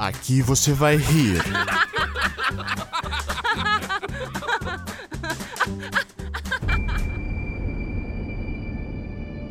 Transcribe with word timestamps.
Aqui 0.00 0.40
você 0.40 0.72
vai 0.72 0.96
rir. 0.96 1.42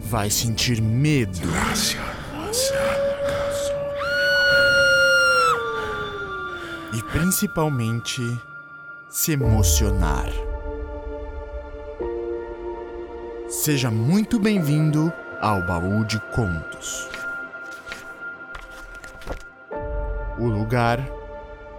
Vai 0.02 0.32
sentir 0.32 0.82
medo. 0.82 1.38
E 6.94 7.04
principalmente 7.12 8.20
se 9.08 9.34
emocionar. 9.34 10.32
Seja 13.48 13.92
muito 13.92 14.40
bem-vindo 14.40 15.14
ao 15.40 15.62
Baú 15.62 16.04
de 16.06 16.20
Contos. 16.34 17.19
O 20.40 20.48
lugar 20.48 21.06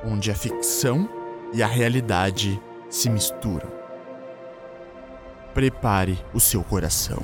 onde 0.04 0.30
a 0.30 0.34
ficção 0.34 1.08
e 1.52 1.62
a 1.62 1.66
realidade 1.66 2.60
se 2.90 3.08
misturam. 3.08 3.70
Prepare 5.54 6.18
o 6.34 6.38
seu 6.38 6.62
coração. 6.62 7.22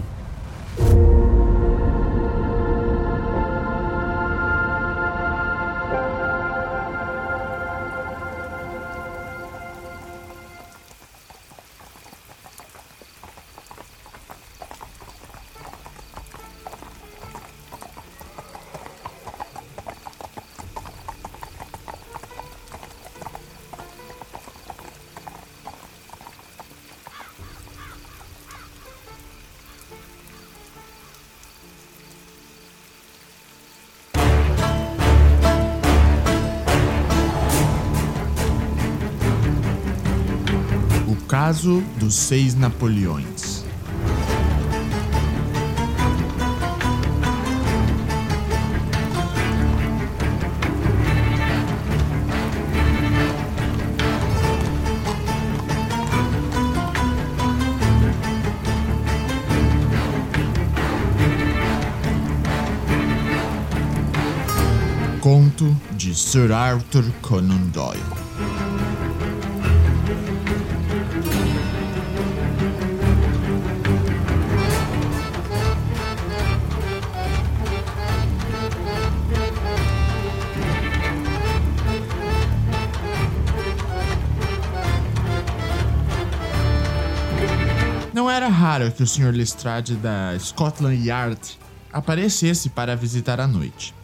Caso 41.56 41.82
dos 41.96 42.14
seis 42.14 42.54
Napoleões. 42.54 43.64
Conto 65.20 65.74
de 65.92 66.14
Sir 66.14 66.52
Arthur 66.52 67.04
Conan 67.22 67.56
Doyle. 67.72 68.65
Raro 88.66 88.90
que 88.90 89.00
o 89.00 89.06
Sr. 89.06 89.30
Lestrade 89.32 89.94
da 89.94 90.36
Scotland 90.40 91.06
Yard 91.06 91.38
aparecesse 91.92 92.68
para 92.68 92.96
visitar 92.96 93.38
à 93.38 93.46
noite. 93.46 93.94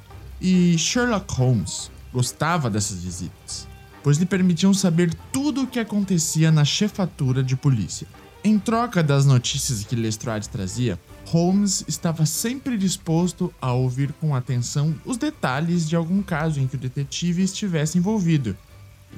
E 0.41 0.79
Sherlock 0.79 1.35
Holmes 1.35 1.91
gostava 2.13 2.71
dessas 2.71 3.03
visitas, 3.03 3.67
pois 4.05 4.19
lhe 4.19 4.25
permitiam 4.25 4.73
saber 4.73 5.13
tudo 5.33 5.63
o 5.63 5.67
que 5.67 5.81
acontecia 5.81 6.53
na 6.53 6.65
chefatura 6.65 7.43
de 7.43 7.57
polícia. 7.57 8.07
Em 8.45 8.57
troca 8.57 9.03
das 9.03 9.27
notícias 9.27 9.83
que 9.83 9.97
Lestrade 9.97 10.49
trazia, 10.49 10.97
Holmes 11.27 11.85
estava 11.89 12.25
sempre 12.25 12.79
disposto 12.79 13.53
a 13.61 13.73
ouvir 13.73 14.13
com 14.21 14.33
atenção 14.33 14.95
os 15.05 15.17
detalhes 15.17 15.89
de 15.89 15.97
algum 15.97 16.23
caso 16.23 16.61
em 16.61 16.69
que 16.69 16.77
o 16.77 16.79
detetive 16.79 17.43
estivesse 17.43 17.99
envolvido 17.99 18.57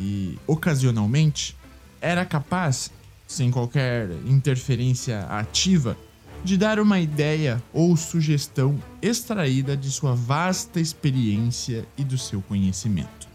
e, 0.01 0.39
ocasionalmente, 0.47 1.55
era 2.01 2.25
capaz, 2.25 2.91
sem 3.35 3.51
qualquer 3.51 4.09
interferência 4.27 5.23
ativa, 5.25 5.97
de 6.45 6.57
dar 6.57 6.79
uma 6.79 7.01
ideia 7.01 7.63
ou 7.73 7.97
sugestão 7.97 8.79
extraída 9.01 9.77
de 9.77 9.91
sua 9.91 10.15
vasta 10.15 10.79
experiência 10.79 11.87
e 11.97 12.05
do 12.05 12.19
seu 12.19 12.41
conhecimento. 12.43 13.27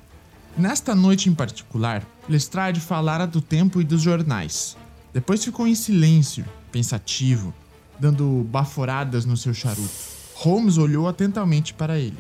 Nesta 0.58 0.94
noite 0.94 1.30
em 1.30 1.34
particular, 1.34 2.06
Lestrade 2.28 2.80
falara 2.80 3.26
do 3.26 3.42
tempo 3.42 3.82
e 3.82 3.84
dos 3.84 4.02
jornais. 4.02 4.78
Depois 5.14 5.44
ficou 5.44 5.68
em 5.68 5.74
silêncio, 5.74 6.46
pensativo, 6.72 7.54
dando 8.00 8.46
baforadas 8.50 9.26
no 9.26 9.36
seu 9.36 9.54
charuto. 9.54 9.90
Holmes 10.36 10.78
olhou 10.78 11.08
atentamente 11.08 11.74
para 11.74 11.98
ele. 11.98 12.18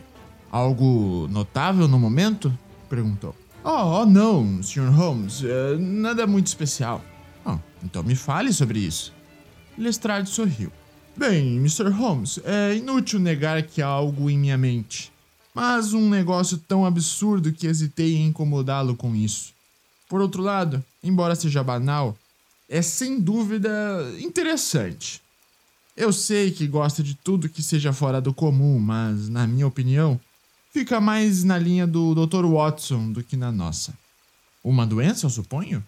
Algo 0.51 1.28
notável 1.29 1.88
no 1.88 2.00
momento? 2.00 2.51
perguntou. 2.89 3.35
Oh, 3.63 4.01
oh 4.01 4.06
não, 4.06 4.63
Sr. 4.63 4.89
Holmes, 4.89 5.44
eh, 5.44 5.78
nada 5.78 6.25
muito 6.25 6.47
especial. 6.47 7.03
Ah, 7.49 7.59
então 7.83 8.03
me 8.03 8.15
fale 8.15 8.53
sobre 8.53 8.79
isso. 8.79 9.11
Lestrade 9.77 10.29
sorriu. 10.29 10.71
Bem, 11.17 11.57
Mr. 11.57 11.89
Holmes, 11.89 12.39
é 12.43 12.75
inútil 12.75 13.19
negar 13.19 13.63
que 13.63 13.81
há 13.81 13.87
algo 13.87 14.29
em 14.29 14.37
minha 14.37 14.57
mente, 14.57 15.11
mas 15.53 15.93
um 15.93 16.09
negócio 16.09 16.57
tão 16.57 16.85
absurdo 16.85 17.51
que 17.51 17.67
hesitei 17.67 18.15
em 18.15 18.27
incomodá-lo 18.27 18.95
com 18.95 19.15
isso. 19.15 19.53
Por 20.07 20.21
outro 20.21 20.43
lado, 20.43 20.83
embora 21.03 21.35
seja 21.35 21.63
banal, 21.63 22.15
é 22.69 22.81
sem 22.81 23.19
dúvida 23.19 23.69
interessante. 24.19 25.21
Eu 25.97 26.13
sei 26.13 26.51
que 26.51 26.67
gosta 26.67 27.03
de 27.03 27.15
tudo 27.15 27.49
que 27.49 27.63
seja 27.63 27.91
fora 27.91 28.21
do 28.21 28.33
comum, 28.33 28.79
mas, 28.79 29.27
na 29.27 29.45
minha 29.47 29.67
opinião, 29.67 30.19
fica 30.71 31.01
mais 31.01 31.43
na 31.43 31.57
linha 31.57 31.85
do 31.85 32.13
Dr. 32.15 32.45
Watson 32.45 33.11
do 33.11 33.23
que 33.23 33.35
na 33.35 33.51
nossa. 33.51 33.93
Uma 34.63 34.85
doença, 34.85 35.25
eu 35.25 35.29
suponho? 35.29 35.83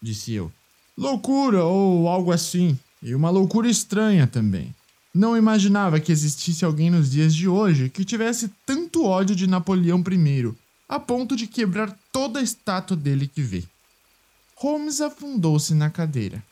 Disse 0.00 0.32
eu. 0.32 0.50
Loucura 0.96 1.64
ou 1.64 2.08
algo 2.08 2.32
assim. 2.32 2.78
E 3.02 3.14
uma 3.14 3.30
loucura 3.30 3.68
estranha 3.68 4.26
também. 4.26 4.74
Não 5.14 5.36
imaginava 5.36 6.00
que 6.00 6.12
existisse 6.12 6.64
alguém 6.64 6.90
nos 6.90 7.10
dias 7.10 7.34
de 7.34 7.46
hoje 7.48 7.90
que 7.90 8.04
tivesse 8.04 8.50
tanto 8.64 9.04
ódio 9.04 9.36
de 9.36 9.46
Napoleão 9.46 9.98
I, 10.00 10.54
a 10.88 10.98
ponto 10.98 11.36
de 11.36 11.46
quebrar 11.46 11.96
toda 12.10 12.40
a 12.40 12.42
estátua 12.42 12.96
dele 12.96 13.26
que 13.26 13.42
vê. 13.42 13.64
Holmes 14.56 15.00
afundou-se 15.00 15.74
na 15.74 15.90
cadeira. 15.90 16.42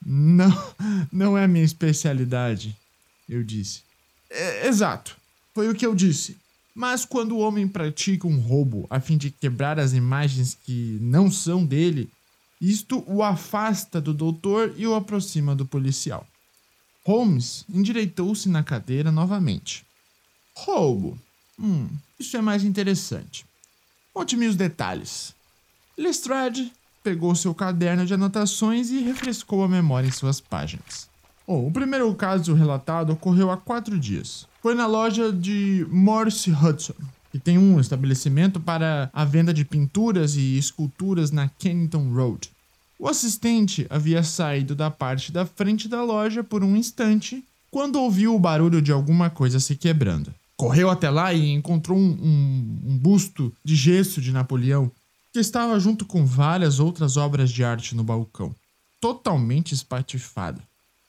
Não, 0.04 0.50
não 1.12 1.36
é 1.36 1.46
minha 1.46 1.62
especialidade, 1.62 2.74
eu 3.28 3.44
disse. 3.44 3.82
É, 4.30 4.66
exato, 4.66 5.14
foi 5.54 5.68
o 5.68 5.74
que 5.74 5.84
eu 5.84 5.94
disse. 5.94 6.38
Mas 6.74 7.04
quando 7.04 7.32
o 7.32 7.38
homem 7.40 7.68
pratica 7.68 8.26
um 8.26 8.40
roubo 8.40 8.86
a 8.88 8.98
fim 8.98 9.18
de 9.18 9.30
quebrar 9.30 9.78
as 9.78 9.92
imagens 9.92 10.56
que 10.64 10.96
não 11.02 11.30
são 11.30 11.66
dele, 11.66 12.08
isto 12.60 13.02
o 13.06 13.22
afasta 13.22 14.00
do 14.00 14.12
doutor 14.12 14.74
e 14.76 14.86
o 14.86 14.94
aproxima 14.94 15.54
do 15.54 15.64
policial. 15.64 16.26
Holmes 17.04 17.64
endireitou-se 17.68 18.48
na 18.48 18.62
cadeira 18.62 19.10
novamente. 19.10 19.84
Roubo. 20.54 21.18
Hum, 21.58 21.88
isso 22.18 22.36
é 22.36 22.40
mais 22.40 22.62
interessante. 22.62 23.46
Conte-me 24.12 24.46
os 24.46 24.56
detalhes. 24.56 25.34
Lestrade 25.96 26.72
pegou 27.02 27.34
seu 27.34 27.54
caderno 27.54 28.04
de 28.04 28.12
anotações 28.12 28.90
e 28.90 29.00
refrescou 29.00 29.64
a 29.64 29.68
memória 29.68 30.08
em 30.08 30.12
suas 30.12 30.40
páginas. 30.40 31.08
Bom, 31.46 31.66
o 31.66 31.72
primeiro 31.72 32.14
caso 32.14 32.54
relatado 32.54 33.12
ocorreu 33.12 33.50
há 33.50 33.56
quatro 33.56 33.98
dias. 33.98 34.46
Foi 34.62 34.74
na 34.74 34.86
loja 34.86 35.32
de 35.32 35.86
Morse 35.90 36.50
Hudson, 36.52 36.94
que 37.30 37.38
tem 37.38 37.58
um 37.58 37.78
estabelecimento 37.78 38.58
para 38.60 39.10
a 39.12 39.24
venda 39.24 39.54
de 39.54 39.64
pinturas 39.64 40.36
e 40.36 40.56
esculturas 40.58 41.30
na 41.30 41.48
Kennington 41.48 42.12
Road. 42.12 42.50
O 42.98 43.08
assistente 43.08 43.86
havia 43.88 44.22
saído 44.22 44.74
da 44.74 44.90
parte 44.90 45.32
da 45.32 45.46
frente 45.46 45.88
da 45.88 46.02
loja 46.02 46.44
por 46.44 46.62
um 46.62 46.76
instante 46.76 47.42
quando 47.70 47.96
ouviu 47.96 48.34
o 48.34 48.38
barulho 48.38 48.82
de 48.82 48.92
alguma 48.92 49.30
coisa 49.30 49.60
se 49.60 49.76
quebrando. 49.76 50.34
Correu 50.56 50.90
até 50.90 51.08
lá 51.08 51.32
e 51.32 51.50
encontrou 51.50 51.96
um, 51.96 52.10
um, 52.10 52.90
um 52.90 52.98
busto 52.98 53.52
de 53.64 53.74
gesso 53.74 54.20
de 54.20 54.32
Napoleão 54.32 54.90
que 55.32 55.38
estava 55.38 55.78
junto 55.78 56.04
com 56.04 56.26
várias 56.26 56.80
outras 56.80 57.16
obras 57.16 57.50
de 57.50 57.62
arte 57.62 57.94
no 57.94 58.02
balcão, 58.02 58.54
totalmente 59.00 59.72
espatifada. 59.72 60.60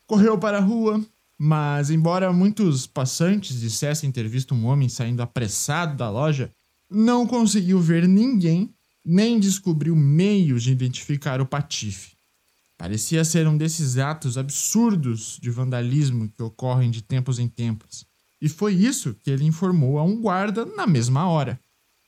Correu 0.05 0.37
para 0.37 0.59
a 0.59 0.61
rua, 0.61 1.03
mas 1.43 1.89
embora 1.89 2.31
muitos 2.31 2.85
passantes 2.85 3.59
dissessem 3.59 4.11
ter 4.11 4.27
visto 4.27 4.53
um 4.53 4.67
homem 4.67 4.87
saindo 4.87 5.23
apressado 5.23 5.97
da 5.97 6.07
loja, 6.07 6.51
não 6.87 7.25
conseguiu 7.25 7.79
ver 7.79 8.07
ninguém, 8.07 8.71
nem 9.03 9.39
descobriu 9.39 9.95
meios 9.95 10.61
de 10.61 10.71
identificar 10.71 11.41
o 11.41 11.45
patife. 11.47 12.11
Parecia 12.77 13.25
ser 13.25 13.47
um 13.47 13.57
desses 13.57 13.97
atos 13.97 14.37
absurdos 14.37 15.39
de 15.41 15.49
vandalismo 15.49 16.29
que 16.29 16.43
ocorrem 16.43 16.91
de 16.91 17.01
tempos 17.01 17.39
em 17.39 17.47
tempos. 17.47 18.05
E 18.39 18.47
foi 18.47 18.75
isso 18.75 19.15
que 19.15 19.31
ele 19.31 19.43
informou 19.43 19.97
a 19.97 20.03
um 20.03 20.21
guarda 20.21 20.63
na 20.63 20.85
mesma 20.85 21.27
hora. 21.27 21.59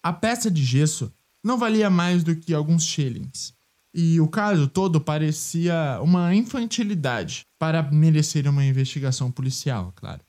A 0.03 0.13
peça 0.13 0.51
de 0.51 0.63
gesso 0.63 1.11
não 1.43 1.57
valia 1.57 1.89
mais 1.89 2.23
do 2.23 2.35
que 2.35 2.53
alguns 2.53 2.85
shillings. 2.85 3.51
E 3.93 4.19
o 4.19 4.27
caso 4.27 4.67
todo 4.67 4.99
parecia 4.99 5.99
uma 6.01 6.33
infantilidade 6.33 7.45
para 7.59 7.83
merecer 7.83 8.47
uma 8.47 8.65
investigação 8.65 9.29
policial, 9.29 9.93
claro. 9.95 10.21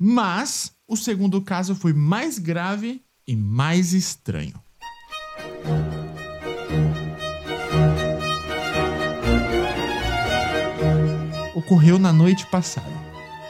Mas 0.00 0.72
o 0.88 0.96
segundo 0.96 1.42
caso 1.42 1.74
foi 1.74 1.92
mais 1.92 2.38
grave 2.38 3.02
e 3.28 3.36
mais 3.36 3.92
estranho. 3.92 4.54
Ocorreu 11.54 11.98
na 11.98 12.12
noite 12.12 12.46
passada. 12.46 12.92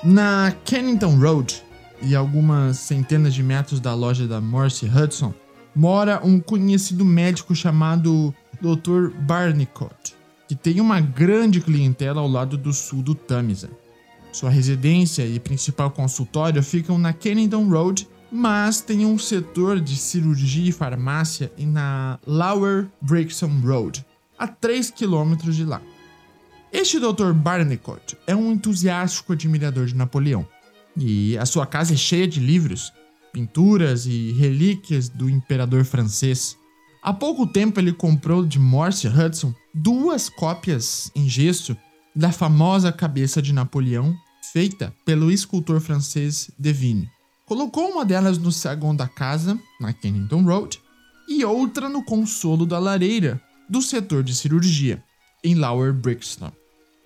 Na 0.02 0.52
Kennington 0.64 1.16
Road, 1.16 1.62
e 2.02 2.14
algumas 2.14 2.78
centenas 2.78 3.32
de 3.32 3.42
metros 3.42 3.80
da 3.80 3.94
loja 3.94 4.26
da 4.26 4.40
Morse 4.40 4.86
Hudson, 4.86 5.32
mora 5.74 6.20
um 6.24 6.38
conhecido 6.38 7.04
médico 7.04 7.54
chamado 7.54 8.34
Dr. 8.64 9.10
Barnicott, 9.20 10.16
que 10.48 10.54
tem 10.54 10.80
uma 10.80 10.98
grande 10.98 11.60
clientela 11.60 12.22
ao 12.22 12.28
lado 12.28 12.56
do 12.56 12.72
sul 12.72 13.02
do 13.02 13.14
Tamisa. 13.14 13.70
Sua 14.32 14.48
residência 14.48 15.26
e 15.26 15.38
principal 15.38 15.90
consultório 15.90 16.62
ficam 16.62 16.96
na 16.96 17.12
Kennington 17.12 17.68
Road, 17.68 18.08
mas 18.32 18.80
tem 18.80 19.04
um 19.04 19.18
setor 19.18 19.78
de 19.78 19.94
cirurgia 19.96 20.70
e 20.70 20.72
farmácia 20.72 21.52
na 21.58 22.18
Lower 22.26 22.88
Brixton 23.02 23.60
Road, 23.62 24.04
a 24.38 24.48
3 24.48 24.90
quilômetros 24.90 25.54
de 25.54 25.64
lá. 25.66 25.82
Este 26.72 26.98
Dr. 26.98 27.34
Barnicott 27.34 28.16
é 28.26 28.34
um 28.34 28.50
entusiástico 28.50 29.34
admirador 29.34 29.84
de 29.84 29.94
Napoleão, 29.94 30.48
e 30.96 31.36
a 31.36 31.44
sua 31.44 31.66
casa 31.66 31.92
é 31.92 31.96
cheia 31.96 32.26
de 32.26 32.40
livros, 32.40 32.92
pinturas 33.30 34.06
e 34.06 34.32
relíquias 34.32 35.10
do 35.10 35.28
imperador 35.28 35.84
francês. 35.84 36.56
Há 37.04 37.12
pouco 37.12 37.46
tempo 37.46 37.78
ele 37.78 37.92
comprou 37.92 38.46
de 38.46 38.58
Morse 38.58 39.06
Hudson 39.06 39.54
duas 39.74 40.30
cópias 40.30 41.12
em 41.14 41.28
gesso 41.28 41.76
da 42.16 42.32
famosa 42.32 42.90
cabeça 42.90 43.42
de 43.42 43.52
Napoleão, 43.52 44.16
feita 44.54 44.90
pelo 45.04 45.30
escultor 45.30 45.82
francês 45.82 46.50
Devine. 46.58 47.10
Colocou 47.44 47.90
uma 47.90 48.06
delas 48.06 48.38
no 48.38 48.50
saguão 48.50 48.96
da 48.96 49.06
casa, 49.06 49.60
na 49.78 49.92
Kennington 49.92 50.44
Road, 50.44 50.80
e 51.28 51.44
outra 51.44 51.90
no 51.90 52.02
consolo 52.02 52.64
da 52.64 52.78
lareira, 52.78 53.38
do 53.68 53.82
setor 53.82 54.22
de 54.22 54.34
cirurgia, 54.34 55.04
em 55.44 55.54
Lower 55.54 55.92
Brixton. 55.92 56.50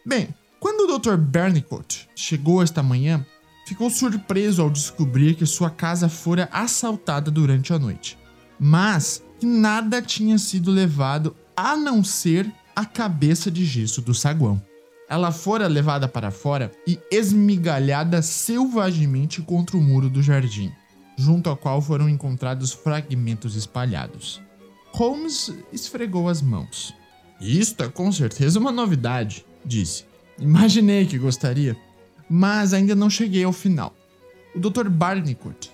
Bem, 0.06 0.32
quando 0.60 0.88
o 0.88 0.96
Dr. 0.96 1.16
Bernicott 1.16 2.08
chegou 2.14 2.62
esta 2.62 2.84
manhã, 2.84 3.26
ficou 3.66 3.90
surpreso 3.90 4.62
ao 4.62 4.70
descobrir 4.70 5.34
que 5.34 5.44
sua 5.44 5.70
casa 5.70 6.08
fora 6.08 6.48
assaltada 6.52 7.32
durante 7.32 7.72
a 7.72 7.80
noite, 7.80 8.16
mas 8.60 9.24
que 9.38 9.46
nada 9.46 10.02
tinha 10.02 10.38
sido 10.38 10.70
levado 10.70 11.34
a 11.56 11.76
não 11.76 12.02
ser 12.02 12.50
a 12.74 12.84
cabeça 12.84 13.50
de 13.50 13.64
gesso 13.64 14.00
do 14.02 14.14
saguão. 14.14 14.62
Ela 15.08 15.32
fora 15.32 15.66
levada 15.66 16.06
para 16.06 16.30
fora 16.30 16.70
e 16.86 16.98
esmigalhada 17.10 18.20
selvagemente 18.20 19.40
contra 19.40 19.76
o 19.76 19.80
muro 19.80 20.10
do 20.10 20.22
jardim, 20.22 20.70
junto 21.16 21.48
ao 21.48 21.56
qual 21.56 21.80
foram 21.80 22.08
encontrados 22.08 22.72
fragmentos 22.72 23.56
espalhados. 23.56 24.40
Holmes 24.92 25.52
esfregou 25.72 26.28
as 26.28 26.42
mãos. 26.42 26.94
Isto 27.40 27.84
é 27.84 27.88
com 27.88 28.10
certeza 28.12 28.58
uma 28.58 28.72
novidade, 28.72 29.44
disse. 29.64 30.04
Imaginei 30.38 31.06
que 31.06 31.18
gostaria, 31.18 31.76
mas 32.28 32.72
ainda 32.72 32.94
não 32.94 33.08
cheguei 33.08 33.44
ao 33.44 33.52
final. 33.52 33.94
O 34.54 34.60
Dr. 34.60 34.88
Barnicott 34.88 35.70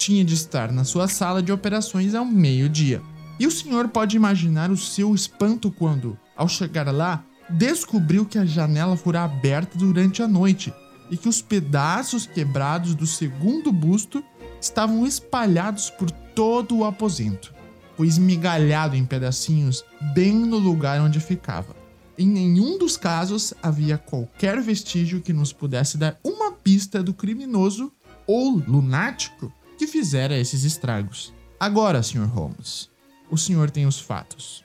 tinha 0.00 0.24
de 0.24 0.32
estar 0.32 0.72
na 0.72 0.82
sua 0.82 1.06
sala 1.06 1.42
de 1.42 1.52
operações 1.52 2.14
ao 2.14 2.24
meio-dia. 2.24 3.02
E 3.38 3.46
o 3.46 3.50
senhor 3.50 3.88
pode 3.88 4.16
imaginar 4.16 4.70
o 4.70 4.76
seu 4.76 5.14
espanto 5.14 5.70
quando, 5.70 6.18
ao 6.34 6.48
chegar 6.48 6.90
lá, 6.90 7.22
descobriu 7.50 8.24
que 8.24 8.38
a 8.38 8.46
janela 8.46 8.96
fora 8.96 9.22
aberta 9.24 9.76
durante 9.76 10.22
a 10.22 10.28
noite 10.28 10.72
e 11.10 11.18
que 11.18 11.28
os 11.28 11.42
pedaços 11.42 12.26
quebrados 12.26 12.94
do 12.94 13.06
segundo 13.06 13.70
busto 13.70 14.24
estavam 14.58 15.06
espalhados 15.06 15.90
por 15.90 16.10
todo 16.10 16.78
o 16.78 16.84
aposento. 16.84 17.52
Foi 17.94 18.06
esmigalhado 18.06 18.96
em 18.96 19.04
pedacinhos 19.04 19.84
bem 20.14 20.32
no 20.32 20.56
lugar 20.56 20.98
onde 21.02 21.20
ficava. 21.20 21.76
Em 22.16 22.26
nenhum 22.26 22.78
dos 22.78 22.96
casos 22.96 23.52
havia 23.62 23.98
qualquer 23.98 24.62
vestígio 24.62 25.20
que 25.20 25.32
nos 25.32 25.52
pudesse 25.52 25.98
dar 25.98 26.18
uma 26.24 26.52
pista 26.52 27.02
do 27.02 27.12
criminoso 27.12 27.92
ou 28.26 28.62
lunático 28.66 29.52
que 29.80 29.86
fizera 29.86 30.36
esses 30.36 30.62
estragos. 30.62 31.32
Agora, 31.58 32.02
Sr. 32.02 32.26
Holmes, 32.26 32.90
o 33.30 33.38
senhor 33.38 33.70
tem 33.70 33.86
os 33.86 33.98
fatos. 33.98 34.62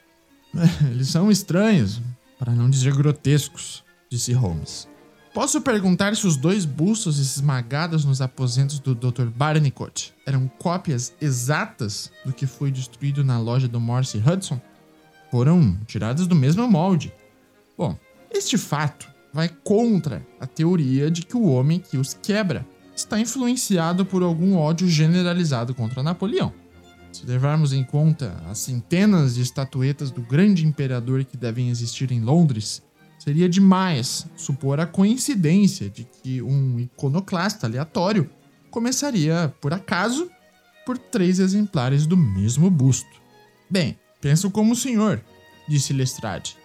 Eles 0.91 1.07
são 1.07 1.31
estranhos, 1.31 2.01
para 2.37 2.51
não 2.51 2.69
dizer 2.69 2.93
grotescos, 2.93 3.81
disse 4.09 4.33
Holmes. 4.33 4.89
Posso 5.33 5.61
perguntar 5.61 6.17
se 6.17 6.27
os 6.27 6.35
dois 6.35 6.65
bustos 6.65 7.17
esmagados 7.17 8.03
nos 8.03 8.19
aposentos 8.19 8.77
do 8.77 8.93
Dr. 8.93 9.27
Barnicott 9.27 10.13
eram 10.25 10.49
cópias 10.59 11.13
exatas 11.21 12.11
do 12.25 12.33
que 12.33 12.45
foi 12.45 12.69
destruído 12.69 13.23
na 13.23 13.39
loja 13.39 13.69
do 13.69 13.79
Morse 13.79 14.17
Hudson? 14.17 14.59
Foram 15.31 15.79
tirados 15.87 16.27
do 16.27 16.35
mesmo 16.35 16.69
molde. 16.69 17.13
Bom, 17.77 17.97
este 18.29 18.57
fato 18.57 19.09
vai 19.31 19.47
contra 19.47 20.27
a 20.41 20.45
teoria 20.45 21.09
de 21.09 21.21
que 21.21 21.37
o 21.37 21.45
homem 21.45 21.79
que 21.79 21.95
os 21.95 22.13
quebra 22.13 22.67
está 22.95 23.19
influenciado 23.19 24.05
por 24.05 24.23
algum 24.23 24.55
ódio 24.55 24.87
generalizado 24.87 25.75
contra 25.75 26.01
Napoleão. 26.01 26.53
Se 27.11 27.25
levarmos 27.25 27.73
em 27.73 27.83
conta 27.83 28.41
as 28.49 28.59
centenas 28.59 29.35
de 29.35 29.41
estatuetas 29.41 30.11
do 30.11 30.21
grande 30.21 30.65
imperador 30.65 31.23
que 31.23 31.37
devem 31.37 31.69
existir 31.69 32.11
em 32.11 32.21
Londres, 32.21 32.81
seria 33.19 33.47
demais 33.47 34.27
supor 34.35 34.79
a 34.79 34.85
coincidência 34.85 35.89
de 35.89 36.03
que 36.03 36.41
um 36.41 36.79
iconoclasta 36.79 37.67
aleatório 37.67 38.29
começaria, 38.69 39.53
por 39.61 39.73
acaso, 39.73 40.29
por 40.85 40.97
três 40.97 41.39
exemplares 41.39 42.05
do 42.05 42.17
mesmo 42.17 42.69
busto. 42.69 43.21
Bem, 43.69 43.97
penso 44.21 44.51
como 44.51 44.73
o 44.73 44.75
senhor, 44.75 45.21
disse 45.67 45.93
Lestrade. 45.93 46.57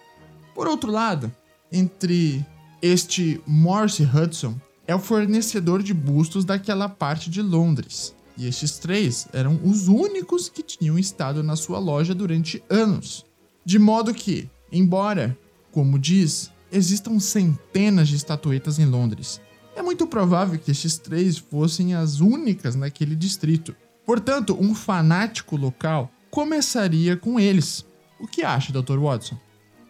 Por 0.53 0.67
outro 0.67 0.91
lado, 0.91 1.31
entre 1.71 2.45
este 2.81 3.41
Morse 3.47 4.03
Hudson 4.03 4.59
é 4.87 4.95
o 4.95 4.99
fornecedor 4.99 5.83
de 5.83 5.93
bustos 5.93 6.43
daquela 6.43 6.89
parte 6.89 7.29
de 7.29 7.41
Londres, 7.41 8.15
e 8.37 8.47
estes 8.47 8.79
três 8.79 9.27
eram 9.33 9.59
os 9.63 9.87
únicos 9.87 10.49
que 10.49 10.63
tinham 10.63 10.97
estado 10.97 11.43
na 11.43 11.55
sua 11.55 11.79
loja 11.79 12.15
durante 12.15 12.63
anos. 12.69 13.25
De 13.63 13.77
modo 13.77 14.13
que, 14.13 14.49
embora, 14.71 15.37
como 15.71 15.99
diz, 15.99 16.51
existam 16.71 17.19
centenas 17.19 18.07
de 18.07 18.15
estatuetas 18.15 18.79
em 18.79 18.85
Londres, 18.85 19.39
é 19.75 19.81
muito 19.81 20.07
provável 20.07 20.59
que 20.59 20.71
estes 20.71 20.97
três 20.97 21.37
fossem 21.37 21.93
as 21.93 22.19
únicas 22.19 22.75
naquele 22.75 23.15
distrito. 23.15 23.75
Portanto, 24.05 24.57
um 24.59 24.73
fanático 24.73 25.55
local 25.55 26.11
começaria 26.29 27.15
com 27.15 27.39
eles. 27.39 27.85
O 28.19 28.27
que 28.27 28.43
acha, 28.43 28.73
Dr. 28.73 28.97
Watson? 28.97 29.37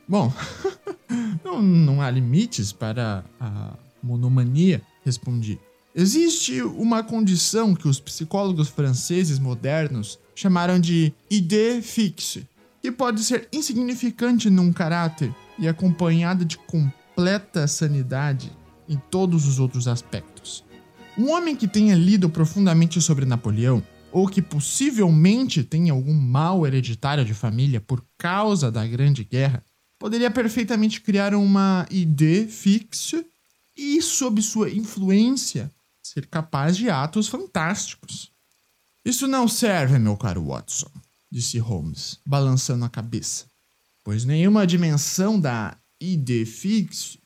Bom, 0.08 0.32
não, 1.44 1.62
não 1.62 2.02
há 2.02 2.10
limites 2.10 2.72
para 2.72 3.24
a 3.40 3.74
monomania, 4.02 4.82
respondi. 5.04 5.60
Existe 5.94 6.62
uma 6.62 7.04
condição 7.04 7.76
que 7.76 7.88
os 7.88 8.00
psicólogos 8.00 8.70
franceses 8.70 9.38
modernos 9.38 10.18
chamaram 10.34 10.80
de 10.80 11.14
idée 11.30 11.82
fixe, 11.82 12.48
que 12.82 12.92
pode 12.92 13.24
ser 13.24 13.48
insignificante 13.52 14.50
num 14.50 14.72
caráter 14.72 15.34
e 15.60 15.68
acompanhada 15.68 16.46
de 16.46 16.58
completa 16.58 17.68
sanidade 17.68 18.52
em 18.88 18.98
todos 19.10 19.48
os 19.48 19.60
outros 19.60 19.88
aspectos. 19.88 20.64
Um 21.18 21.30
homem 21.30 21.56
que 21.56 21.68
tenha 21.68 21.94
lido 21.94 22.30
profundamente 22.30 23.02
sobre 23.02 23.26
Napoleão, 23.26 23.84
ou 24.12 24.28
que 24.28 24.42
possivelmente 24.42 25.64
tenha 25.64 25.94
algum 25.94 26.14
mal 26.14 26.66
hereditário 26.66 27.24
de 27.24 27.34
família 27.34 27.80
por 27.80 28.04
causa 28.18 28.72
da 28.72 28.86
Grande 28.86 29.24
Guerra, 29.24 29.64
poderia 30.00 30.32
perfeitamente 30.32 31.00
criar 31.00 31.36
uma 31.36 31.86
ideia 31.92 32.48
fixa 32.48 33.24
e, 33.82 34.02
sob 34.02 34.42
sua 34.42 34.70
influência, 34.70 35.72
ser 36.04 36.28
capaz 36.28 36.78
de 36.78 36.90
atos 36.90 37.28
fantásticos. 37.28 38.32
Isso 39.04 39.28
não 39.28 39.48
serve, 39.48 39.98
meu 39.98 40.16
caro 40.16 40.46
Watson, 40.46 40.92
disse 41.32 41.58
Holmes, 41.58 42.20
balançando 42.24 42.86
a 42.86 42.90
cabeça, 42.90 43.46
pois 44.04 44.24
nenhuma 44.24 44.68
dimensão 44.68 45.40
da 45.40 45.76
ID 46.00 46.46
fix 46.46 47.18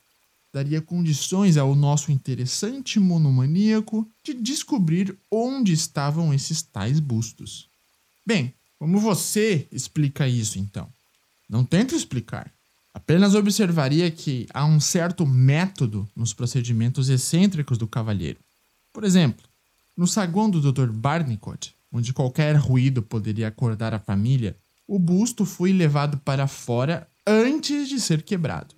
daria 0.52 0.80
condições 0.80 1.58
ao 1.58 1.74
nosso 1.74 2.10
interessante 2.10 2.98
monomaníaco 2.98 4.10
de 4.24 4.32
descobrir 4.32 5.14
onde 5.30 5.74
estavam 5.74 6.32
esses 6.32 6.62
tais 6.62 6.98
bustos. 6.98 7.68
Bem, 8.24 8.54
como 8.78 8.98
você 8.98 9.68
explica 9.70 10.26
isso 10.26 10.58
então? 10.58 10.90
Não 11.48 11.62
tento 11.62 11.94
explicar. 11.94 12.55
Apenas 12.96 13.34
observaria 13.34 14.10
que 14.10 14.46
há 14.54 14.64
um 14.64 14.80
certo 14.80 15.26
método 15.26 16.08
nos 16.16 16.32
procedimentos 16.32 17.10
excêntricos 17.10 17.76
do 17.76 17.86
cavalheiro. 17.86 18.40
Por 18.90 19.04
exemplo, 19.04 19.44
no 19.94 20.06
saguão 20.06 20.48
do 20.48 20.72
Dr. 20.72 20.90
Barnicot, 20.90 21.74
onde 21.92 22.14
qualquer 22.14 22.56
ruído 22.56 23.02
poderia 23.02 23.48
acordar 23.48 23.92
a 23.92 23.98
família, 23.98 24.56
o 24.88 24.98
busto 24.98 25.44
foi 25.44 25.74
levado 25.74 26.16
para 26.24 26.46
fora 26.46 27.06
antes 27.26 27.86
de 27.90 28.00
ser 28.00 28.22
quebrado. 28.22 28.74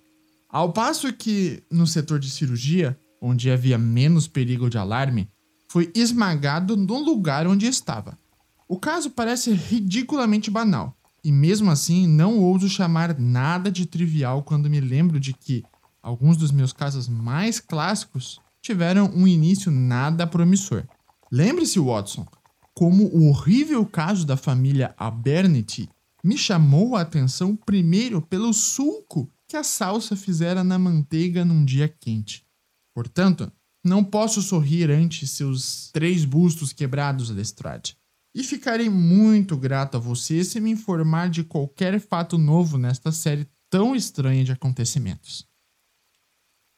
Ao 0.49 0.73
passo 0.73 1.13
que, 1.13 1.63
no 1.71 1.87
setor 1.87 2.19
de 2.19 2.29
cirurgia, 2.29 2.99
onde 3.21 3.49
havia 3.49 3.77
menos 3.77 4.27
perigo 4.27 4.69
de 4.69 4.77
alarme, 4.77 5.29
foi 5.69 5.93
esmagado 5.95 6.75
no 6.75 6.99
lugar 6.99 7.47
onde 7.47 7.67
estava. 7.67 8.19
O 8.67 8.77
caso 8.77 9.11
parece 9.11 9.53
ridiculamente 9.53 10.51
banal, 10.51 10.98
e 11.23 11.31
mesmo 11.31 11.69
assim 11.69 12.07
não 12.07 12.39
ouso 12.39 12.69
chamar 12.69 13.17
nada 13.17 13.71
de 13.71 13.85
trivial 13.85 14.43
quando 14.43 14.69
me 14.69 14.79
lembro 14.79 15.19
de 15.19 15.33
que 15.33 15.63
alguns 16.01 16.37
dos 16.37 16.51
meus 16.51 16.73
casos 16.73 17.07
mais 17.07 17.59
clássicos 17.59 18.39
tiveram 18.61 19.11
um 19.15 19.27
início 19.27 19.71
nada 19.71 20.27
promissor. 20.27 20.85
Lembre-se, 21.31 21.79
Watson, 21.79 22.25
como 22.73 23.05
o 23.05 23.29
horrível 23.29 23.85
caso 23.85 24.25
da 24.25 24.37
família 24.37 24.93
Abernethy 24.97 25.89
me 26.23 26.37
chamou 26.37 26.95
a 26.95 27.01
atenção 27.01 27.55
primeiro 27.55 28.21
pelo 28.21 28.53
sulco 28.53 29.29
que 29.47 29.57
a 29.57 29.63
salsa 29.63 30.15
fizera 30.15 30.63
na 30.63 30.77
manteiga 30.77 31.43
num 31.43 31.65
dia 31.65 31.87
quente. 31.87 32.45
Portanto, 32.93 33.51
não 33.83 34.03
posso 34.03 34.41
sorrir 34.41 34.91
ante 34.91 35.25
seus 35.25 35.89
três 35.91 36.25
bustos 36.25 36.73
quebrados, 36.73 37.29
Lestrade. 37.29 37.97
E 38.33 38.43
ficarei 38.43 38.89
muito 38.89 39.57
grato 39.57 39.97
a 39.97 39.99
você 39.99 40.43
se 40.43 40.59
me 40.59 40.69
informar 40.69 41.29
de 41.29 41.43
qualquer 41.43 41.99
fato 41.99 42.37
novo 42.37 42.77
nesta 42.77 43.11
série 43.11 43.47
tão 43.69 43.95
estranha 43.95 44.43
de 44.43 44.51
acontecimentos. 44.51 45.47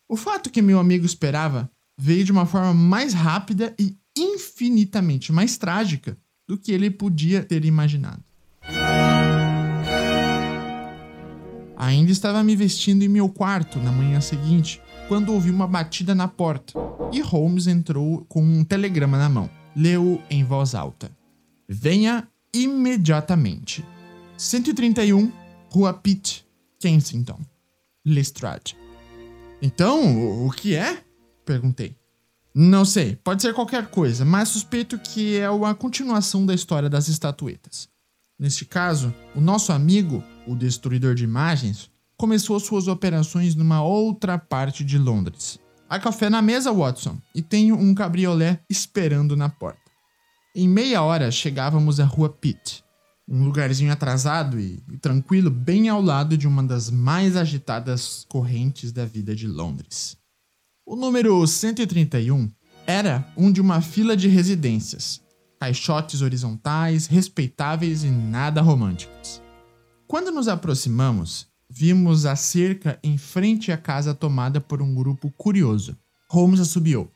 O 0.10 0.16
fato 0.16 0.50
que 0.50 0.62
meu 0.62 0.80
amigo 0.80 1.06
esperava 1.06 1.70
veio 1.98 2.24
de 2.24 2.32
uma 2.32 2.46
forma 2.46 2.74
mais 2.74 3.14
rápida 3.14 3.76
e 3.80 3.98
infinitamente 4.18 5.32
mais 5.32 5.58
trágica 5.58 6.18
do 6.48 6.58
que 6.58 6.72
ele 6.72 6.90
podia 6.90 7.44
ter 7.44 7.64
imaginado. 7.64 8.24
Ainda 11.78 12.12
estava 12.12 12.44
me 12.44 12.56
vestindo 12.56 13.04
em 13.04 13.08
meu 13.08 13.28
quarto 13.28 13.80
na 13.80 13.92
manhã 13.92 14.22
seguinte 14.22 14.82
quando 15.08 15.34
ouvi 15.34 15.50
uma 15.50 15.68
batida 15.68 16.14
na 16.14 16.28
porta 16.28 16.74
e 17.12 17.20
Holmes 17.22 17.68
entrou 17.68 18.26
com 18.26 18.44
um 18.44 18.64
telegrama 18.64 19.18
na 19.18 19.30
mão. 19.30 19.50
Leu 19.76 20.22
em 20.30 20.44
voz 20.44 20.76
alta. 20.76 21.12
Venha 21.74 22.28
imediatamente. 22.54 23.86
131, 24.38 25.32
Rua 25.70 25.94
Pitt, 25.94 26.46
Kensington. 26.78 27.40
Lestrade. 28.04 28.76
Então, 29.62 30.46
o 30.46 30.52
que 30.52 30.76
é? 30.76 31.02
Perguntei. 31.46 31.96
Não 32.54 32.84
sei, 32.84 33.16
pode 33.16 33.42
ser 33.42 33.54
qualquer 33.54 33.88
coisa, 33.90 34.26
mas 34.26 34.50
suspeito 34.50 35.00
que 35.00 35.38
é 35.38 35.50
uma 35.50 35.74
continuação 35.74 36.46
da 36.46 36.54
história 36.54 36.90
das 36.90 37.08
estatuetas. 37.08 37.88
Neste 38.38 38.66
caso, 38.66 39.16
o 39.34 39.40
nosso 39.40 39.72
amigo, 39.72 40.22
o 40.46 40.58
destruidor 40.58 41.16
de 41.16 41.24
imagens, 41.24 41.90
começou 42.18 42.60
suas 42.60 42.90
operações 42.90 43.56
numa 43.56 43.82
outra 43.82 44.38
parte 44.38 44.84
de 44.84 44.98
Londres. 44.98 45.58
Há 45.88 45.98
café 46.00 46.30
na 46.30 46.42
mesa, 46.42 46.74
Watson, 46.74 47.18
e 47.34 47.42
tenho 47.42 47.76
um 47.76 47.96
cabriolé 47.96 48.60
esperando 48.70 49.38
na 49.38 49.48
porta. 49.48 49.81
Em 50.54 50.68
meia 50.68 51.02
hora 51.02 51.32
chegávamos 51.32 52.02
à 52.02 52.04
rua 52.04 52.28
Pitt, 52.28 52.84
um 53.26 53.46
lugarzinho 53.46 53.90
atrasado 53.90 54.60
e, 54.60 54.84
tranquilo 55.02 55.50
bem 55.50 55.88
ao 55.88 56.02
lado 56.02 56.38
de 56.38 56.46
uma 56.46 56.62
das 56.62 56.90
mais 56.90 57.38
agitadas 57.38 58.26
correntes 58.28 58.92
da 58.92 59.06
vida 59.06 59.34
de 59.34 59.48
Londres. 59.48 60.18
O 60.86 60.98
número 60.98 61.48
131 61.48 62.52
era 62.86 63.26
um 63.38 63.50
de 63.50 63.62
uma 63.62 63.80
fila 63.80 64.18
de 64.18 64.28
residências, 64.28 65.22
caixotes 65.58 66.22
horizontais, 66.22 67.08
respeitáveis 67.08 68.04
e 68.04 68.10
nada 68.10 68.60
românticos. 68.62 69.42
Quando 70.06 70.32
nos 70.32 70.50
aproximamos, 70.50 71.48
vimos 71.70 72.26
a 72.26 72.36
cerca 72.36 73.00
em 73.02 73.18
frente 73.18 73.72
à 73.72 73.78
casa 73.78 74.14
tomada 74.14 74.60
por 74.60 74.82
um 74.82 74.94
grupo 74.94 75.32
curioso. 75.38 75.96
Holmes 76.30 76.60
assobiou. 76.60 77.10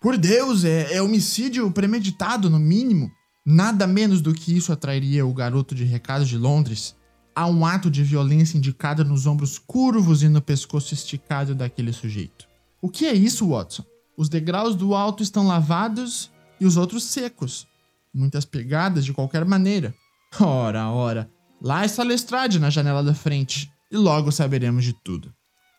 Por 0.00 0.16
Deus, 0.16 0.64
é, 0.64 0.94
é 0.94 1.02
homicídio 1.02 1.70
premeditado, 1.70 2.50
no 2.50 2.58
mínimo. 2.58 3.10
Nada 3.44 3.86
menos 3.86 4.20
do 4.20 4.34
que 4.34 4.56
isso 4.56 4.72
atrairia 4.72 5.24
o 5.24 5.32
garoto 5.32 5.74
de 5.74 5.84
recado 5.84 6.24
de 6.24 6.36
Londres. 6.36 6.96
Há 7.34 7.46
um 7.46 7.64
ato 7.64 7.90
de 7.90 8.02
violência 8.02 8.58
indicado 8.58 9.04
nos 9.04 9.26
ombros 9.26 9.58
curvos 9.58 10.22
e 10.22 10.28
no 10.28 10.42
pescoço 10.42 10.94
esticado 10.94 11.54
daquele 11.54 11.92
sujeito. 11.92 12.46
O 12.80 12.88
que 12.88 13.06
é 13.06 13.14
isso, 13.14 13.48
Watson? 13.48 13.84
Os 14.16 14.28
degraus 14.28 14.74
do 14.74 14.94
alto 14.94 15.22
estão 15.22 15.46
lavados 15.46 16.30
e 16.60 16.66
os 16.66 16.76
outros 16.76 17.04
secos. 17.04 17.66
Muitas 18.12 18.44
pegadas 18.44 19.04
de 19.04 19.12
qualquer 19.12 19.44
maneira. 19.44 19.94
Ora, 20.40 20.88
ora, 20.90 21.30
lá 21.60 21.84
está 21.84 22.02
Lestrade 22.02 22.58
na 22.58 22.70
janela 22.70 23.02
da 23.02 23.14
frente, 23.14 23.70
e 23.90 23.96
logo 23.96 24.32
saberemos 24.32 24.84
de 24.84 24.92
tudo. 24.92 25.32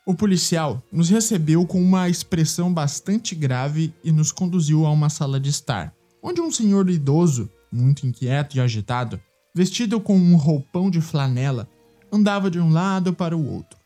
O 0.07 0.15
policial 0.15 0.81
nos 0.89 1.09
recebeu 1.09 1.67
com 1.67 1.81
uma 1.81 2.07
expressão 2.07 2.73
bastante 2.73 3.35
grave 3.35 3.93
e 4.01 4.09
nos 4.09 4.31
conduziu 4.31 4.85
a 4.85 4.89
uma 4.89 5.09
sala 5.09 5.37
de 5.37 5.49
estar, 5.49 5.93
onde 6.23 6.39
um 6.39 6.49
senhor 6.49 6.89
idoso, 6.89 7.49
muito 7.69 8.07
inquieto 8.07 8.55
e 8.55 8.61
agitado, 8.61 9.19
vestido 9.53 9.99
com 9.99 10.17
um 10.17 10.37
roupão 10.37 10.89
de 10.89 11.01
flanela, 11.01 11.67
andava 12.09 12.49
de 12.49 12.57
um 12.57 12.71
lado 12.71 13.11
para 13.11 13.35
o 13.35 13.45
outro. 13.51 13.77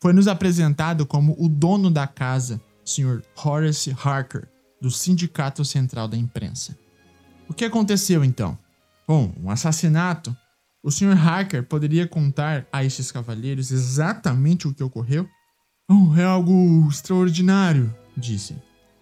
Foi-nos 0.00 0.28
apresentado 0.28 1.04
como 1.04 1.34
o 1.36 1.48
dono 1.48 1.90
da 1.90 2.06
casa, 2.06 2.60
Sr. 2.84 3.24
Horace 3.36 3.90
Harker, 3.90 4.48
do 4.80 4.88
Sindicato 4.88 5.64
Central 5.64 6.06
da 6.06 6.16
Imprensa. 6.16 6.78
O 7.48 7.52
que 7.52 7.64
aconteceu 7.64 8.24
então? 8.24 8.56
Bom, 9.04 9.32
um 9.42 9.50
assassinato. 9.50 10.36
O 10.80 10.92
Sr. 10.92 11.18
Harker 11.18 11.64
poderia 11.64 12.06
contar 12.06 12.68
a 12.72 12.84
estes 12.84 13.10
cavalheiros 13.10 13.72
exatamente 13.72 14.68
o 14.68 14.72
que 14.72 14.84
ocorreu? 14.84 15.28
É 16.16 16.24
algo 16.24 16.88
extraordinário, 16.88 17.94
disse. 18.16 18.56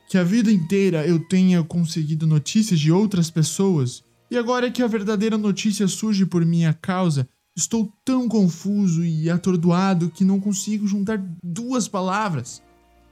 Que 0.08 0.18
a 0.18 0.24
vida 0.24 0.50
inteira 0.50 1.06
eu 1.06 1.18
tenha 1.18 1.62
conseguido 1.62 2.26
notícias 2.26 2.80
de 2.80 2.90
outras 2.90 3.30
pessoas, 3.30 4.02
e 4.28 4.36
agora 4.36 4.70
que 4.70 4.82
a 4.82 4.86
verdadeira 4.88 5.38
notícia 5.38 5.86
surge 5.86 6.26
por 6.26 6.44
minha 6.44 6.74
causa, 6.74 7.28
estou 7.56 7.92
tão 8.04 8.28
confuso 8.28 9.04
e 9.04 9.30
atordoado 9.30 10.10
que 10.10 10.24
não 10.24 10.40
consigo 10.40 10.88
juntar 10.88 11.24
duas 11.42 11.86
palavras. 11.86 12.60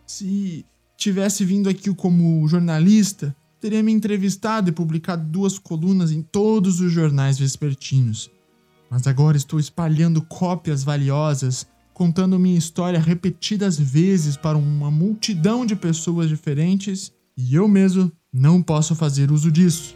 Se 0.05 0.67
tivesse 0.97 1.45
vindo 1.45 1.69
aqui 1.69 1.95
como 1.95 2.47
jornalista, 2.49 3.35
teria 3.61 3.83
me 3.83 3.93
entrevistado 3.93 4.69
e 4.69 4.73
publicado 4.73 5.25
duas 5.29 5.61
colunas 5.61 6.11
em 6.11 6.23
todos 6.23 6.81
os 6.81 6.91
jornais 6.91 7.39
vespertinos. 7.39 8.29
Mas 8.91 9.07
agora 9.07 9.37
estou 9.37 9.61
espalhando 9.61 10.21
cópias 10.23 10.83
valiosas 10.83 11.67
contando 11.93 12.39
minha 12.39 12.59
história 12.59 12.99
repetidas 12.99 13.79
vezes 13.79 14.37
para 14.37 14.57
uma 14.57 14.91
multidão 14.91 15.65
de 15.65 15.77
pessoas 15.77 16.29
diferentes 16.29 17.13
e 17.37 17.55
eu 17.55 17.69
mesmo 17.69 18.11
não 18.33 18.63
posso 18.63 18.95
fazer 18.95 19.31
uso 19.31 19.51
disso. 19.51 19.95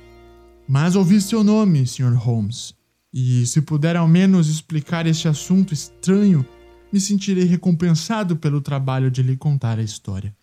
Mas 0.68 0.96
ouvi 0.96 1.20
seu 1.20 1.44
nome, 1.44 1.86
Sr. 1.86 2.14
Holmes, 2.14 2.74
e 3.12 3.46
se 3.46 3.62
puder 3.62 3.96
ao 3.96 4.08
menos 4.08 4.48
explicar 4.48 5.06
este 5.06 5.28
assunto 5.28 5.72
estranho, 5.72 6.44
me 6.92 7.00
sentirei 7.00 7.44
recompensado 7.44 8.36
pelo 8.36 8.60
trabalho 8.60 9.10
de 9.10 9.22
lhe 9.22 9.36
contar 9.36 9.78
a 9.78 9.82
história. 9.82 10.34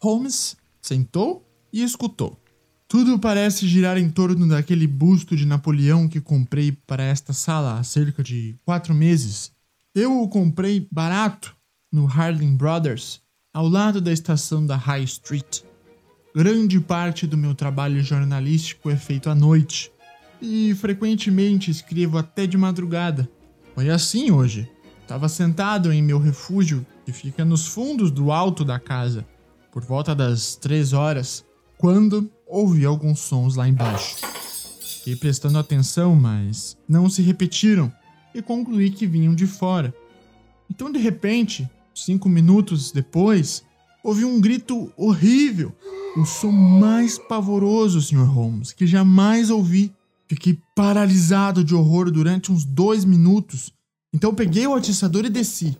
Holmes 0.00 0.56
sentou 0.80 1.48
e 1.72 1.82
escutou. 1.82 2.40
Tudo 2.86 3.18
parece 3.18 3.66
girar 3.66 3.98
em 3.98 4.08
torno 4.08 4.46
daquele 4.46 4.86
busto 4.86 5.34
de 5.34 5.46
Napoleão 5.46 6.06
que 6.06 6.20
comprei 6.20 6.72
para 6.72 7.02
esta 7.02 7.32
sala 7.32 7.78
há 7.78 7.82
cerca 7.82 8.22
de 8.22 8.54
quatro 8.64 8.94
meses 8.94 9.53
eu 9.94 10.20
o 10.20 10.28
comprei 10.28 10.88
barato 10.90 11.56
no 11.92 12.04
Harding 12.04 12.56
Brothers, 12.56 13.22
ao 13.52 13.68
lado 13.68 14.00
da 14.00 14.12
estação 14.12 14.66
da 14.66 14.74
High 14.74 15.04
Street. 15.04 15.60
Grande 16.34 16.80
parte 16.80 17.28
do 17.28 17.36
meu 17.36 17.54
trabalho 17.54 18.02
jornalístico 18.02 18.90
é 18.90 18.96
feito 18.96 19.30
à 19.30 19.36
noite 19.36 19.92
e 20.42 20.74
frequentemente 20.74 21.70
escrevo 21.70 22.18
até 22.18 22.44
de 22.44 22.58
madrugada. 22.58 23.30
Foi 23.72 23.88
assim 23.88 24.32
hoje. 24.32 24.68
Estava 25.00 25.28
sentado 25.28 25.92
em 25.92 26.02
meu 26.02 26.18
refúgio, 26.18 26.84
que 27.04 27.12
fica 27.12 27.44
nos 27.44 27.66
fundos 27.66 28.10
do 28.10 28.32
alto 28.32 28.64
da 28.64 28.80
casa, 28.80 29.24
por 29.70 29.84
volta 29.84 30.12
das 30.12 30.56
três 30.56 30.92
horas, 30.92 31.44
quando 31.78 32.28
ouvi 32.48 32.84
alguns 32.84 33.20
sons 33.20 33.54
lá 33.54 33.68
embaixo. 33.68 34.16
Fiquei 34.80 35.14
prestando 35.14 35.58
atenção, 35.58 36.16
mas 36.16 36.76
não 36.88 37.08
se 37.08 37.22
repetiram 37.22 37.92
e 38.34 38.42
concluí 38.42 38.90
que 38.90 39.06
vinham 39.06 39.34
de 39.34 39.46
fora. 39.46 39.94
Então, 40.68 40.90
de 40.90 40.98
repente, 40.98 41.68
cinco 41.94 42.28
minutos 42.28 42.90
depois, 42.90 43.64
ouvi 44.02 44.24
um 44.24 44.40
grito 44.40 44.92
horrível, 44.96 45.72
o 46.16 46.24
som 46.24 46.50
mais 46.50 47.18
pavoroso, 47.18 48.02
Sr. 48.02 48.24
Holmes, 48.24 48.72
que 48.72 48.86
jamais 48.86 49.50
ouvi. 49.50 49.92
Fiquei 50.26 50.58
paralisado 50.74 51.62
de 51.62 51.74
horror 51.74 52.10
durante 52.10 52.50
uns 52.50 52.64
dois 52.64 53.04
minutos. 53.04 53.72
Então 54.12 54.34
peguei 54.34 54.66
o 54.66 54.74
atiçador 54.74 55.24
e 55.24 55.30
desci. 55.30 55.76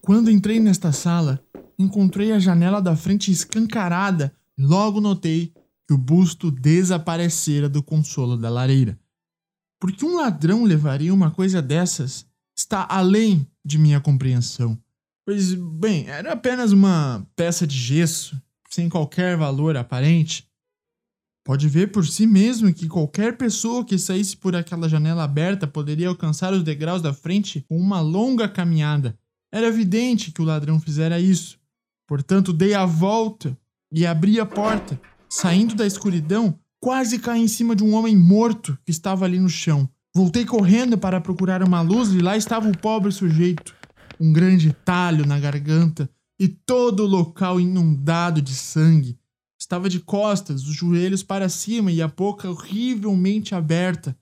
Quando 0.00 0.30
entrei 0.30 0.60
nesta 0.60 0.92
sala, 0.92 1.42
encontrei 1.78 2.32
a 2.32 2.38
janela 2.38 2.80
da 2.80 2.94
frente 2.94 3.30
escancarada 3.30 4.32
e 4.56 4.62
logo 4.62 5.00
notei 5.00 5.52
que 5.86 5.94
o 5.94 5.98
busto 5.98 6.50
desaparecera 6.50 7.68
do 7.68 7.82
consolo 7.82 8.36
da 8.36 8.48
lareira. 8.48 8.98
Porque 9.82 10.04
um 10.04 10.14
ladrão 10.14 10.62
levaria 10.62 11.12
uma 11.12 11.32
coisa 11.32 11.60
dessas 11.60 12.24
está 12.56 12.86
além 12.88 13.44
de 13.64 13.78
minha 13.78 14.00
compreensão. 14.00 14.78
Pois, 15.26 15.54
bem, 15.54 16.08
era 16.08 16.34
apenas 16.34 16.70
uma 16.70 17.26
peça 17.34 17.66
de 17.66 17.76
gesso, 17.76 18.40
sem 18.70 18.88
qualquer 18.88 19.36
valor 19.36 19.76
aparente. 19.76 20.48
Pode 21.44 21.68
ver 21.68 21.90
por 21.90 22.06
si 22.06 22.28
mesmo 22.28 22.72
que 22.72 22.86
qualquer 22.86 23.36
pessoa 23.36 23.84
que 23.84 23.98
saísse 23.98 24.36
por 24.36 24.54
aquela 24.54 24.88
janela 24.88 25.24
aberta 25.24 25.66
poderia 25.66 26.06
alcançar 26.06 26.52
os 26.52 26.62
degraus 26.62 27.02
da 27.02 27.12
frente 27.12 27.62
com 27.62 27.76
uma 27.76 28.00
longa 28.00 28.48
caminhada. 28.48 29.18
Era 29.50 29.66
evidente 29.66 30.30
que 30.30 30.40
o 30.40 30.44
ladrão 30.44 30.78
fizera 30.78 31.18
isso. 31.18 31.58
Portanto, 32.06 32.52
dei 32.52 32.72
a 32.72 32.86
volta 32.86 33.58
e 33.92 34.06
abri 34.06 34.38
a 34.38 34.46
porta. 34.46 35.00
Saindo 35.28 35.74
da 35.74 35.84
escuridão, 35.84 36.56
quase 36.82 37.20
caí 37.20 37.40
em 37.40 37.48
cima 37.48 37.76
de 37.76 37.84
um 37.84 37.94
homem 37.94 38.16
morto 38.16 38.76
que 38.84 38.90
estava 38.90 39.24
ali 39.24 39.38
no 39.38 39.48
chão. 39.48 39.88
Voltei 40.14 40.44
correndo 40.44 40.98
para 40.98 41.20
procurar 41.20 41.62
uma 41.62 41.80
luz 41.80 42.12
e 42.12 42.18
lá 42.18 42.36
estava 42.36 42.68
o 42.68 42.76
pobre 42.76 43.12
sujeito, 43.12 43.72
um 44.18 44.32
grande 44.32 44.72
talho 44.84 45.24
na 45.24 45.38
garganta 45.38 46.10
e 46.40 46.48
todo 46.48 47.04
o 47.04 47.06
local 47.06 47.60
inundado 47.60 48.42
de 48.42 48.52
sangue. 48.52 49.16
Estava 49.60 49.88
de 49.88 50.00
costas, 50.00 50.66
os 50.66 50.74
joelhos 50.74 51.22
para 51.22 51.48
cima 51.48 51.92
e 51.92 52.02
a 52.02 52.08
boca 52.08 52.50
horrivelmente 52.50 53.54
aberta. 53.54 54.16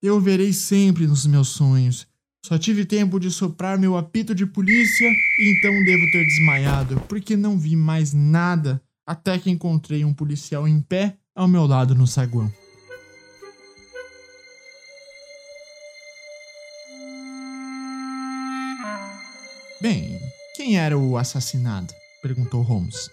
Eu 0.00 0.20
verei 0.20 0.52
sempre 0.52 1.08
nos 1.08 1.26
meus 1.26 1.48
sonhos. 1.48 2.06
Só 2.46 2.56
tive 2.58 2.84
tempo 2.84 3.18
de 3.18 3.28
soprar 3.28 3.76
meu 3.76 3.96
apito 3.96 4.36
de 4.36 4.46
polícia 4.46 5.08
e 5.40 5.58
então 5.58 5.72
devo 5.84 6.12
ter 6.12 6.24
desmaiado, 6.26 7.00
porque 7.08 7.36
não 7.36 7.58
vi 7.58 7.74
mais 7.74 8.12
nada 8.12 8.80
até 9.04 9.36
que 9.36 9.50
encontrei 9.50 10.04
um 10.04 10.14
policial 10.14 10.66
em 10.66 10.80
pé 10.80 11.18
ao 11.34 11.48
meu 11.48 11.66
lado 11.66 11.94
no 11.94 12.06
saguão. 12.06 12.52
Bem, 19.80 20.20
quem 20.54 20.78
era 20.78 20.96
o 20.96 21.16
assassinado? 21.16 21.92
perguntou 22.22 22.62
Holmes. 22.62 23.10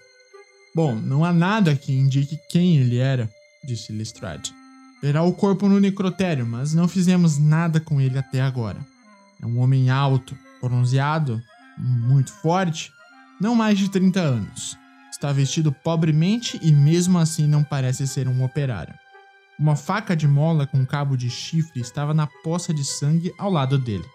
Bom, 0.76 0.96
não 0.96 1.26
há 1.26 1.34
nada 1.34 1.76
que 1.76 1.92
indique 1.92 2.40
quem 2.48 2.78
ele 2.78 2.98
era, 2.98 3.28
disse 3.64 3.92
Lestrade. 3.92 4.54
Terá 5.02 5.24
o 5.24 5.34
corpo 5.34 5.68
no 5.68 5.80
necrotério, 5.80 6.46
mas 6.46 6.74
não 6.74 6.88
fizemos 6.88 7.40
nada 7.40 7.80
com 7.80 8.00
ele 8.00 8.20
até 8.20 8.42
agora. 8.42 8.86
É 9.42 9.46
um 9.46 9.60
homem 9.60 9.90
alto, 9.90 10.38
bronzeado, 10.62 11.42
muito 11.78 12.32
forte, 12.34 12.92
não 13.42 13.56
mais 13.56 13.80
de 13.80 13.90
30 13.90 14.20
anos. 14.20 14.78
Está 15.12 15.32
vestido 15.32 15.72
pobremente 15.72 16.60
e 16.62 16.72
mesmo 16.72 17.18
assim 17.18 17.48
não 17.48 17.64
parece 17.64 18.08
ser 18.08 18.28
um 18.28 18.44
operário. 18.44 18.94
Uma 19.60 19.76
faca 19.76 20.16
de 20.16 20.28
mola 20.28 20.66
com 20.66 20.86
cabo 20.86 21.18
de 21.18 21.30
chifre 21.30 21.82
estava 21.82 22.14
na 22.14 22.28
poça 22.44 22.74
de 22.74 22.86
sangue 22.86 23.34
ao 23.38 23.52
lado 23.52 23.78
dele. 23.78 24.06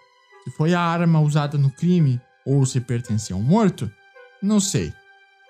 Se 0.43 0.51
foi 0.51 0.73
a 0.73 0.81
arma 0.81 1.19
usada 1.19 1.57
no 1.57 1.69
crime 1.69 2.19
ou 2.45 2.65
se 2.65 2.79
pertencia 2.79 3.35
a 3.35 3.39
um 3.39 3.43
morto, 3.43 3.91
não 4.41 4.59
sei. 4.59 4.93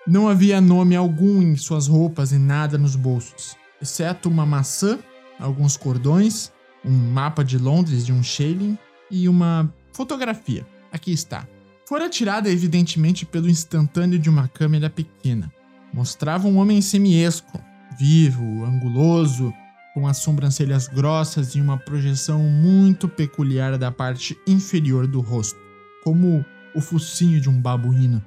Não 0.06 0.28
havia 0.28 0.60
nome 0.60 0.94
algum 0.94 1.42
em 1.42 1.56
suas 1.56 1.86
roupas 1.86 2.32
e 2.32 2.38
nada 2.38 2.78
nos 2.78 2.94
bolsos, 2.94 3.56
exceto 3.80 4.28
uma 4.28 4.46
maçã, 4.46 4.98
alguns 5.40 5.76
cordões, 5.76 6.52
um 6.84 6.92
mapa 6.92 7.42
de 7.42 7.58
Londres 7.58 8.06
de 8.06 8.12
um 8.12 8.22
shilling 8.22 8.78
e 9.10 9.28
uma 9.28 9.72
fotografia. 9.92 10.66
Aqui 10.92 11.12
está. 11.12 11.46
Fora 11.86 12.08
tirada 12.08 12.50
evidentemente 12.50 13.24
pelo 13.24 13.48
instantâneo 13.48 14.18
de 14.18 14.28
uma 14.28 14.48
câmera 14.48 14.90
pequena. 14.90 15.52
Mostrava 15.92 16.48
um 16.48 16.58
homem 16.58 16.82
semiesco, 16.82 17.62
vivo, 17.96 18.64
anguloso, 18.64 19.54
com 19.94 20.04
as 20.04 20.16
sobrancelhas 20.16 20.88
grossas 20.88 21.54
e 21.54 21.60
uma 21.60 21.78
projeção 21.78 22.40
muito 22.40 23.08
peculiar 23.08 23.78
da 23.78 23.92
parte 23.92 24.36
inferior 24.48 25.06
do 25.06 25.20
rosto, 25.20 25.58
como 26.02 26.44
o 26.74 26.80
focinho 26.80 27.40
de 27.40 27.48
um 27.48 27.60
babuíno. 27.60 28.20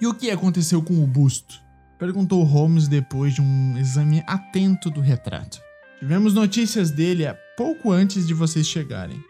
E 0.00 0.06
o 0.06 0.14
que 0.14 0.30
aconteceu 0.30 0.82
com 0.82 1.04
o 1.04 1.06
busto? 1.06 1.60
Perguntou 1.98 2.42
Holmes 2.42 2.88
depois 2.88 3.34
de 3.34 3.42
um 3.42 3.76
exame 3.76 4.24
atento 4.26 4.88
do 4.88 5.02
retrato. 5.02 5.60
Tivemos 5.98 6.32
notícias 6.32 6.90
dele 6.90 7.26
pouco 7.54 7.92
antes 7.92 8.26
de 8.26 8.32
vocês 8.32 8.66
chegarem. 8.66 9.22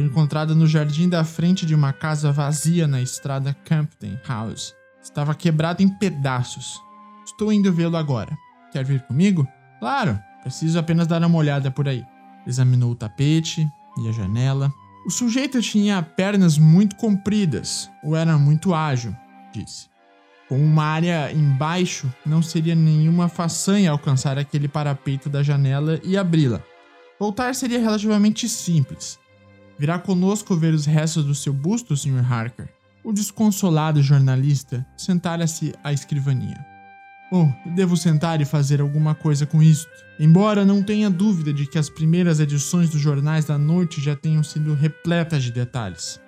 Foi 0.00 0.06
encontrado 0.06 0.54
no 0.54 0.66
jardim 0.66 1.10
da 1.10 1.22
frente 1.24 1.66
de 1.66 1.74
uma 1.74 1.92
casa 1.92 2.32
vazia 2.32 2.86
na 2.86 3.02
estrada 3.02 3.54
Campden 3.66 4.18
House. 4.26 4.74
Estava 5.02 5.34
quebrado 5.34 5.82
em 5.82 5.90
pedaços. 5.90 6.80
Estou 7.22 7.52
indo 7.52 7.70
vê-lo 7.70 7.98
agora. 7.98 8.34
Quer 8.72 8.82
vir 8.82 9.02
comigo? 9.02 9.46
Claro, 9.78 10.18
preciso 10.42 10.78
apenas 10.78 11.06
dar 11.06 11.22
uma 11.22 11.36
olhada 11.36 11.70
por 11.70 11.86
aí. 11.86 12.02
Examinou 12.46 12.92
o 12.92 12.94
tapete 12.94 13.68
e 13.98 14.08
a 14.08 14.12
janela. 14.12 14.72
O 15.04 15.10
sujeito 15.10 15.60
tinha 15.60 16.02
pernas 16.02 16.56
muito 16.56 16.96
compridas, 16.96 17.90
ou 18.02 18.16
era 18.16 18.38
muito 18.38 18.72
ágil, 18.72 19.14
disse. 19.52 19.86
Com 20.48 20.58
uma 20.58 20.84
área 20.84 21.30
embaixo, 21.30 22.10
não 22.24 22.40
seria 22.40 22.74
nenhuma 22.74 23.28
façanha 23.28 23.90
alcançar 23.90 24.38
aquele 24.38 24.66
parapeito 24.66 25.28
da 25.28 25.42
janela 25.42 26.00
e 26.02 26.16
abri-la. 26.16 26.62
Voltar 27.18 27.54
seria 27.54 27.78
relativamente 27.78 28.48
simples. 28.48 29.20
Virá 29.80 29.98
conosco 29.98 30.54
ver 30.54 30.74
os 30.74 30.84
restos 30.84 31.24
do 31.24 31.34
seu 31.34 31.54
busto, 31.54 31.96
Sr. 31.96 32.22
Harker. 32.30 32.68
O 33.02 33.14
desconsolado 33.14 34.02
jornalista 34.02 34.86
sentara-se 34.94 35.72
à 35.82 35.90
escrivaninha. 35.90 36.62
Oh, 37.32 37.48
devo 37.64 37.96
sentar 37.96 38.42
e 38.42 38.44
fazer 38.44 38.82
alguma 38.82 39.14
coisa 39.14 39.46
com 39.46 39.62
isto. 39.62 39.90
Embora 40.18 40.66
não 40.66 40.82
tenha 40.82 41.08
dúvida 41.08 41.50
de 41.50 41.66
que 41.66 41.78
as 41.78 41.88
primeiras 41.88 42.40
edições 42.40 42.90
dos 42.90 43.00
jornais 43.00 43.46
da 43.46 43.56
noite 43.56 44.02
já 44.02 44.14
tenham 44.14 44.42
sido 44.42 44.74
repletas 44.74 45.44
de 45.44 45.50
detalhes. 45.50 46.20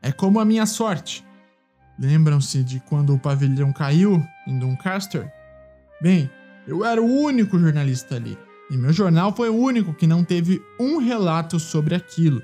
É 0.00 0.12
como 0.12 0.38
a 0.38 0.44
minha 0.44 0.64
sorte. 0.64 1.26
Lembram-se 1.98 2.62
de 2.62 2.78
quando 2.78 3.12
o 3.12 3.18
pavilhão 3.18 3.72
caiu 3.72 4.24
em 4.46 4.60
Doncaster? 4.60 5.28
Bem, 6.00 6.30
eu 6.68 6.84
era 6.84 7.02
o 7.02 7.20
único 7.20 7.58
jornalista 7.58 8.14
ali, 8.14 8.38
e 8.70 8.76
meu 8.76 8.92
jornal 8.92 9.34
foi 9.34 9.48
o 9.48 9.56
único 9.56 9.92
que 9.92 10.06
não 10.06 10.22
teve 10.22 10.62
um 10.78 10.98
relato 10.98 11.58
sobre 11.58 11.96
aquilo, 11.96 12.40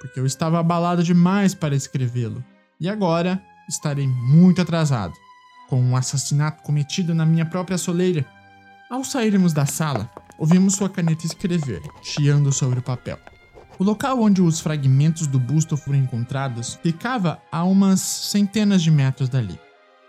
porque 0.00 0.18
eu 0.18 0.26
estava 0.26 0.58
abalado 0.58 1.02
demais 1.02 1.54
para 1.54 1.76
escrevê-lo, 1.76 2.42
e 2.80 2.88
agora 2.88 3.40
estarei 3.68 4.08
muito 4.08 4.60
atrasado, 4.62 5.14
com 5.68 5.80
um 5.80 5.94
assassinato 5.94 6.62
cometido 6.62 7.14
na 7.14 7.26
minha 7.26 7.44
própria 7.44 7.78
soleira. 7.78 8.26
Ao 8.90 9.04
sairmos 9.04 9.52
da 9.52 9.66
sala, 9.66 10.10
ouvimos 10.38 10.74
sua 10.74 10.88
caneta 10.88 11.26
escrever, 11.26 11.82
chiando 12.02 12.50
sobre 12.52 12.80
o 12.80 12.82
papel. 12.82 13.18
O 13.78 13.84
local 13.84 14.20
onde 14.20 14.42
os 14.42 14.60
fragmentos 14.60 15.26
do 15.26 15.38
busto 15.38 15.76
foram 15.76 15.98
encontrados 15.98 16.78
ficava 16.82 17.40
a 17.52 17.62
umas 17.64 18.00
centenas 18.00 18.82
de 18.82 18.90
metros 18.90 19.28
dali. 19.28 19.58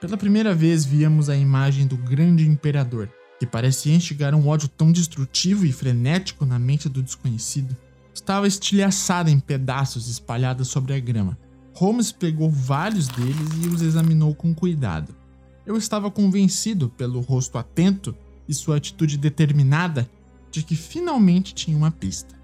Pela 0.01 0.17
primeira 0.17 0.54
vez 0.56 0.84
víamos 0.84 1.30
a 1.30 1.38
imagem 1.38 1.86
do 1.86 1.95
grande 1.95 2.47
imperador, 2.47 3.08
que 3.39 3.45
parecia 3.45 3.95
instigar 3.95 4.34
um 4.34 4.47
ódio 4.47 4.67
tão 4.67 4.91
destrutivo 4.91 5.65
e 5.65 5.71
frenético 5.71 6.45
na 6.45 6.58
mente 6.58 6.89
do 6.89 7.04
desconhecido. 7.04 7.77
Estava 8.21 8.45
estilhaçada 8.45 9.31
em 9.31 9.39
pedaços 9.39 10.07
espalhados 10.07 10.67
sobre 10.67 10.93
a 10.93 10.99
grama. 10.99 11.36
Holmes 11.73 12.12
pegou 12.12 12.51
vários 12.51 13.07
deles 13.07 13.49
e 13.63 13.67
os 13.67 13.81
examinou 13.81 14.36
com 14.36 14.53
cuidado. 14.53 15.15
Eu 15.65 15.75
estava 15.75 16.12
convencido, 16.12 16.88
pelo 16.88 17.19
rosto 17.19 17.57
atento 17.57 18.15
e 18.47 18.53
sua 18.53 18.77
atitude 18.77 19.17
determinada, 19.17 20.07
de 20.51 20.62
que 20.62 20.75
finalmente 20.75 21.55
tinha 21.55 21.75
uma 21.75 21.89
pista. 21.89 22.36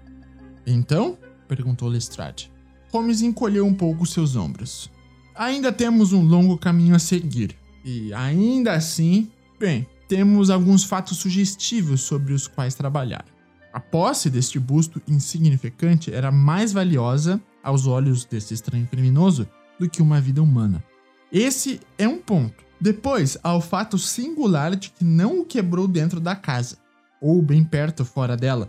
Então? 0.66 1.16
perguntou 1.46 1.88
Lestrade. 1.88 2.50
Holmes 2.92 3.22
encolheu 3.22 3.64
um 3.64 3.72
pouco 3.72 4.04
seus 4.04 4.34
ombros. 4.34 4.90
Ainda 5.32 5.70
temos 5.70 6.12
um 6.12 6.24
longo 6.24 6.58
caminho 6.58 6.96
a 6.96 6.98
seguir. 6.98 7.56
E 7.84 8.12
ainda 8.12 8.72
assim, 8.72 9.30
bem, 9.60 9.86
temos 10.08 10.50
alguns 10.50 10.82
fatos 10.82 11.18
sugestivos 11.18 12.00
sobre 12.00 12.32
os 12.32 12.48
quais 12.48 12.74
trabalhar. 12.74 13.24
A 13.78 13.80
posse 13.80 14.28
deste 14.28 14.58
busto 14.58 15.00
insignificante 15.06 16.12
era 16.12 16.32
mais 16.32 16.72
valiosa, 16.72 17.40
aos 17.62 17.86
olhos 17.86 18.24
desse 18.24 18.52
estranho 18.52 18.88
criminoso, 18.88 19.48
do 19.78 19.88
que 19.88 20.02
uma 20.02 20.20
vida 20.20 20.42
humana. 20.42 20.82
Esse 21.30 21.78
é 21.96 22.08
um 22.08 22.18
ponto. 22.18 22.64
Depois, 22.80 23.38
há 23.40 23.54
o 23.54 23.60
fato 23.60 23.96
singular 23.96 24.74
de 24.74 24.90
que 24.90 25.04
não 25.04 25.42
o 25.42 25.44
quebrou 25.44 25.86
dentro 25.86 26.18
da 26.18 26.34
casa, 26.34 26.76
ou 27.20 27.40
bem 27.40 27.62
perto 27.62 28.04
fora 28.04 28.36
dela, 28.36 28.68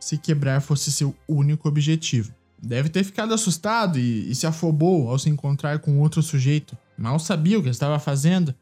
se 0.00 0.18
quebrar 0.18 0.60
fosse 0.60 0.90
seu 0.90 1.14
único 1.28 1.68
objetivo. 1.68 2.34
Deve 2.60 2.88
ter 2.88 3.04
ficado 3.04 3.32
assustado 3.32 3.96
e, 3.96 4.28
e, 4.28 4.34
se 4.34 4.44
afobou 4.44 5.08
ao 5.08 5.20
se 5.20 5.30
encontrar 5.30 5.78
com 5.78 6.00
outro 6.00 6.20
sujeito. 6.20 6.76
Mal 6.96 7.20
sabia 7.20 7.60
o 7.60 7.62
que 7.62 7.68
estava 7.68 8.00
fazendo. 8.00 8.52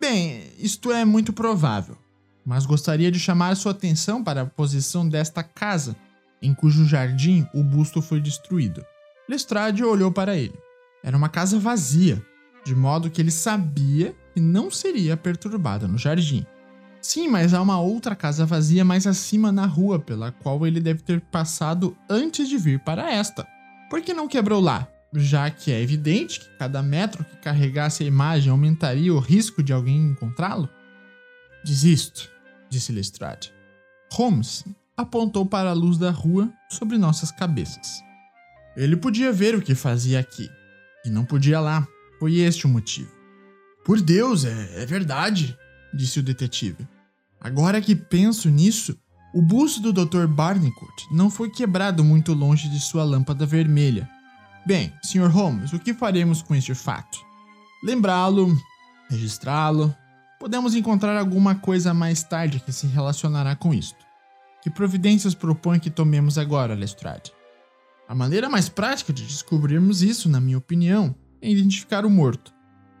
Bem, 0.00 0.42
isto 0.58 0.90
é 0.90 1.04
muito 1.04 1.34
provável, 1.34 1.98
mas 2.44 2.66
gostaria 2.66 3.10
de 3.10 3.18
chamar 3.18 3.56
sua 3.56 3.72
atenção 3.72 4.22
para 4.22 4.42
a 4.42 4.46
posição 4.46 5.08
desta 5.08 5.42
casa. 5.42 5.96
em 6.42 6.52
cujo 6.52 6.84
jardim 6.84 7.48
o 7.54 7.62
busto 7.62 8.02
foi 8.02 8.20
destruído. 8.20 8.84
Lestrade 9.26 9.82
olhou 9.82 10.12
para 10.12 10.36
ele. 10.36 10.58
Era 11.02 11.16
uma 11.16 11.30
casa 11.30 11.58
vazia, 11.58 12.22
de 12.66 12.74
modo 12.74 13.10
que 13.10 13.22
ele 13.22 13.30
sabia 13.30 14.14
que 14.34 14.40
não 14.40 14.70
seria 14.70 15.16
perturbada 15.16 15.88
no 15.88 15.96
jardim. 15.96 16.44
Sim, 17.00 17.28
mas 17.28 17.54
há 17.54 17.62
uma 17.62 17.80
outra 17.80 18.14
casa 18.14 18.44
vazia 18.44 18.84
mais 18.84 19.06
acima 19.06 19.52
na 19.52 19.66
rua 19.66 19.98
pela 19.98 20.32
qual 20.32 20.66
ele 20.66 20.80
deve 20.80 21.02
ter 21.02 21.20
passado 21.20 21.96
antes 22.10 22.48
de 22.48 22.58
vir 22.58 22.80
para 22.80 23.10
esta. 23.10 23.46
Por 23.88 24.02
que 24.02 24.12
não 24.12 24.28
quebrou 24.28 24.60
lá? 24.60 24.88
Já 25.14 25.48
que 25.50 25.70
é 25.70 25.80
evidente 25.80 26.40
que 26.40 26.58
cada 26.58 26.82
metro 26.82 27.24
que 27.24 27.36
carregasse 27.36 28.02
a 28.02 28.06
imagem 28.06 28.50
aumentaria 28.50 29.14
o 29.14 29.18
risco 29.18 29.62
de 29.62 29.72
alguém 29.72 29.96
encontrá-lo? 29.96 30.68
Desisto, 31.64 32.30
disse 32.74 32.92
Lestrade. 32.92 33.52
Holmes 34.12 34.64
apontou 34.96 35.46
para 35.46 35.70
a 35.70 35.74
luz 35.74 35.96
da 35.96 36.10
rua 36.10 36.52
sobre 36.68 36.98
nossas 36.98 37.30
cabeças. 37.30 38.02
Ele 38.76 38.96
podia 38.96 39.32
ver 39.32 39.54
o 39.54 39.62
que 39.62 39.74
fazia 39.74 40.18
aqui, 40.18 40.50
e 41.04 41.10
não 41.10 41.24
podia 41.24 41.60
lá. 41.60 41.86
Foi 42.18 42.36
este 42.36 42.66
o 42.66 42.68
motivo. 42.68 43.12
Por 43.84 44.00
Deus, 44.00 44.44
é, 44.44 44.82
é 44.82 44.86
verdade, 44.86 45.56
disse 45.92 46.18
o 46.18 46.22
detetive. 46.22 46.86
Agora 47.40 47.80
que 47.80 47.94
penso 47.94 48.48
nisso, 48.48 48.98
o 49.32 49.42
busto 49.42 49.92
do 49.92 50.04
Dr. 50.04 50.26
Barnicott 50.26 51.06
não 51.12 51.30
foi 51.30 51.50
quebrado 51.50 52.02
muito 52.02 52.32
longe 52.32 52.68
de 52.68 52.80
sua 52.80 53.04
lâmpada 53.04 53.44
vermelha. 53.44 54.08
Bem, 54.66 54.92
Sr. 55.02 55.28
Holmes, 55.28 55.72
o 55.72 55.78
que 55.78 55.92
faremos 55.92 56.40
com 56.42 56.54
este 56.54 56.74
fato? 56.74 57.18
Lembrá-lo, 57.82 58.56
registrá-lo. 59.10 59.94
Podemos 60.44 60.74
encontrar 60.74 61.16
alguma 61.16 61.54
coisa 61.54 61.94
mais 61.94 62.22
tarde 62.22 62.60
que 62.60 62.70
se 62.70 62.86
relacionará 62.86 63.56
com 63.56 63.72
isto. 63.72 63.96
Que 64.60 64.68
providências 64.68 65.34
propõe 65.34 65.80
que 65.80 65.88
tomemos 65.88 66.36
agora, 66.36 66.74
Lestrade? 66.74 67.32
A 68.06 68.14
maneira 68.14 68.50
mais 68.50 68.68
prática 68.68 69.10
de 69.10 69.24
descobrirmos 69.24 70.02
isso, 70.02 70.28
na 70.28 70.42
minha 70.42 70.58
opinião, 70.58 71.14
é 71.40 71.50
identificar 71.50 72.04
o 72.04 72.10
morto. 72.10 72.52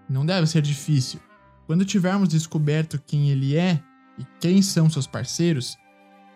Não 0.08 0.24
deve 0.24 0.46
ser 0.46 0.62
difícil. 0.62 1.20
Quando 1.66 1.84
tivermos 1.84 2.30
descoberto 2.30 2.98
quem 3.06 3.28
ele 3.28 3.54
é 3.54 3.78
e 4.18 4.24
quem 4.40 4.62
são 4.62 4.88
seus 4.88 5.06
parceiros, 5.06 5.76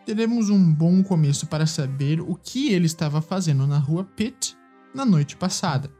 teremos 0.05 0.51
um 0.51 0.71
bom 0.71 1.03
começo 1.03 1.47
para 1.47 1.65
saber 1.65 2.21
o 2.21 2.35
que 2.35 2.71
ele 2.71 2.85
estava 2.85 3.23
fazendo 3.23 3.67
na 3.67 3.79
rua 3.79 4.05
Pitt 4.05 4.55
na 4.95 5.07
noite 5.07 5.39
passada 5.39 5.91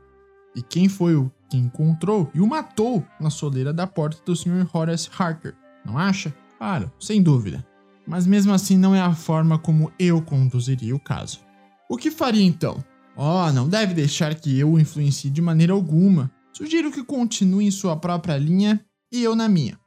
e 0.55 0.63
quem 0.63 0.87
foi 0.89 1.17
o 1.17 1.31
que 1.49 1.57
encontrou 1.57 2.31
e 2.35 2.41
o 2.41 2.47
matou 2.47 3.05
na 3.19 3.31
soleira 3.31 3.73
da 3.73 3.87
porta 3.87 4.21
do 4.25 4.37
Sr. 4.37 4.69
Horace 4.73 5.09
Harker, 5.17 5.55
não 5.85 5.97
acha? 5.97 6.35
Claro, 6.59 6.93
sem 7.01 7.23
dúvida. 7.23 7.65
Mas 8.07 8.27
mesmo 8.27 8.53
assim 8.53 8.77
não 8.77 8.95
é 8.95 9.01
a 9.01 9.15
forma 9.15 9.59
como 9.59 9.93
eu 9.99 10.23
conduziria 10.23 10.95
o 10.95 11.01
caso. 11.01 11.41
O 11.89 11.97
que 11.97 12.11
faria 12.11 12.45
então? 12.45 12.83
Oh, 13.17 13.51
não 13.53 13.69
deve 13.69 13.95
deixar 13.95 14.35
que 14.35 14.59
eu 14.59 14.73
o 14.73 14.79
influencie 14.79 15.31
de 15.31 15.43
maneira 15.43 15.73
alguma. 15.73 16.31
Sugiro 16.53 16.93
que 16.93 17.05
continue 17.05 17.67
em 17.67 17.71
sua 17.71 17.97
própria 17.97 18.37
linha 18.37 18.85
e 19.13 19.23
eu 19.23 19.35
na 19.35 19.49
minha. 19.49 19.79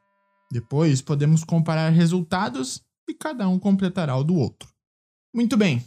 Depois 0.52 1.02
podemos 1.02 1.44
comparar 1.44 1.90
resultados 1.90 2.82
e 3.10 3.14
cada 3.14 3.48
um 3.48 3.58
completará 3.58 4.16
o 4.18 4.24
do 4.24 4.36
outro. 4.36 4.70
Muito 5.34 5.56
bem, 5.56 5.84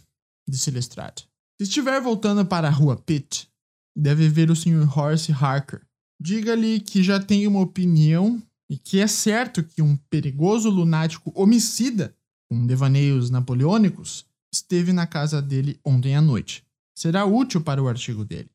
disse 0.47 0.71
Lestrade. 0.71 1.27
Se 1.59 1.63
estiver 1.63 2.01
voltando 2.01 2.45
para 2.45 2.67
a 2.67 2.71
rua 2.71 2.95
Pitt, 2.95 3.47
deve 3.95 4.27
ver 4.27 4.51
o 4.51 4.55
Sr. 4.55 4.97
Horace 4.97 5.31
Harker. 5.31 5.81
Diga-lhe 6.19 6.79
que 6.79 7.01
já 7.01 7.19
tenho 7.19 7.49
uma 7.49 7.61
opinião 7.61 8.41
e 8.69 8.77
que 8.77 8.99
é 8.99 9.07
certo 9.07 9.63
que 9.63 9.81
um 9.81 9.95
perigoso 10.09 10.69
lunático 10.69 11.31
homicida, 11.35 12.15
com 12.49 12.65
devaneios 12.65 13.29
napoleônicos, 13.29 14.25
esteve 14.53 14.91
na 14.91 15.05
casa 15.05 15.41
dele 15.41 15.79
ontem 15.85 16.15
à 16.15 16.21
noite. 16.21 16.65
Será 16.97 17.25
útil 17.25 17.61
para 17.61 17.81
o 17.81 17.87
artigo 17.87 18.23
dele. 18.23 18.49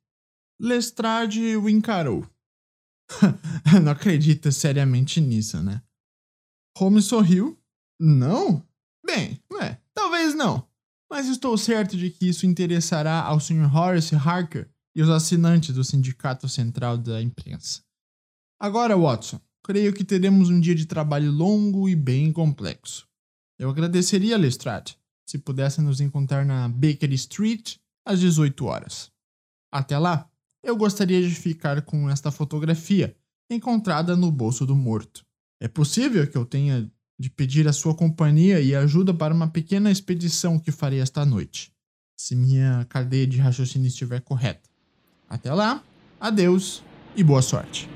Lestrade 0.61 1.57
o 1.57 1.69
encarou. 1.69 2.27
não 3.83 3.93
acredita 3.93 4.51
seriamente 4.51 5.21
nisso, 5.21 5.63
né? 5.63 5.83
Holmes 6.77 7.05
sorriu. 7.07 7.59
Não? 8.01 8.67
Bem, 9.05 9.41
é, 9.61 9.77
talvez 9.95 10.35
não. 10.35 10.67
Mas 11.11 11.29
estou 11.29 11.59
certo 11.59 11.97
de 11.97 12.11
que 12.11 12.29
isso 12.29 12.47
interessará 12.47 13.21
ao 13.21 13.41
Sr. 13.41 13.75
Horace 13.75 14.15
Harker 14.15 14.71
e 14.95 15.03
os 15.03 15.09
assinantes 15.09 15.75
do 15.75 15.85
Sindicato 15.85 16.49
Central 16.49 16.99
da 16.99 17.21
Imprensa. 17.23 17.83
Agora, 18.59 18.97
Watson, 18.97 19.41
creio 19.63 19.93
que 19.93 20.05
teremos 20.05 20.51
um 20.51 20.61
dia 20.61 20.75
de 20.75 20.87
trabalho 20.87 21.31
longo 21.31 21.89
e 21.89 21.95
bem 21.95 22.33
complexo. 22.33 23.07
Eu 23.59 23.71
agradeceria, 23.71 24.37
Lestrade, 24.37 24.99
se 25.29 25.39
pudesse 25.39 25.81
nos 25.81 26.01
encontrar 26.01 26.45
na 26.45 26.69
Baker 26.69 27.13
Street 27.13 27.77
às 28.05 28.19
18 28.21 28.65
horas. 28.65 29.11
Até 29.73 29.99
lá, 29.99 30.29
eu 30.63 30.77
gostaria 30.77 31.23
de 31.23 31.35
ficar 31.35 31.83
com 31.83 32.11
esta 32.11 32.31
fotografia 32.31 33.17
encontrada 33.49 34.17
no 34.17 34.31
bolso 34.31 34.65
do 34.65 34.77
morto. 34.77 35.25
É 35.61 35.69
possível 35.69 36.27
que 36.27 36.37
eu 36.37 36.45
tenha 36.45 36.91
de 37.19 37.29
pedir 37.29 37.69
a 37.69 37.73
sua 37.73 37.95
companhia 37.95 38.61
e 38.61 38.75
ajuda 38.75 39.13
para 39.13 39.35
uma 39.35 39.49
pequena 39.49 39.91
expedição 39.91 40.59
que 40.59 40.73
farei 40.73 41.01
esta 41.01 41.25
noite, 41.27 41.71
se 42.17 42.35
minha 42.35 42.87
cadeia 42.89 43.27
de 43.27 43.37
raciocínio 43.37 43.89
estiver 43.89 44.21
correta. 44.23 44.70
Até 45.31 45.55
lá, 45.55 45.81
adeus 46.21 46.83
e 47.15 47.23
boa 47.23 47.41
sorte. 47.41 47.89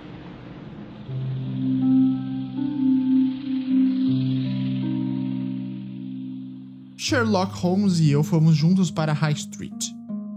Sherlock 6.97 7.53
Holmes 7.59 7.99
e 7.99 8.13
eu 8.13 8.23
fomos 8.23 8.55
juntos 8.55 8.89
para 8.89 9.13
High 9.13 9.35
Street, 9.35 9.91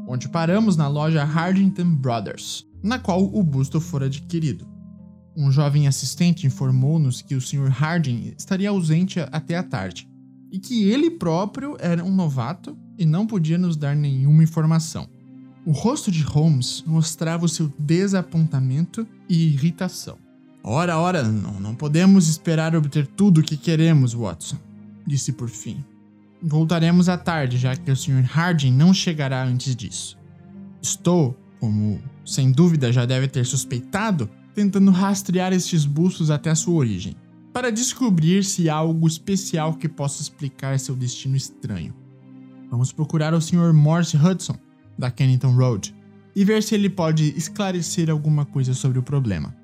onde 0.07 0.27
paramos 0.27 0.75
na 0.75 0.87
loja 0.87 1.23
Hardington 1.23 1.93
Brothers, 1.93 2.65
na 2.81 2.97
qual 2.97 3.23
o 3.23 3.43
busto 3.43 3.79
fora 3.79 4.07
adquirido. 4.07 4.67
Um 5.37 5.51
jovem 5.51 5.87
assistente 5.87 6.47
informou-nos 6.47 7.21
que 7.21 7.35
o 7.35 7.41
Sr. 7.41 7.69
Harding 7.69 8.33
estaria 8.35 8.71
ausente 8.71 9.19
até 9.31 9.55
a 9.55 9.61
tarde 9.61 10.09
e 10.51 10.57
que 10.57 10.89
ele 10.89 11.11
próprio 11.11 11.77
era 11.79 12.03
um 12.03 12.13
novato 12.13 12.75
e 12.97 13.05
não 13.05 13.27
podia 13.27 13.59
nos 13.59 13.77
dar 13.77 13.95
nenhuma 13.95 14.41
informação. 14.41 15.07
O 15.67 15.71
rosto 15.71 16.09
de 16.09 16.23
Holmes 16.23 16.81
mostrava 16.87 17.43
o 17.43 17.49
seu 17.49 17.69
desapontamento 17.77 19.05
e 19.27 19.47
irritação. 19.47 20.17
Ora, 20.63 20.97
ora, 20.97 21.23
não, 21.23 21.59
não 21.59 21.75
podemos 21.75 22.29
esperar 22.29 22.73
obter 22.73 23.05
tudo 23.05 23.41
o 23.41 23.43
que 23.43 23.57
queremos, 23.57 24.13
Watson, 24.13 24.55
disse 25.05 25.33
por 25.33 25.49
fim. 25.49 25.83
Voltaremos 26.41 27.09
à 27.09 27.17
tarde, 27.17 27.57
já 27.57 27.75
que 27.75 27.91
o 27.91 27.97
Sr. 27.97 28.23
Harding 28.23 28.71
não 28.71 28.93
chegará 28.93 29.43
antes 29.43 29.75
disso. 29.75 30.17
Estou, 30.81 31.37
como 31.59 31.99
sem 32.25 32.49
dúvida 32.49 32.89
já 32.93 33.05
deve 33.05 33.27
ter 33.27 33.45
suspeitado, 33.45 34.29
tentando 34.55 34.89
rastrear 34.89 35.51
estes 35.51 35.83
bustos 35.83 36.31
até 36.31 36.49
a 36.49 36.55
sua 36.55 36.75
origem, 36.75 37.13
para 37.51 37.73
descobrir 37.73 38.45
se 38.45 38.69
há 38.69 38.75
algo 38.75 39.05
especial 39.05 39.73
que 39.73 39.89
possa 39.89 40.21
explicar 40.21 40.79
seu 40.79 40.95
destino 40.95 41.35
estranho. 41.35 41.93
Vamos 42.71 42.93
procurar 42.93 43.33
o 43.33 43.41
Sr. 43.41 43.73
Morse 43.73 44.15
Hudson, 44.15 44.57
da 44.97 45.11
Kennington 45.11 45.55
Road, 45.55 45.95
e 46.35 46.45
ver 46.45 46.61
se 46.61 46.75
ele 46.75 46.89
pode 46.89 47.33
esclarecer 47.37 48.09
alguma 48.09 48.45
coisa 48.45 48.73
sobre 48.73 48.99
o 48.99 49.03
problema. 49.03 49.55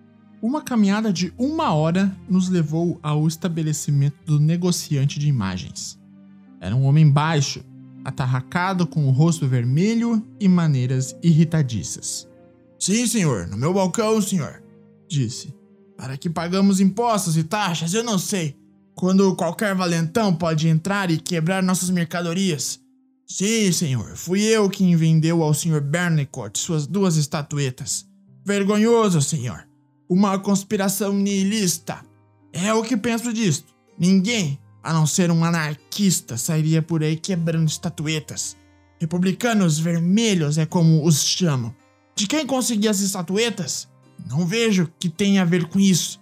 Uma 0.41 0.61
caminhada 0.61 1.13
de 1.13 1.33
uma 1.37 1.73
hora 1.73 2.13
nos 2.29 2.49
levou 2.49 2.99
ao 3.01 3.27
estabelecimento 3.27 4.17
do 4.25 4.39
negociante 4.39 5.17
de 5.17 5.29
imagens. 5.29 5.97
Era 6.59 6.75
um 6.75 6.83
homem 6.83 7.09
baixo, 7.09 7.63
atarracado 8.03 8.85
com 8.85 9.07
o 9.07 9.11
rosto 9.11 9.47
vermelho 9.47 10.25
e 10.39 10.47
maneiras 10.47 11.15
irritadiças. 11.23 12.27
Sim, 12.77 13.07
senhor, 13.07 13.47
no 13.47 13.55
meu 13.55 13.73
balcão, 13.73 14.21
senhor, 14.21 14.61
disse. 15.07 15.53
Para 15.95 16.17
que 16.17 16.29
pagamos 16.29 16.81
impostos 16.81 17.37
e 17.37 17.43
taxas, 17.43 17.93
eu 17.93 18.03
não 18.03 18.19
sei. 18.19 18.57
Quando 18.93 19.35
qualquer 19.35 19.73
valentão 19.73 20.35
pode 20.35 20.67
entrar 20.67 21.09
e 21.09 21.17
quebrar 21.17 21.63
nossas 21.63 21.89
mercadorias. 21.89 22.82
Sim, 23.35 23.71
senhor, 23.71 24.15
fui 24.15 24.43
eu 24.43 24.69
quem 24.69 24.95
vendeu 24.95 25.41
ao 25.41 25.55
senhor 25.55 25.81
Bernicourt 25.81 26.55
suas 26.55 26.85
duas 26.85 27.17
estatuetas. 27.17 28.05
Vergonhoso, 28.45 29.23
senhor. 29.23 29.67
Uma 30.07 30.37
conspiração 30.37 31.11
nihilista. 31.13 32.05
É 32.51 32.71
o 32.75 32.83
que 32.83 32.95
penso 32.95 33.33
disto. 33.33 33.73
Ninguém, 33.97 34.59
a 34.83 34.93
não 34.93 35.07
ser 35.07 35.31
um 35.31 35.43
anarquista, 35.43 36.37
sairia 36.37 36.79
por 36.79 37.01
aí 37.01 37.15
quebrando 37.17 37.67
estatuetas. 37.67 38.55
Republicanos 39.01 39.79
vermelhos 39.79 40.59
é 40.59 40.67
como 40.67 41.03
os 41.03 41.25
chamam. 41.25 41.73
De 42.15 42.27
quem 42.27 42.45
consegui 42.45 42.87
as 42.87 42.99
estatuetas? 42.99 43.89
Não 44.29 44.45
vejo 44.45 44.93
que 44.99 45.09
tenha 45.09 45.41
a 45.41 45.45
ver 45.45 45.67
com 45.69 45.79
isso. 45.79 46.21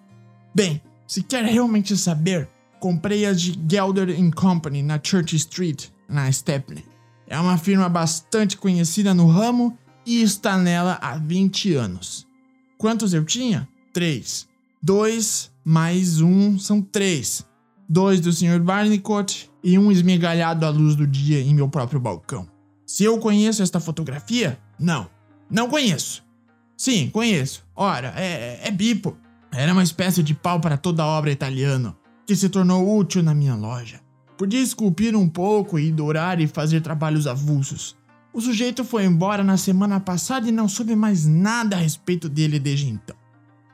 Bem, 0.56 0.82
se 1.06 1.22
quer 1.22 1.44
realmente 1.44 1.98
saber, 1.98 2.48
comprei 2.80 3.26
as 3.26 3.42
de 3.42 3.60
Gelder 3.70 4.16
Company 4.34 4.82
na 4.82 4.98
Church 5.04 5.36
Street, 5.36 5.88
na 6.08 6.32
Stepney. 6.32 6.90
É 7.32 7.40
uma 7.40 7.58
firma 7.58 7.88
bastante 7.88 8.58
conhecida 8.58 9.14
no 9.14 9.26
ramo 9.26 9.78
e 10.06 10.22
está 10.22 10.58
nela 10.58 11.00
há 11.02 11.16
20 11.16 11.74
anos. 11.76 12.28
Quantos 12.78 13.14
eu 13.14 13.24
tinha? 13.24 13.66
Três. 13.94 14.46
Dois 14.84 15.50
mais 15.64 16.20
um 16.20 16.60
são 16.60 16.82
três 16.82 17.50
dois 17.88 18.20
do 18.20 18.34
Sr. 18.34 18.60
Barnicott 18.62 19.50
e 19.64 19.80
um 19.80 19.90
esmigalhado 19.90 20.66
à 20.66 20.70
luz 20.70 20.94
do 20.94 21.08
dia 21.08 21.40
em 21.40 21.56
meu 21.56 21.70
próprio 21.70 22.02
balcão. 22.02 22.46
Se 22.86 23.06
eu 23.06 23.18
conheço 23.18 23.64
esta 23.64 23.80
fotografia? 23.80 24.60
Não, 24.78 25.10
não 25.50 25.70
conheço. 25.70 26.22
Sim, 26.76 27.10
conheço. 27.10 27.64
Ora, 27.74 28.14
é, 28.18 28.60
é 28.68 28.72
bipo. 28.72 29.18
Era 29.54 29.72
uma 29.72 29.84
espécie 29.84 30.22
de 30.22 30.34
pau 30.34 30.60
para 30.60 30.78
toda 30.78 31.06
obra 31.06 31.32
italiana 31.32 31.96
que 32.28 32.36
se 32.36 32.50
tornou 32.50 32.98
útil 32.98 33.24
na 33.24 33.34
minha 33.34 33.56
loja. 33.56 34.01
Podia 34.42 34.60
esculpir 34.60 35.16
um 35.16 35.30
pouco 35.30 35.78
e 35.78 35.92
dourar 35.92 36.42
e 36.42 36.48
fazer 36.48 36.82
trabalhos 36.82 37.28
avulsos. 37.28 37.96
O 38.34 38.42
sujeito 38.42 38.84
foi 38.84 39.06
embora 39.06 39.44
na 39.44 39.56
semana 39.56 40.00
passada 40.00 40.50
e 40.50 40.52
não 40.52 40.68
soube 40.68 40.96
mais 40.96 41.28
nada 41.28 41.76
a 41.76 41.80
respeito 41.80 42.28
dele 42.28 42.58
desde 42.58 42.90
então. 42.90 43.16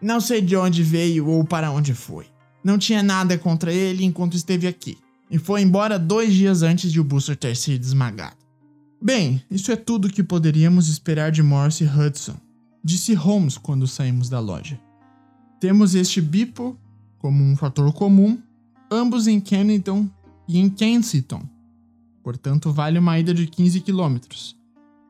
Não 0.02 0.20
sei 0.20 0.42
de 0.42 0.58
onde 0.58 0.84
veio 0.84 1.26
ou 1.26 1.46
para 1.46 1.72
onde 1.72 1.94
foi. 1.94 2.26
Não 2.62 2.78
tinha 2.78 3.02
nada 3.02 3.38
contra 3.38 3.72
ele 3.72 4.04
enquanto 4.04 4.36
esteve 4.36 4.68
aqui, 4.68 4.98
e 5.32 5.38
foi 5.38 5.62
embora 5.62 5.98
dois 5.98 6.34
dias 6.34 6.64
antes 6.64 6.92
de 6.92 7.00
o 7.00 7.04
Booster 7.06 7.38
ter 7.38 7.56
sido 7.56 7.86
esmagado. 7.86 8.36
Bem, 9.02 9.42
isso 9.50 9.72
é 9.72 9.78
tudo 9.78 10.10
que 10.10 10.22
poderíamos 10.22 10.90
esperar 10.90 11.32
de 11.32 11.42
Morse 11.42 11.86
Hudson, 11.86 12.36
disse 12.84 13.14
Holmes 13.14 13.58
quando 13.58 13.88
saímos 13.88 14.28
da 14.28 14.42
loja. 14.42 14.78
Temos 15.62 15.96
este 15.96 16.20
bipo 16.20 16.78
como 17.20 17.42
um 17.42 17.56
fator 17.56 17.94
comum, 17.94 18.38
ambos 18.92 19.28
em 19.28 19.40
Kennington 19.40 20.10
e 20.48 20.60
em 20.60 20.70
Kensington 20.70 21.58
portanto 22.28 22.74
vale 22.74 23.00
uma 23.00 23.18
ida 23.18 23.34
de 23.34 23.48
15 23.48 23.80
quilômetros. 23.80 24.54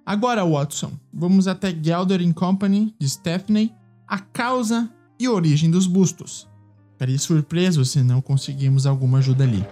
Agora, 0.06 0.46
Watson, 0.46 0.92
vamos 1.12 1.48
até 1.48 1.72
Gelder 1.74 2.22
Company 2.32 2.94
de 3.00 3.10
Stephanie, 3.10 3.74
a 4.08 4.20
causa 4.20 4.88
e 5.20 5.28
origem 5.28 5.72
dos 5.72 5.88
bustos. 5.88 6.48
Ficaria 6.92 7.18
surpreso 7.18 7.84
se 7.84 8.04
não 8.04 8.22
conseguimos 8.22 8.86
alguma 8.86 9.18
ajuda 9.18 9.46
ali. 9.46 9.66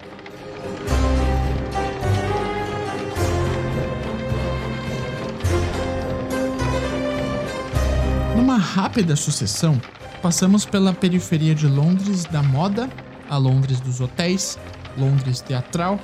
Numa 8.36 8.58
rápida 8.58 9.16
sucessão, 9.16 9.80
passamos 10.20 10.66
pela 10.66 10.92
periferia 10.92 11.54
de 11.54 11.68
Londres 11.68 12.26
da 12.26 12.42
moda, 12.42 12.90
a 13.30 13.38
Londres 13.38 13.80
dos 13.80 14.02
hotéis, 14.02 14.58
Londres 14.98 15.42
teatral 15.42 16.00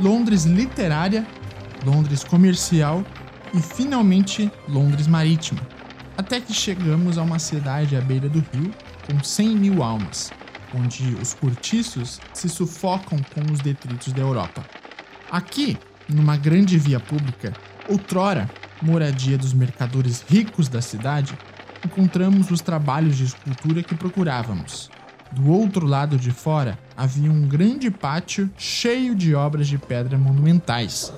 Londres 0.00 0.44
literária, 0.44 1.26
Londres 1.84 2.22
comercial 2.22 3.04
e 3.52 3.60
finalmente 3.60 4.50
Londres 4.68 5.08
marítima, 5.08 5.60
até 6.16 6.40
que 6.40 6.52
chegamos 6.52 7.18
a 7.18 7.22
uma 7.22 7.38
cidade 7.38 7.96
à 7.96 8.00
beira 8.00 8.28
do 8.28 8.38
rio 8.52 8.72
com 9.06 9.22
100 9.22 9.56
mil 9.56 9.82
almas, 9.82 10.30
onde 10.72 11.16
os 11.20 11.34
cortiços 11.34 12.20
se 12.32 12.48
sufocam 12.48 13.18
com 13.34 13.52
os 13.52 13.60
detritos 13.60 14.12
da 14.12 14.20
Europa. 14.20 14.64
Aqui, 15.30 15.76
numa 16.08 16.36
grande 16.36 16.78
via 16.78 17.00
pública, 17.00 17.52
outrora 17.88 18.48
moradia 18.80 19.36
dos 19.36 19.52
mercadores 19.52 20.24
ricos 20.28 20.68
da 20.68 20.80
cidade, 20.80 21.36
encontramos 21.84 22.52
os 22.52 22.60
trabalhos 22.60 23.16
de 23.16 23.24
escultura 23.24 23.82
que 23.82 23.96
procurávamos. 23.96 24.90
Do 25.32 25.50
outro 25.50 25.86
lado 25.86 26.16
de 26.16 26.30
fora 26.30 26.78
havia 26.96 27.30
um 27.30 27.42
grande 27.42 27.90
pátio 27.90 28.50
cheio 28.56 29.14
de 29.14 29.34
obras 29.34 29.68
de 29.68 29.76
pedra 29.76 30.16
monumentais. 30.16 31.12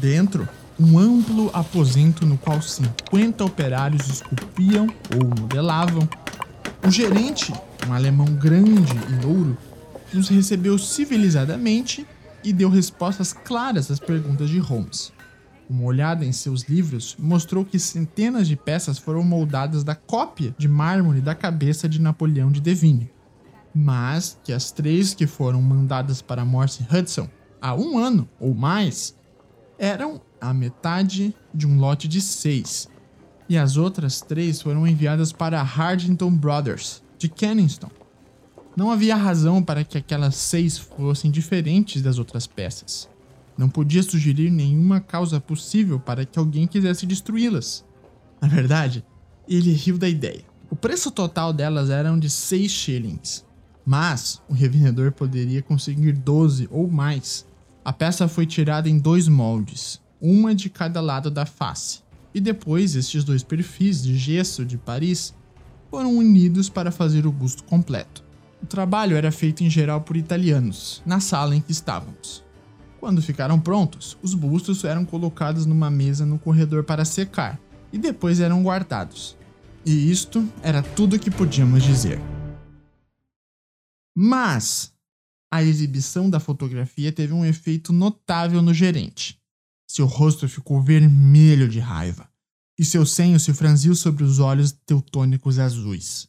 Dentro, 0.00 0.48
um 0.78 0.96
amplo 0.96 1.50
aposento 1.52 2.24
no 2.24 2.38
qual 2.38 2.62
50 2.62 3.44
operários 3.44 4.08
esculpiam 4.08 4.86
ou 5.14 5.28
modelavam. 5.40 6.08
O 6.86 6.90
gerente, 6.90 7.52
um 7.88 7.92
alemão 7.92 8.26
grande 8.26 8.94
e 9.10 9.26
louro, 9.26 9.58
nos 10.14 10.28
recebeu 10.28 10.78
civilizadamente 10.78 12.06
e 12.44 12.52
deu 12.52 12.70
respostas 12.70 13.32
claras 13.32 13.90
às 13.90 13.98
perguntas 13.98 14.48
de 14.48 14.60
Holmes. 14.60 15.12
Uma 15.68 15.84
olhada 15.84 16.24
em 16.24 16.32
seus 16.32 16.62
livros 16.62 17.16
mostrou 17.18 17.64
que 17.64 17.78
centenas 17.78 18.46
de 18.46 18.56
peças 18.56 18.98
foram 18.98 19.24
moldadas 19.24 19.82
da 19.82 19.96
cópia 19.96 20.54
de 20.56 20.68
mármore 20.68 21.20
da 21.20 21.34
cabeça 21.34 21.88
de 21.88 22.00
Napoleão 22.00 22.50
de 22.50 22.60
Devine 22.60 23.10
mas 23.78 24.36
que 24.42 24.52
as 24.52 24.72
três 24.72 25.14
que 25.14 25.24
foram 25.24 25.62
mandadas 25.62 26.20
para 26.20 26.44
Morse 26.44 26.84
Hudson 26.92 27.28
há 27.62 27.76
um 27.76 27.96
ano 27.96 28.28
ou 28.40 28.52
mais 28.52 29.14
eram 29.78 30.20
a 30.40 30.52
metade 30.52 31.32
de 31.54 31.64
um 31.64 31.78
lote 31.78 32.08
de 32.08 32.20
seis, 32.20 32.88
e 33.48 33.56
as 33.56 33.76
outras 33.76 34.20
três 34.20 34.60
foram 34.60 34.84
enviadas 34.84 35.32
para 35.32 35.62
Hardington 35.62 36.32
Brothers, 36.32 37.02
de 37.16 37.28
Kenningston. 37.28 37.90
Não 38.76 38.90
havia 38.90 39.14
razão 39.14 39.62
para 39.62 39.84
que 39.84 39.96
aquelas 39.96 40.34
seis 40.34 40.76
fossem 40.76 41.30
diferentes 41.30 42.02
das 42.02 42.18
outras 42.18 42.48
peças. 42.48 43.08
Não 43.56 43.68
podia 43.68 44.02
sugerir 44.02 44.50
nenhuma 44.50 45.00
causa 45.00 45.40
possível 45.40 46.00
para 46.00 46.24
que 46.24 46.38
alguém 46.38 46.66
quisesse 46.66 47.06
destruí-las. 47.06 47.84
Na 48.40 48.48
verdade, 48.48 49.04
ele 49.48 49.72
riu 49.72 49.96
da 49.96 50.08
ideia. 50.08 50.44
O 50.68 50.76
preço 50.76 51.10
total 51.12 51.52
delas 51.52 51.90
eram 51.90 52.18
de 52.18 52.28
6 52.28 52.70
shillings, 52.70 53.47
mas 53.88 54.42
o 54.46 54.52
revendedor 54.52 55.12
poderia 55.12 55.62
conseguir 55.62 56.12
12 56.12 56.68
ou 56.70 56.86
mais. 56.86 57.46
A 57.82 57.90
peça 57.90 58.28
foi 58.28 58.44
tirada 58.44 58.86
em 58.86 58.98
dois 58.98 59.28
moldes, 59.28 59.98
uma 60.20 60.54
de 60.54 60.68
cada 60.68 61.00
lado 61.00 61.30
da 61.30 61.46
face, 61.46 62.00
e 62.34 62.38
depois 62.38 62.94
estes 62.94 63.24
dois 63.24 63.42
perfis 63.42 64.02
de 64.02 64.14
gesso 64.14 64.62
de 64.62 64.76
Paris 64.76 65.34
foram 65.90 66.14
unidos 66.18 66.68
para 66.68 66.90
fazer 66.90 67.26
o 67.26 67.32
busto 67.32 67.64
completo. 67.64 68.22
O 68.62 68.66
trabalho 68.66 69.16
era 69.16 69.32
feito 69.32 69.64
em 69.64 69.70
geral 69.70 70.02
por 70.02 70.18
italianos, 70.18 71.02
na 71.06 71.18
sala 71.18 71.56
em 71.56 71.60
que 71.62 71.72
estávamos. 71.72 72.44
Quando 73.00 73.22
ficaram 73.22 73.58
prontos, 73.58 74.18
os 74.22 74.34
bustos 74.34 74.84
eram 74.84 75.06
colocados 75.06 75.64
numa 75.64 75.88
mesa 75.88 76.26
no 76.26 76.38
corredor 76.38 76.84
para 76.84 77.06
secar 77.06 77.58
e 77.90 77.96
depois 77.96 78.38
eram 78.38 78.62
guardados. 78.62 79.34
E 79.82 80.10
isto 80.10 80.46
era 80.62 80.82
tudo 80.82 81.18
que 81.18 81.30
podíamos 81.30 81.82
dizer. 81.82 82.20
Mas 84.20 84.92
a 85.48 85.62
exibição 85.62 86.28
da 86.28 86.40
fotografia 86.40 87.12
teve 87.12 87.32
um 87.32 87.44
efeito 87.44 87.92
notável 87.92 88.60
no 88.60 88.74
gerente. 88.74 89.40
Seu 89.88 90.06
rosto 90.06 90.48
ficou 90.48 90.82
vermelho 90.82 91.68
de 91.68 91.78
raiva 91.78 92.28
e 92.76 92.84
seu 92.84 93.06
senho 93.06 93.38
se 93.38 93.54
franziu 93.54 93.94
sobre 93.94 94.24
os 94.24 94.40
olhos 94.40 94.72
teutônicos 94.72 95.60
azuis. 95.60 96.28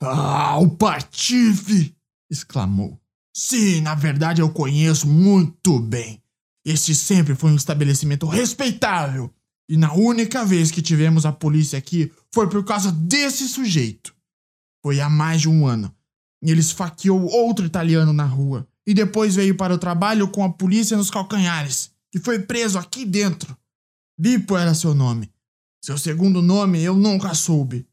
Ah, 0.00 0.58
o 0.58 0.68
patife! 0.68 1.94
exclamou. 2.28 3.00
Sim, 3.32 3.82
na 3.82 3.94
verdade 3.94 4.40
eu 4.40 4.50
conheço 4.50 5.06
muito 5.06 5.78
bem. 5.78 6.20
Este 6.64 6.92
sempre 6.92 7.36
foi 7.36 7.52
um 7.52 7.56
estabelecimento 7.56 8.26
respeitável. 8.26 9.32
E 9.68 9.76
na 9.76 9.94
única 9.94 10.44
vez 10.44 10.72
que 10.72 10.82
tivemos 10.82 11.24
a 11.24 11.30
polícia 11.30 11.78
aqui 11.78 12.12
foi 12.34 12.50
por 12.50 12.64
causa 12.64 12.90
desse 12.90 13.48
sujeito. 13.48 14.12
Foi 14.82 15.00
há 15.00 15.08
mais 15.08 15.42
de 15.42 15.48
um 15.48 15.64
ano 15.64 15.95
e 16.42 16.50
ele 16.50 16.60
esfaqueou 16.60 17.24
outro 17.26 17.64
italiano 17.64 18.12
na 18.12 18.24
rua. 18.24 18.66
E 18.86 18.94
depois 18.94 19.34
veio 19.34 19.56
para 19.56 19.74
o 19.74 19.78
trabalho 19.78 20.28
com 20.28 20.44
a 20.44 20.52
polícia 20.52 20.96
nos 20.96 21.10
calcanhares. 21.10 21.90
E 22.14 22.18
foi 22.18 22.38
preso 22.38 22.78
aqui 22.78 23.04
dentro. 23.04 23.56
Bipo 24.18 24.56
era 24.56 24.74
seu 24.74 24.94
nome. 24.94 25.30
Seu 25.84 25.98
segundo 25.98 26.40
nome 26.40 26.82
eu 26.82 26.96
nunca 26.96 27.34
soube. 27.34 27.86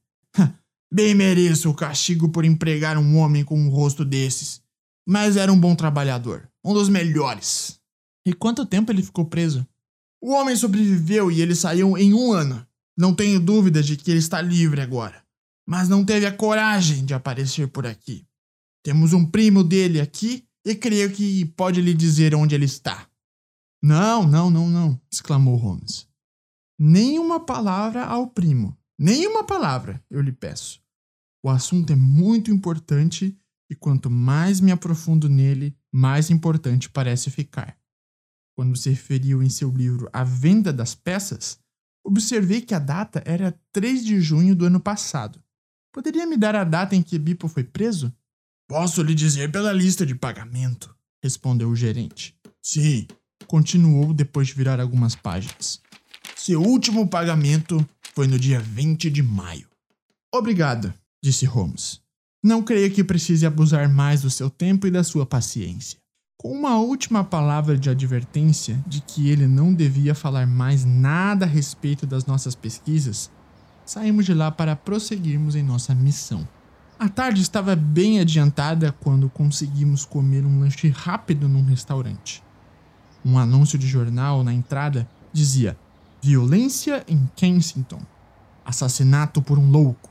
Bem 0.93 1.15
mereço 1.15 1.69
o 1.69 1.73
castigo 1.73 2.29
por 2.29 2.45
empregar 2.45 2.97
um 2.97 3.17
homem 3.17 3.43
com 3.43 3.59
um 3.59 3.69
rosto 3.69 4.05
desses. 4.05 4.61
Mas 5.07 5.35
era 5.35 5.51
um 5.51 5.59
bom 5.59 5.75
trabalhador. 5.75 6.47
Um 6.63 6.73
dos 6.73 6.87
melhores. 6.87 7.79
E 8.25 8.33
quanto 8.33 8.65
tempo 8.65 8.91
ele 8.91 9.03
ficou 9.03 9.25
preso? 9.25 9.67
O 10.21 10.31
homem 10.31 10.55
sobreviveu 10.55 11.29
e 11.29 11.41
ele 11.41 11.55
saiu 11.55 11.97
em 11.97 12.13
um 12.13 12.31
ano. 12.31 12.65
Não 12.97 13.13
tenho 13.13 13.39
dúvidas 13.39 13.85
de 13.85 13.97
que 13.97 14.11
ele 14.11 14.19
está 14.19 14.41
livre 14.41 14.79
agora. 14.79 15.23
Mas 15.67 15.89
não 15.89 16.05
teve 16.05 16.25
a 16.25 16.31
coragem 16.31 17.03
de 17.03 17.13
aparecer 17.13 17.67
por 17.67 17.85
aqui. 17.85 18.25
Temos 18.83 19.13
um 19.13 19.25
primo 19.25 19.63
dele 19.63 20.01
aqui 20.01 20.45
e 20.65 20.75
creio 20.75 21.11
que 21.11 21.45
pode 21.45 21.81
lhe 21.81 21.93
dizer 21.93 22.35
onde 22.35 22.53
ele 22.53 22.65
está. 22.65 23.07
Não, 23.81 24.27
não, 24.27 24.49
não, 24.49 24.69
não, 24.69 25.01
exclamou 25.11 25.55
Holmes. 25.55 26.07
Nenhuma 26.77 27.39
palavra 27.39 28.03
ao 28.03 28.27
primo. 28.27 28.77
Nenhuma 28.99 29.43
palavra, 29.43 30.03
eu 30.09 30.21
lhe 30.21 30.31
peço. 30.31 30.81
O 31.43 31.49
assunto 31.49 31.91
é 31.91 31.95
muito 31.95 32.51
importante 32.51 33.37
e 33.69 33.75
quanto 33.75 34.09
mais 34.09 34.59
me 34.59 34.71
aprofundo 34.71 35.27
nele, 35.27 35.75
mais 35.91 36.29
importante 36.29 36.89
parece 36.89 37.29
ficar. 37.29 37.77
Quando 38.55 38.77
se 38.77 38.89
referiu 38.89 39.41
em 39.41 39.49
seu 39.49 39.69
livro 39.69 40.09
à 40.13 40.23
venda 40.23 40.71
das 40.71 40.93
peças, 40.93 41.59
observei 42.05 42.61
que 42.61 42.73
a 42.73 42.79
data 42.79 43.23
era 43.25 43.57
3 43.71 44.05
de 44.05 44.21
junho 44.21 44.55
do 44.55 44.65
ano 44.65 44.79
passado. 44.79 45.41
Poderia 45.91 46.25
me 46.25 46.37
dar 46.37 46.55
a 46.55 46.63
data 46.63 46.95
em 46.95 47.01
que 47.01 47.17
Bipo 47.17 47.47
foi 47.47 47.63
preso? 47.63 48.13
Posso 48.67 49.01
lhe 49.01 49.13
dizer 49.13 49.51
pela 49.51 49.73
lista 49.73 50.05
de 50.05 50.15
pagamento, 50.15 50.95
respondeu 51.23 51.69
o 51.69 51.75
gerente. 51.75 52.35
Sim, 52.61 53.07
continuou 53.45 54.13
depois 54.13 54.47
de 54.47 54.53
virar 54.53 54.79
algumas 54.79 55.15
páginas. 55.15 55.81
Seu 56.35 56.61
último 56.61 57.07
pagamento 57.07 57.85
foi 58.13 58.27
no 58.27 58.39
dia 58.39 58.59
20 58.59 59.09
de 59.09 59.21
maio. 59.21 59.67
Obrigado, 60.33 60.93
disse 61.21 61.45
Holmes. 61.45 62.01
Não 62.43 62.61
creio 62.61 62.91
que 62.91 63.03
precise 63.03 63.45
abusar 63.45 63.87
mais 63.89 64.21
do 64.21 64.29
seu 64.29 64.49
tempo 64.49 64.87
e 64.87 64.91
da 64.91 65.03
sua 65.03 65.25
paciência. 65.25 65.99
Com 66.37 66.51
uma 66.51 66.77
última 66.77 67.23
palavra 67.23 67.77
de 67.77 67.89
advertência 67.89 68.83
de 68.85 68.99
que 69.01 69.29
ele 69.29 69.47
não 69.47 69.73
devia 69.73 70.13
falar 70.13 70.45
mais 70.45 70.83
nada 70.83 71.45
a 71.45 71.47
respeito 71.47 72.05
das 72.05 72.25
nossas 72.25 72.55
pesquisas, 72.55 73.31
saímos 73.85 74.25
de 74.25 74.33
lá 74.33 74.51
para 74.51 74.75
prosseguirmos 74.75 75.55
em 75.55 75.63
nossa 75.63 75.95
missão. 75.95 76.45
A 77.03 77.09
tarde 77.09 77.41
estava 77.41 77.75
bem 77.75 78.21
adiantada 78.21 78.95
quando 79.01 79.29
conseguimos 79.29 80.05
comer 80.05 80.45
um 80.45 80.61
lanche 80.61 80.87
rápido 80.87 81.49
num 81.49 81.65
restaurante. 81.65 82.41
Um 83.25 83.37
anúncio 83.37 83.77
de 83.77 83.85
jornal 83.85 84.41
na 84.41 84.53
entrada 84.53 85.05
dizia: 85.33 85.77
Violência 86.21 87.03
em 87.05 87.29
Kensington. 87.35 88.01
Assassinato 88.63 89.41
por 89.41 89.59
um 89.59 89.69
louco. 89.69 90.09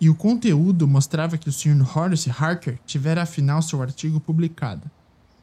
E 0.00 0.08
o 0.08 0.14
conteúdo 0.14 0.86
mostrava 0.86 1.36
que 1.36 1.48
o 1.48 1.52
Sr. 1.52 1.84
Horace 1.92 2.30
Harker 2.30 2.78
tivera 2.86 3.22
afinal 3.22 3.60
seu 3.60 3.82
artigo 3.82 4.20
publicado. 4.20 4.88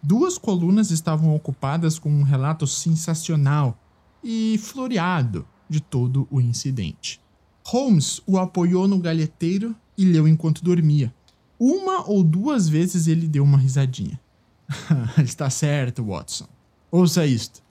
Duas 0.02 0.38
colunas 0.38 0.92
estavam 0.92 1.36
ocupadas 1.36 2.00
com 2.00 2.10
um 2.10 2.24
relato 2.24 2.66
sensacional 2.66 3.78
e 4.24 4.58
floreado 4.58 5.46
de 5.68 5.82
todo 5.82 6.26
o 6.32 6.40
incidente. 6.40 7.20
Holmes 7.66 8.22
o 8.26 8.38
apoiou 8.40 8.88
no 8.88 8.98
galheteiro 8.98 9.76
e 10.00 10.06
leu 10.06 10.26
enquanto 10.26 10.64
dormia. 10.64 11.14
Uma 11.60 12.10
ou 12.10 12.24
duas 12.24 12.70
vezes 12.70 13.06
ele 13.06 13.28
deu 13.28 13.44
uma 13.44 13.58
risadinha. 13.58 14.18
Está 15.22 15.50
certo, 15.50 16.06
Watson. 16.06 16.48
Ouça 16.90 17.26
isto. 17.26 17.62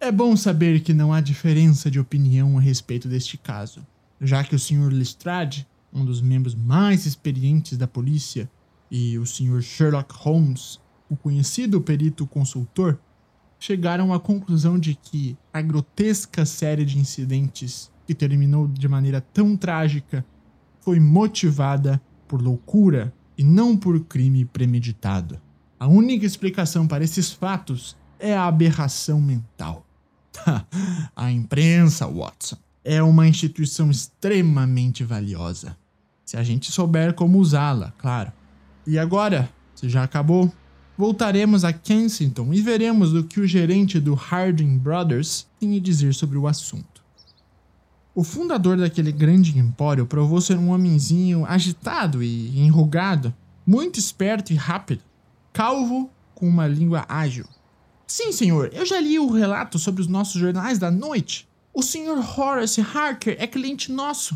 É 0.00 0.10
bom 0.10 0.34
saber 0.36 0.80
que 0.80 0.94
não 0.94 1.12
há 1.12 1.20
diferença 1.20 1.90
de 1.90 2.00
opinião 2.00 2.56
a 2.56 2.60
respeito 2.62 3.08
deste 3.08 3.36
caso, 3.36 3.86
já 4.18 4.42
que 4.42 4.54
o 4.54 4.58
Sr. 4.58 4.90
Lestrade, 4.90 5.68
um 5.92 6.02
dos 6.02 6.22
membros 6.22 6.54
mais 6.54 7.04
experientes 7.04 7.76
da 7.76 7.86
polícia, 7.86 8.50
e 8.90 9.18
o 9.18 9.26
Sr. 9.26 9.60
Sherlock 9.60 10.14
Holmes, 10.14 10.80
o 11.10 11.16
conhecido 11.16 11.80
perito 11.80 12.26
consultor, 12.26 12.98
chegaram 13.58 14.14
à 14.14 14.20
conclusão 14.20 14.78
de 14.78 14.94
que 14.94 15.36
a 15.52 15.60
grotesca 15.60 16.46
série 16.46 16.86
de 16.86 16.98
incidentes 16.98 17.90
que 18.06 18.14
terminou 18.14 18.66
de 18.66 18.88
maneira 18.88 19.20
tão 19.20 19.56
trágica 19.56 20.24
foi 20.86 21.00
motivada 21.00 22.00
por 22.28 22.40
loucura 22.40 23.12
e 23.36 23.42
não 23.42 23.76
por 23.76 23.98
crime 24.04 24.44
premeditado. 24.44 25.36
A 25.80 25.88
única 25.88 26.24
explicação 26.24 26.86
para 26.86 27.02
esses 27.02 27.32
fatos 27.32 27.96
é 28.20 28.36
a 28.36 28.46
aberração 28.46 29.20
mental. 29.20 29.84
a 31.16 31.32
imprensa, 31.32 32.06
Watson, 32.06 32.56
é 32.84 33.02
uma 33.02 33.26
instituição 33.26 33.90
extremamente 33.90 35.02
valiosa. 35.02 35.76
Se 36.24 36.36
a 36.36 36.44
gente 36.44 36.70
souber 36.70 37.14
como 37.14 37.40
usá-la, 37.40 37.92
claro. 37.98 38.30
E 38.86 38.96
agora, 38.96 39.50
se 39.74 39.88
já 39.88 40.04
acabou, 40.04 40.52
voltaremos 40.96 41.64
a 41.64 41.72
Kensington 41.72 42.54
e 42.54 42.62
veremos 42.62 43.12
o 43.12 43.24
que 43.24 43.40
o 43.40 43.46
gerente 43.46 43.98
do 43.98 44.14
Harding 44.14 44.78
Brothers 44.78 45.48
tem 45.58 45.76
a 45.76 45.80
dizer 45.80 46.14
sobre 46.14 46.38
o 46.38 46.46
assunto. 46.46 46.95
O 48.16 48.24
fundador 48.24 48.78
daquele 48.78 49.12
grande 49.12 49.58
empório 49.58 50.06
provou 50.06 50.40
ser 50.40 50.56
um 50.56 50.70
homenzinho 50.70 51.44
agitado 51.44 52.22
e 52.22 52.58
enrugado, 52.58 53.34
muito 53.66 54.00
esperto 54.00 54.54
e 54.54 54.56
rápido, 54.56 55.02
calvo 55.52 56.10
com 56.34 56.48
uma 56.48 56.66
língua 56.66 57.04
ágil. 57.06 57.44
Sim, 58.06 58.32
senhor, 58.32 58.70
eu 58.72 58.86
já 58.86 58.98
li 58.98 59.18
o 59.18 59.30
relato 59.30 59.78
sobre 59.78 60.00
os 60.00 60.08
nossos 60.08 60.40
jornais 60.40 60.78
da 60.78 60.90
noite. 60.90 61.46
O 61.74 61.82
senhor 61.82 62.16
Horace 62.16 62.80
Harker 62.80 63.36
é 63.38 63.46
cliente 63.46 63.92
nosso. 63.92 64.34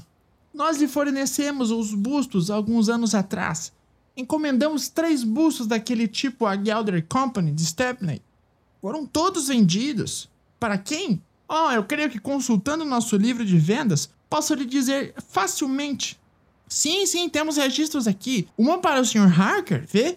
Nós 0.53 0.79
lhe 0.79 0.87
fornecemos 0.87 1.71
os 1.71 1.95
bustos 1.95 2.51
alguns 2.51 2.91
anos 2.91 3.15
atrás. 3.15 3.73
Encomendamos 4.15 4.91
três 4.91 5.25
bustos 5.25 5.67
daquele 5.67 6.07
tipo 6.07 6.45
à 6.45 6.55
Gelder 6.55 7.03
Company 7.09 7.51
de 7.51 7.65
Stepney. 7.65 8.21
Foram 8.83 9.07
todos 9.07 9.49
vendidos. 9.49 10.29
Para 10.59 10.77
quem? 10.77 11.23
Oh, 11.53 11.73
eu 11.73 11.83
creio 11.83 12.09
que 12.09 12.21
consultando 12.21 12.85
nosso 12.85 13.17
livro 13.17 13.45
de 13.45 13.59
vendas, 13.59 14.09
posso 14.29 14.55
lhe 14.55 14.65
dizer 14.65 15.13
facilmente. 15.19 16.17
Sim, 16.69 17.05
sim, 17.05 17.29
temos 17.29 17.57
registros 17.57 18.07
aqui. 18.07 18.47
Uma 18.57 18.79
para 18.79 19.01
o 19.01 19.05
Sr. 19.05 19.27
Harker, 19.37 19.85
vê? 19.85 20.17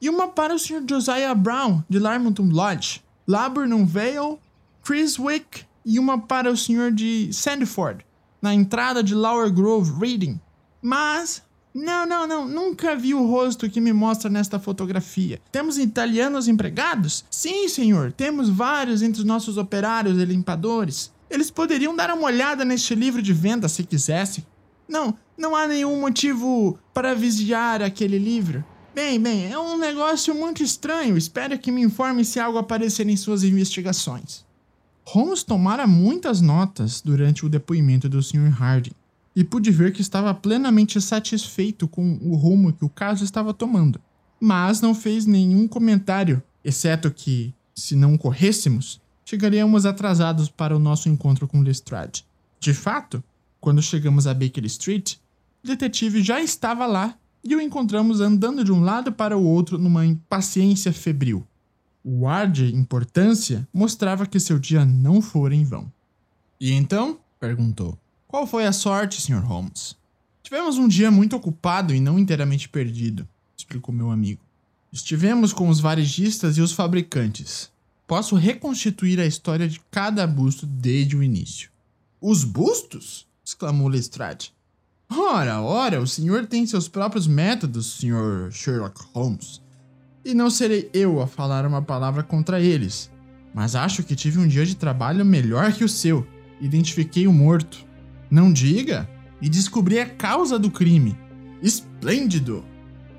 E 0.00 0.10
uma 0.10 0.26
para 0.26 0.52
o 0.52 0.58
Sr. 0.58 0.82
Josiah 0.84 1.36
Brown, 1.36 1.84
de 1.88 2.00
Larmonton 2.00 2.48
Lodge. 2.50 3.00
Laburnum 3.28 3.86
Vale, 3.86 4.40
Chiswick 4.84 5.64
e 5.86 6.00
uma 6.00 6.20
para 6.20 6.50
o 6.50 6.56
Sr. 6.56 6.90
de 6.92 7.32
Sandford, 7.32 8.04
na 8.42 8.52
entrada 8.52 9.04
de 9.04 9.14
Lower 9.14 9.52
Grove 9.52 9.92
Reading. 10.00 10.40
Mas 10.82 11.44
não, 11.74 12.06
não, 12.06 12.26
não. 12.26 12.46
Nunca 12.46 12.94
vi 12.94 13.14
o 13.14 13.26
rosto 13.26 13.68
que 13.70 13.80
me 13.80 13.92
mostra 13.92 14.28
nesta 14.28 14.58
fotografia. 14.58 15.40
Temos 15.50 15.78
italianos 15.78 16.46
empregados? 16.46 17.24
Sim, 17.30 17.66
senhor. 17.68 18.12
Temos 18.12 18.48
vários 18.48 19.00
entre 19.02 19.20
os 19.20 19.26
nossos 19.26 19.56
operários 19.56 20.18
e 20.18 20.24
limpadores. 20.24 21.10
Eles 21.30 21.50
poderiam 21.50 21.96
dar 21.96 22.10
uma 22.10 22.24
olhada 22.24 22.64
neste 22.64 22.94
livro 22.94 23.22
de 23.22 23.32
venda 23.32 23.68
se 23.68 23.84
quisessem. 23.84 24.44
Não, 24.86 25.16
não 25.36 25.56
há 25.56 25.66
nenhum 25.66 25.98
motivo 25.98 26.78
para 26.92 27.14
vigiar 27.14 27.80
aquele 27.80 28.18
livro. 28.18 28.62
Bem, 28.94 29.18
bem, 29.18 29.50
é 29.50 29.58
um 29.58 29.78
negócio 29.78 30.34
muito 30.34 30.62
estranho. 30.62 31.16
Espero 31.16 31.58
que 31.58 31.72
me 31.72 31.80
informe 31.80 32.26
se 32.26 32.38
algo 32.38 32.58
aparecer 32.58 33.08
em 33.08 33.16
suas 33.16 33.42
investigações. 33.42 34.44
Holmes 35.06 35.42
tomara 35.42 35.86
muitas 35.86 36.42
notas 36.42 37.00
durante 37.00 37.46
o 37.46 37.48
depoimento 37.48 38.08
do 38.10 38.22
Sr. 38.22 38.50
Harding 38.50 38.92
e 39.34 39.42
pude 39.42 39.70
ver 39.70 39.92
que 39.92 40.02
estava 40.02 40.32
plenamente 40.34 41.00
satisfeito 41.00 41.88
com 41.88 42.18
o 42.22 42.34
rumo 42.34 42.72
que 42.72 42.84
o 42.84 42.88
caso 42.88 43.24
estava 43.24 43.54
tomando. 43.54 44.00
Mas 44.40 44.80
não 44.80 44.94
fez 44.94 45.24
nenhum 45.24 45.66
comentário, 45.66 46.42
exceto 46.64 47.10
que, 47.10 47.54
se 47.74 47.96
não 47.96 48.18
corrêssemos, 48.18 49.00
chegaríamos 49.24 49.86
atrasados 49.86 50.48
para 50.48 50.76
o 50.76 50.78
nosso 50.78 51.08
encontro 51.08 51.48
com 51.48 51.62
Lestrade. 51.62 52.26
De 52.60 52.74
fato, 52.74 53.22
quando 53.60 53.80
chegamos 53.80 54.26
a 54.26 54.34
Baker 54.34 54.64
Street, 54.66 55.14
o 55.62 55.66
detetive 55.66 56.22
já 56.22 56.40
estava 56.40 56.86
lá 56.86 57.16
e 57.44 57.54
o 57.54 57.60
encontramos 57.60 58.20
andando 58.20 58.64
de 58.64 58.72
um 58.72 58.82
lado 58.82 59.12
para 59.12 59.36
o 59.36 59.44
outro 59.44 59.78
numa 59.78 60.04
impaciência 60.04 60.92
febril. 60.92 61.46
O 62.04 62.26
ar 62.26 62.50
de 62.50 62.74
importância 62.74 63.66
mostrava 63.72 64.26
que 64.26 64.40
seu 64.40 64.58
dia 64.58 64.84
não 64.84 65.22
fora 65.22 65.54
em 65.54 65.64
vão. 65.64 65.90
E 66.60 66.72
então? 66.72 67.18
perguntou. 67.38 67.98
Qual 68.32 68.46
foi 68.46 68.64
a 68.64 68.72
sorte, 68.72 69.20
Sr. 69.20 69.44
Holmes? 69.44 69.94
Tivemos 70.42 70.78
um 70.78 70.88
dia 70.88 71.10
muito 71.10 71.36
ocupado 71.36 71.94
e 71.94 72.00
não 72.00 72.18
inteiramente 72.18 72.66
perdido, 72.66 73.28
explicou 73.54 73.94
meu 73.94 74.10
amigo. 74.10 74.40
Estivemos 74.90 75.52
com 75.52 75.68
os 75.68 75.80
varejistas 75.80 76.56
e 76.56 76.62
os 76.62 76.72
fabricantes. 76.72 77.70
Posso 78.06 78.34
reconstituir 78.34 79.20
a 79.20 79.26
história 79.26 79.68
de 79.68 79.82
cada 79.90 80.26
busto 80.26 80.64
desde 80.64 81.14
o 81.14 81.22
início. 81.22 81.68
Os 82.22 82.42
bustos? 82.42 83.26
exclamou 83.44 83.86
Lestrade. 83.86 84.54
Ora, 85.10 85.60
ora, 85.60 86.00
o 86.00 86.06
senhor 86.06 86.46
tem 86.46 86.66
seus 86.66 86.88
próprios 86.88 87.26
métodos, 87.26 87.98
Sr. 87.98 88.50
Sherlock 88.50 88.98
Holmes. 89.12 89.60
E 90.24 90.32
não 90.32 90.48
serei 90.48 90.88
eu 90.94 91.20
a 91.20 91.26
falar 91.26 91.66
uma 91.66 91.82
palavra 91.82 92.22
contra 92.22 92.62
eles. 92.62 93.10
Mas 93.54 93.74
acho 93.74 94.02
que 94.02 94.16
tive 94.16 94.38
um 94.38 94.48
dia 94.48 94.64
de 94.64 94.74
trabalho 94.74 95.22
melhor 95.22 95.70
que 95.74 95.84
o 95.84 95.88
seu. 95.88 96.26
Identifiquei 96.62 97.26
o 97.26 97.32
morto. 97.32 97.91
Não 98.32 98.50
diga! 98.50 99.06
E 99.42 99.48
descobri 99.50 99.98
a 99.98 100.08
causa 100.08 100.58
do 100.58 100.70
crime. 100.70 101.14
Esplêndido! 101.62 102.64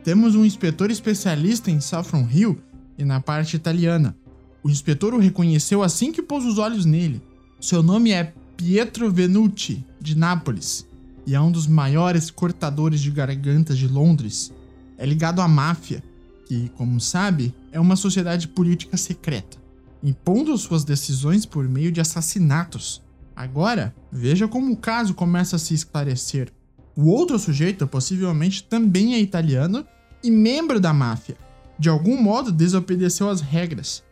Temos 0.03 0.33
um 0.33 0.43
inspetor 0.43 0.89
especialista 0.89 1.69
em 1.69 1.79
Saffron 1.79 2.27
Hill 2.27 2.59
e 2.97 3.05
na 3.05 3.21
parte 3.21 3.55
italiana. 3.55 4.17
O 4.63 4.71
inspetor 4.71 5.13
o 5.13 5.19
reconheceu 5.19 5.83
assim 5.83 6.11
que 6.11 6.23
pôs 6.23 6.43
os 6.43 6.57
olhos 6.57 6.83
nele. 6.83 7.21
Seu 7.61 7.83
nome 7.83 8.09
é 8.11 8.33
Pietro 8.57 9.11
Venucci, 9.11 9.85
de 10.01 10.17
Nápoles, 10.17 10.83
e 11.27 11.35
é 11.35 11.39
um 11.39 11.51
dos 11.51 11.67
maiores 11.67 12.31
cortadores 12.31 12.99
de 12.99 13.11
gargantas 13.11 13.77
de 13.77 13.87
Londres. 13.87 14.51
É 14.97 15.05
ligado 15.05 15.41
à 15.41 15.47
máfia, 15.47 16.03
que, 16.47 16.69
como 16.69 16.99
sabe, 16.99 17.53
é 17.71 17.79
uma 17.79 17.95
sociedade 17.95 18.47
política 18.47 18.97
secreta, 18.97 19.59
impondo 20.01 20.57
suas 20.57 20.83
decisões 20.83 21.45
por 21.45 21.69
meio 21.69 21.91
de 21.91 22.01
assassinatos. 22.01 22.99
Agora, 23.35 23.93
veja 24.11 24.47
como 24.47 24.71
o 24.71 24.77
caso 24.77 25.13
começa 25.13 25.55
a 25.55 25.59
se 25.59 25.73
esclarecer. 25.73 26.51
O 26.95 27.07
outro 27.07 27.39
sujeito 27.39 27.87
possivelmente 27.87 28.63
também 28.63 29.15
é 29.15 29.19
italiano 29.19 29.85
e 30.23 30.29
membro 30.29 30.79
da 30.79 30.93
máfia. 30.93 31.35
De 31.77 31.89
algum 31.89 32.21
modo 32.21 32.51
desobedeceu 32.51 33.29
às 33.29 33.41
regras. 33.41 34.03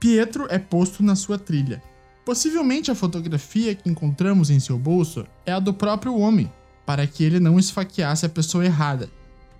Pietro 0.00 0.46
é 0.50 0.58
posto 0.58 1.02
na 1.02 1.14
sua 1.14 1.38
trilha. 1.38 1.82
Possivelmente 2.24 2.90
a 2.90 2.94
fotografia 2.94 3.74
que 3.74 3.88
encontramos 3.88 4.50
em 4.50 4.58
seu 4.58 4.76
bolso 4.76 5.24
é 5.46 5.52
a 5.52 5.60
do 5.60 5.72
próprio 5.72 6.18
homem, 6.18 6.52
para 6.84 7.06
que 7.06 7.22
ele 7.22 7.38
não 7.38 7.58
esfaqueasse 7.58 8.26
a 8.26 8.28
pessoa 8.28 8.64
errada. 8.64 9.08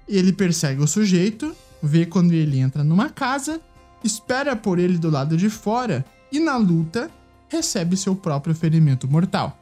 Ele 0.09 0.33
persegue 0.33 0.83
o 0.83 0.87
sujeito, 0.87 1.55
vê 1.81 2.05
quando 2.05 2.33
ele 2.33 2.59
entra 2.59 2.83
numa 2.83 3.09
casa, 3.09 3.61
espera 4.03 4.57
por 4.57 4.81
ele 4.81 4.99
do 4.99 5.09
lado 5.09 5.37
de 5.37 5.49
fora 5.49 6.05
e 6.31 6.41
na 6.41 6.57
luta 6.57 7.09
recebe 7.49 7.97
seu 7.97 8.15
próprio 8.15 8.55
ferimento 8.55 9.09
mortal. 9.09 9.59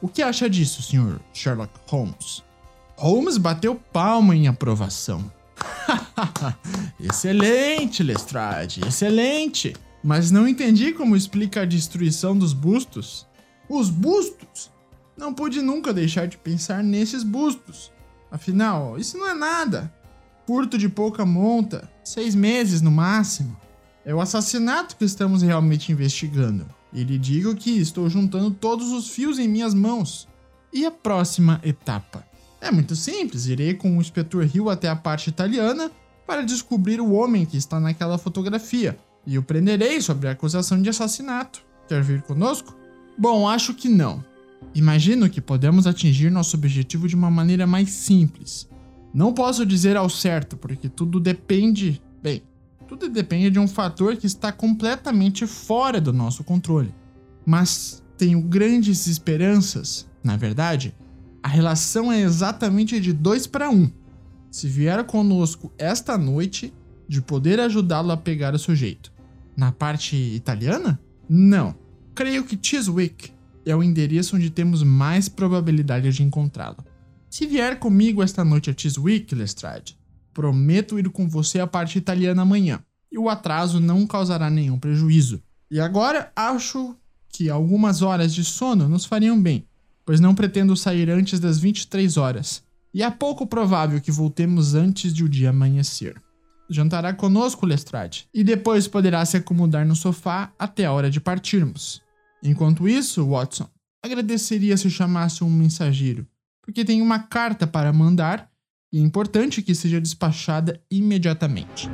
O 0.00 0.08
que 0.08 0.22
acha 0.22 0.48
disso, 0.48 0.82
Sr. 0.82 1.18
Sherlock 1.32 1.72
Holmes? 1.86 2.42
Holmes 2.96 3.36
bateu 3.36 3.74
palma 3.74 4.34
em 4.34 4.48
aprovação. 4.48 5.30
excelente, 7.00 8.02
Lestrade, 8.02 8.80
excelente. 8.86 9.74
Mas 10.02 10.30
não 10.30 10.46
entendi 10.46 10.92
como 10.92 11.16
explica 11.16 11.62
a 11.62 11.64
destruição 11.64 12.36
dos 12.36 12.52
bustos. 12.52 13.26
Os 13.68 13.90
bustos? 13.90 14.70
Não 15.16 15.34
pude 15.34 15.60
nunca 15.60 15.92
deixar 15.92 16.26
de 16.28 16.36
pensar 16.36 16.82
nesses 16.82 17.24
bustos. 17.24 17.90
Afinal, 18.30 18.98
isso 18.98 19.18
não 19.18 19.28
é 19.28 19.34
nada. 19.34 19.92
Curto 20.46 20.78
de 20.78 20.88
pouca 20.88 21.26
monta, 21.26 21.90
seis 22.04 22.34
meses 22.34 22.80
no 22.80 22.90
máximo. 22.90 23.56
É 24.04 24.14
o 24.14 24.20
assassinato 24.20 24.96
que 24.96 25.04
estamos 25.04 25.42
realmente 25.42 25.92
investigando. 25.92 26.66
E 26.92 27.04
lhe 27.04 27.18
digo 27.18 27.54
que 27.54 27.70
estou 27.70 28.08
juntando 28.08 28.50
todos 28.50 28.92
os 28.92 29.10
fios 29.10 29.38
em 29.38 29.48
minhas 29.48 29.74
mãos. 29.74 30.28
E 30.72 30.84
a 30.84 30.90
próxima 30.90 31.60
etapa? 31.62 32.24
É 32.60 32.70
muito 32.70 32.96
simples, 32.96 33.46
irei 33.46 33.74
com 33.74 33.96
o 33.96 34.00
inspetor 34.00 34.48
Hill 34.52 34.68
até 34.68 34.88
a 34.88 34.96
parte 34.96 35.28
italiana 35.28 35.90
para 36.26 36.42
descobrir 36.42 37.00
o 37.00 37.12
homem 37.12 37.46
que 37.46 37.56
está 37.56 37.78
naquela 37.78 38.18
fotografia 38.18 38.98
e 39.26 39.38
o 39.38 39.42
prenderei 39.42 40.00
sobre 40.00 40.28
a 40.28 40.32
acusação 40.32 40.80
de 40.80 40.88
assassinato. 40.88 41.62
Quer 41.86 42.02
vir 42.02 42.22
conosco? 42.22 42.76
Bom, 43.16 43.48
acho 43.48 43.74
que 43.74 43.88
não. 43.88 44.24
Imagino 44.74 45.28
que 45.28 45.40
podemos 45.40 45.86
atingir 45.86 46.30
nosso 46.30 46.56
objetivo 46.56 47.06
de 47.06 47.14
uma 47.14 47.30
maneira 47.30 47.66
mais 47.66 47.90
simples. 47.90 48.68
Não 49.12 49.32
posso 49.32 49.64
dizer 49.64 49.96
ao 49.96 50.10
certo, 50.10 50.56
porque 50.56 50.88
tudo 50.88 51.18
depende. 51.18 52.02
Bem, 52.22 52.42
tudo 52.88 53.08
depende 53.08 53.50
de 53.50 53.58
um 53.58 53.68
fator 53.68 54.16
que 54.16 54.26
está 54.26 54.50
completamente 54.50 55.46
fora 55.46 56.00
do 56.00 56.12
nosso 56.12 56.42
controle. 56.42 56.94
Mas 57.44 58.02
tenho 58.16 58.40
grandes 58.40 59.06
esperanças, 59.06 60.08
na 60.24 60.36
verdade, 60.36 60.94
a 61.42 61.48
relação 61.48 62.10
é 62.10 62.20
exatamente 62.20 62.98
de 62.98 63.12
2 63.12 63.46
para 63.46 63.70
1. 63.70 63.90
Se 64.50 64.66
vier 64.66 65.04
conosco 65.04 65.70
esta 65.76 66.16
noite, 66.16 66.72
de 67.06 67.20
poder 67.20 67.60
ajudá-lo 67.60 68.10
a 68.10 68.16
pegar 68.16 68.54
o 68.54 68.58
sujeito. 68.58 69.12
Na 69.56 69.70
parte 69.70 70.16
italiana? 70.16 70.98
Não. 71.28 71.74
Creio 72.14 72.44
que 72.44 72.58
Chiswick 72.60 73.32
é 73.66 73.76
o 73.76 73.82
endereço 73.82 74.36
onde 74.36 74.50
temos 74.50 74.82
mais 74.82 75.28
probabilidade 75.28 76.10
de 76.10 76.22
encontrá-lo. 76.22 76.78
Se 77.28 77.46
vier 77.46 77.78
comigo 77.78 78.22
esta 78.22 78.44
noite 78.44 78.70
a 78.70 78.74
Chiswick, 78.76 79.34
Lestrade, 79.34 79.97
prometo 80.38 81.00
ir 81.00 81.10
com 81.10 81.28
você 81.28 81.58
à 81.58 81.66
parte 81.66 81.98
italiana 81.98 82.42
amanhã, 82.42 82.78
e 83.10 83.18
o 83.18 83.28
atraso 83.28 83.80
não 83.80 84.06
causará 84.06 84.48
nenhum 84.48 84.78
prejuízo. 84.78 85.42
E 85.68 85.80
agora 85.80 86.30
acho 86.36 86.94
que 87.28 87.50
algumas 87.50 88.02
horas 88.02 88.32
de 88.32 88.44
sono 88.44 88.88
nos 88.88 89.04
fariam 89.04 89.40
bem 89.40 89.66
pois 90.08 90.20
não 90.20 90.34
pretendo 90.34 90.74
sair 90.74 91.10
antes 91.10 91.38
das 91.38 91.58
23 91.58 92.16
horas, 92.16 92.62
e 92.94 93.02
é 93.02 93.10
pouco 93.10 93.46
provável 93.46 94.00
que 94.00 94.10
voltemos 94.10 94.74
antes 94.74 95.12
de 95.12 95.22
o 95.22 95.28
dia 95.28 95.50
amanhecer. 95.50 96.18
Jantará 96.70 97.12
conosco, 97.12 97.66
Lestrade, 97.66 98.26
e 98.32 98.42
depois 98.42 98.88
poderá 98.88 99.22
se 99.26 99.36
acomodar 99.36 99.86
no 99.86 99.94
sofá 99.94 100.50
até 100.58 100.86
a 100.86 100.92
hora 100.92 101.10
de 101.10 101.20
partirmos. 101.20 102.00
Enquanto 102.42 102.88
isso, 102.88 103.28
Watson, 103.28 103.68
agradeceria 104.02 104.78
se 104.78 104.88
chamasse 104.88 105.44
um 105.44 105.50
mensageiro, 105.50 106.26
porque 106.62 106.86
tenho 106.86 107.04
uma 107.04 107.18
carta 107.18 107.66
para 107.66 107.92
mandar 107.92 108.50
e 108.92 108.98
é 108.98 109.02
importante 109.02 109.62
que 109.62 109.74
seja 109.74 110.00
despachada 110.00 110.80
imediatamente. 110.90 111.90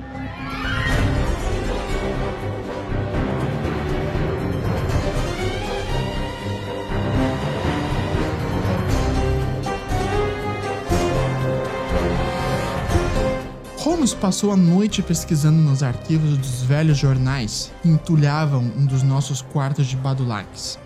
Holmes 13.79 14.15
passou 14.15 14.51
a 14.51 14.57
noite 14.57 15.03
pesquisando 15.03 15.59
nos 15.59 15.83
arquivos 15.83 16.39
dos 16.39 16.63
velhos 16.63 16.97
jornais 16.97 17.73
que 17.83 17.89
entulhavam 17.89 18.63
um 18.77 18.87
dos 18.87 19.03
nossos 19.03 19.43
quartos 19.43 19.87
de 19.87 19.97
Badulaques. 19.97 20.79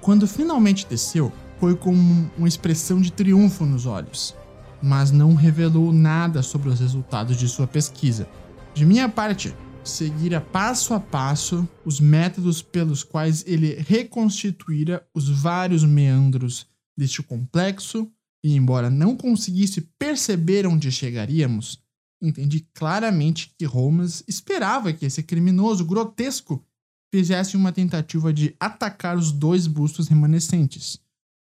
Quando 0.00 0.26
finalmente 0.26 0.86
desceu, 0.86 1.32
foi 1.58 1.74
com 1.74 1.92
uma 2.36 2.48
expressão 2.48 3.00
de 3.00 3.12
triunfo 3.12 3.64
nos 3.64 3.86
olhos, 3.86 4.34
mas 4.82 5.10
não 5.10 5.34
revelou 5.34 5.92
nada 5.92 6.42
sobre 6.42 6.68
os 6.68 6.80
resultados 6.80 7.36
de 7.36 7.48
sua 7.48 7.66
pesquisa. 7.66 8.28
De 8.74 8.84
minha 8.84 9.08
parte, 9.08 9.54
seguira 9.84 10.40
passo 10.40 10.94
a 10.94 11.00
passo 11.00 11.68
os 11.84 11.98
métodos 11.98 12.62
pelos 12.62 13.02
quais 13.02 13.44
ele 13.46 13.74
reconstituíra 13.74 15.06
os 15.14 15.28
vários 15.28 15.84
meandros 15.84 16.66
deste 16.96 17.22
complexo 17.22 18.10
e, 18.44 18.54
embora 18.54 18.90
não 18.90 19.16
conseguisse 19.16 19.80
perceber 19.98 20.66
onde 20.66 20.92
chegaríamos, 20.92 21.82
entendi 22.22 22.66
claramente 22.74 23.52
que 23.58 23.64
Holmes 23.64 24.22
esperava 24.28 24.92
que 24.92 25.06
esse 25.06 25.22
criminoso 25.22 25.84
grotesco 25.84 26.64
fizesse 27.12 27.56
uma 27.56 27.72
tentativa 27.72 28.32
de 28.32 28.54
atacar 28.60 29.16
os 29.16 29.32
dois 29.32 29.66
bustos 29.66 30.08
remanescentes, 30.08 31.00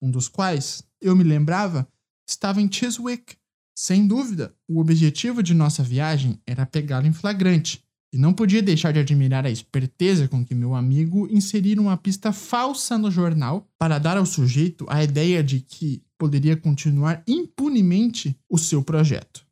um 0.02 0.12
dos 0.12 0.28
quais, 0.28 0.84
eu 1.02 1.16
me 1.16 1.24
lembrava, 1.24 1.88
estava 2.28 2.62
em 2.62 2.72
Chiswick. 2.72 3.36
Sem 3.76 4.08
dúvida, 4.08 4.56
o 4.68 4.80
objetivo 4.80 5.42
de 5.42 5.54
nossa 5.54 5.84
viagem 5.84 6.42
era 6.46 6.66
pegá-lo 6.66 7.08
em 7.08 7.14
flagrante, 7.14 7.84
e 8.12 8.18
não 8.18 8.34
podia 8.34 8.62
deixar 8.62 8.92
de 8.94 9.00
admirar 9.00 9.46
a 9.46 9.52
esperteza 9.52 10.28
com 10.28 10.44
que 10.44 10.56
meu 10.56 10.74
amigo 10.74 11.28
inseriu 11.30 11.82
uma 11.82 11.98
pista 11.98 12.32
falsa 12.32 12.98
no 12.98 13.12
jornal 13.12 13.70
para 13.78 14.00
dar 14.00 14.18
ao 14.18 14.26
sujeito 14.26 14.86
a 14.90 15.04
ideia 15.04 15.44
de 15.44 15.60
que 15.60 16.04
poderia 16.18 16.56
continuar 16.56 17.22
impunemente 17.28 18.36
o 18.50 18.58
seu 18.58 18.82
projeto. 18.82 19.46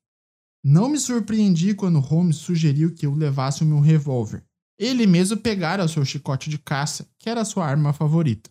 Não 0.63 0.89
me 0.89 0.97
surpreendi 0.97 1.75
quando 1.75 1.99
Holmes 1.99 2.37
sugeriu 2.37 2.93
que 2.93 3.05
eu 3.05 3.13
levasse 3.13 3.61
o 3.61 3.67
meu 3.67 3.79
revólver. 3.79 4.43
Ele 4.79 5.05
mesmo 5.05 5.37
pegara 5.37 5.85
o 5.85 5.89
seu 5.89 6.03
chicote 6.03 6.49
de 6.49 6.57
caça, 6.57 7.07
que 7.19 7.29
era 7.29 7.45
sua 7.45 7.67
arma 7.67 7.93
favorita. 7.93 8.49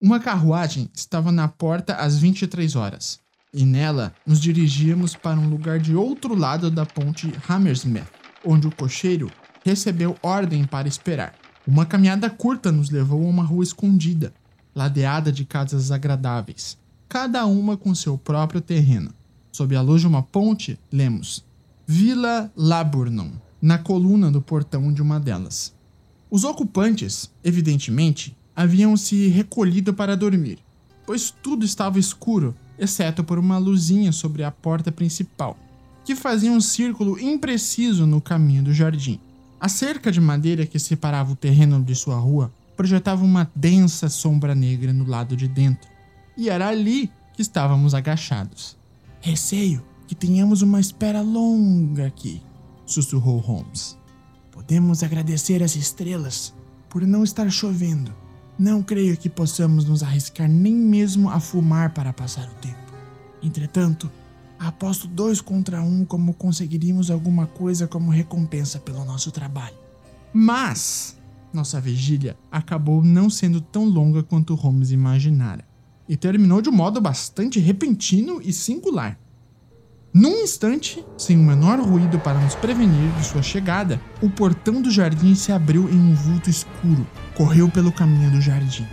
Uma 0.00 0.20
carruagem 0.20 0.90
estava 0.94 1.32
na 1.32 1.48
porta 1.48 1.94
às 1.94 2.18
23 2.18 2.76
horas, 2.76 3.18
e 3.52 3.64
nela 3.64 4.14
nos 4.26 4.40
dirigíamos 4.40 5.14
para 5.14 5.38
um 5.38 5.48
lugar 5.48 5.78
de 5.78 5.94
outro 5.94 6.34
lado 6.34 6.70
da 6.70 6.84
ponte 6.84 7.32
Hammersmith, 7.48 8.06
onde 8.44 8.66
o 8.66 8.74
cocheiro 8.74 9.30
recebeu 9.64 10.16
ordem 10.22 10.64
para 10.64 10.88
esperar. 10.88 11.34
Uma 11.66 11.84
caminhada 11.84 12.30
curta 12.30 12.72
nos 12.72 12.90
levou 12.90 13.24
a 13.26 13.28
uma 13.28 13.42
rua 13.42 13.64
escondida, 13.64 14.32
ladeada 14.74 15.32
de 15.32 15.44
casas 15.44 15.90
agradáveis, 15.90 16.78
cada 17.08 17.44
uma 17.46 17.76
com 17.76 17.94
seu 17.94 18.16
próprio 18.16 18.60
terreno. 18.60 19.12
Sob 19.52 19.74
a 19.74 19.80
luz 19.80 20.02
de 20.02 20.06
uma 20.06 20.22
ponte, 20.22 20.78
lemos 20.92 21.44
Vila 21.86 22.52
Laburnum, 22.54 23.32
na 23.60 23.78
coluna 23.78 24.30
do 24.30 24.40
portão 24.40 24.92
de 24.92 25.02
uma 25.02 25.18
delas. 25.18 25.74
Os 26.30 26.44
ocupantes, 26.44 27.30
evidentemente, 27.42 28.36
haviam 28.54 28.96
se 28.96 29.28
recolhido 29.28 29.94
para 29.94 30.16
dormir, 30.16 30.58
pois 31.06 31.30
tudo 31.30 31.64
estava 31.64 31.98
escuro, 31.98 32.54
exceto 32.78 33.24
por 33.24 33.38
uma 33.38 33.58
luzinha 33.58 34.12
sobre 34.12 34.44
a 34.44 34.50
porta 34.50 34.92
principal, 34.92 35.56
que 36.04 36.14
fazia 36.14 36.52
um 36.52 36.60
círculo 36.60 37.18
impreciso 37.18 38.06
no 38.06 38.20
caminho 38.20 38.62
do 38.62 38.72
jardim. 38.72 39.20
A 39.60 39.68
cerca 39.68 40.12
de 40.12 40.20
madeira 40.20 40.64
que 40.64 40.78
separava 40.78 41.32
o 41.32 41.36
terreno 41.36 41.82
de 41.82 41.94
sua 41.94 42.16
rua 42.16 42.52
projetava 42.76 43.24
uma 43.24 43.50
densa 43.54 44.08
sombra 44.08 44.54
negra 44.54 44.92
no 44.92 45.04
lado 45.04 45.36
de 45.36 45.48
dentro, 45.48 45.90
e 46.36 46.48
era 46.48 46.68
ali 46.68 47.10
que 47.34 47.42
estávamos 47.42 47.92
agachados. 47.92 48.76
Receio 49.20 49.84
que 50.06 50.14
tenhamos 50.14 50.62
uma 50.62 50.80
espera 50.80 51.20
longa 51.20 52.06
aqui, 52.06 52.40
sussurrou 52.86 53.38
Holmes. 53.38 53.98
Podemos 54.52 55.02
agradecer 55.02 55.62
as 55.62 55.76
estrelas 55.76 56.54
por 56.88 57.06
não 57.06 57.22
estar 57.22 57.50
chovendo. 57.50 58.14
Não 58.58 58.82
creio 58.82 59.16
que 59.16 59.28
possamos 59.28 59.84
nos 59.84 60.02
arriscar 60.02 60.48
nem 60.48 60.74
mesmo 60.74 61.30
a 61.30 61.38
fumar 61.38 61.94
para 61.94 62.12
passar 62.12 62.48
o 62.48 62.54
tempo. 62.60 62.92
Entretanto, 63.40 64.10
aposto 64.58 65.06
dois 65.06 65.40
contra 65.40 65.80
um 65.80 66.04
como 66.04 66.34
conseguiríamos 66.34 67.10
alguma 67.10 67.46
coisa 67.46 67.86
como 67.86 68.10
recompensa 68.10 68.80
pelo 68.80 69.04
nosso 69.04 69.30
trabalho. 69.30 69.76
Mas 70.32 71.16
nossa 71.52 71.80
vigília 71.80 72.36
acabou 72.50 73.02
não 73.02 73.30
sendo 73.30 73.60
tão 73.60 73.84
longa 73.84 74.22
quanto 74.22 74.54
Holmes 74.54 74.90
imaginara 74.90 75.64
e 76.08 76.16
terminou 76.16 76.60
de 76.60 76.68
um 76.68 76.72
modo 76.72 77.00
bastante 77.00 77.60
repentino 77.60 78.40
e 78.42 78.52
singular. 78.52 79.18
Num 80.20 80.42
instante, 80.42 81.06
sem 81.16 81.38
o 81.38 81.44
menor 81.44 81.78
ruído 81.78 82.18
para 82.18 82.40
nos 82.40 82.56
prevenir 82.56 83.08
de 83.12 83.24
sua 83.24 83.40
chegada, 83.40 84.00
o 84.20 84.28
portão 84.28 84.82
do 84.82 84.90
jardim 84.90 85.32
se 85.36 85.52
abriu 85.52 85.88
em 85.88 85.96
um 85.96 86.12
vulto 86.12 86.50
escuro. 86.50 87.06
Correu 87.36 87.68
pelo 87.68 87.92
caminho 87.92 88.28
do 88.32 88.40
jardim. 88.40 88.84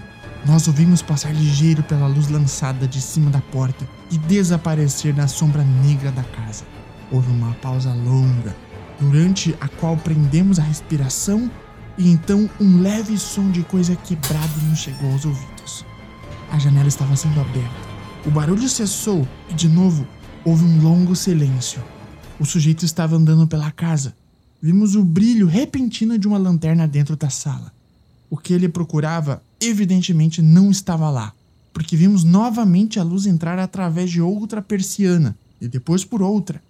Nós 0.45 0.67
ouvimos 0.67 1.01
passar 1.01 1.33
ligeiro 1.33 1.81
pela 1.81 2.05
luz 2.05 2.29
lançada 2.29 2.87
de 2.87 3.01
cima 3.01 3.31
da 3.31 3.41
porta 3.41 3.89
e 4.11 4.19
desaparecer 4.19 5.15
na 5.15 5.27
sombra 5.27 5.63
negra 5.63 6.11
da 6.11 6.21
casa. 6.21 6.63
Houve 7.11 7.31
uma 7.31 7.55
pausa 7.55 7.91
longa, 7.91 8.55
durante 9.01 9.57
a 9.59 9.67
qual 9.67 9.97
prendemos 9.97 10.59
a 10.59 10.61
respiração 10.61 11.49
e 11.97 12.07
então 12.07 12.47
um 12.61 12.83
leve 12.83 13.17
som 13.17 13.49
de 13.49 13.63
coisa 13.63 13.95
quebrada 13.95 14.61
nos 14.69 14.77
chegou 14.77 15.11
aos 15.11 15.25
ouvidos. 15.25 15.83
A 16.51 16.59
janela 16.59 16.87
estava 16.87 17.15
sendo 17.15 17.41
aberta. 17.41 17.95
O 18.27 18.29
barulho 18.31 18.67
cessou 18.67 19.27
e, 19.49 19.53
de 19.55 19.67
novo, 19.67 20.05
houve 20.45 20.63
um 20.63 20.79
longo 20.79 21.15
silêncio. 21.15 21.83
O 22.39 22.45
sujeito 22.45 22.85
estava 22.85 23.15
andando 23.15 23.47
pela 23.47 23.71
casa. 23.71 24.15
Vimos 24.61 24.95
o 24.95 25.03
brilho 25.03 25.47
repentino 25.47 26.19
de 26.19 26.27
uma 26.27 26.37
lanterna 26.37 26.87
dentro 26.87 27.15
da 27.15 27.31
sala. 27.31 27.73
O 28.29 28.37
que 28.37 28.53
ele 28.53 28.69
procurava, 28.69 29.41
evidentemente, 29.59 30.43
não 30.43 30.69
estava 30.69 31.09
lá, 31.09 31.33
porque 31.73 31.97
vimos 31.97 32.23
novamente 32.23 32.99
a 32.99 33.03
luz 33.03 33.25
entrar 33.25 33.57
através 33.57 34.11
de 34.11 34.21
outra 34.21 34.61
persiana 34.61 35.35
e 35.59 35.67
depois 35.67 36.05
por 36.05 36.21
outra. 36.21 36.61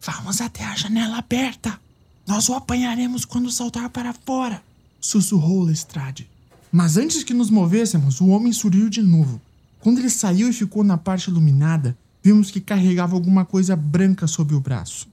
Vamos 0.00 0.40
até 0.40 0.64
a 0.64 0.76
janela 0.76 1.18
aberta. 1.18 1.78
Nós 2.26 2.48
o 2.48 2.54
apanharemos 2.54 3.24
quando 3.24 3.50
saltar 3.50 3.88
para 3.90 4.12
fora, 4.12 4.62
sussurrou 5.00 5.62
Lestrade. 5.62 6.28
Mas 6.70 6.96
antes 6.96 7.24
que 7.24 7.34
nos 7.34 7.50
movêssemos, 7.50 8.20
o 8.20 8.28
homem 8.28 8.52
surgiu 8.52 8.88
de 8.88 9.02
novo. 9.02 9.40
Quando 9.80 9.98
ele 9.98 10.10
saiu 10.10 10.50
e 10.50 10.52
ficou 10.52 10.84
na 10.84 10.98
parte 10.98 11.30
iluminada, 11.30 11.96
vimos 12.28 12.50
que 12.50 12.60
carregava 12.60 13.14
alguma 13.14 13.42
coisa 13.42 13.74
branca 13.74 14.26
sob 14.26 14.54
o 14.54 14.60
braço. 14.60 15.08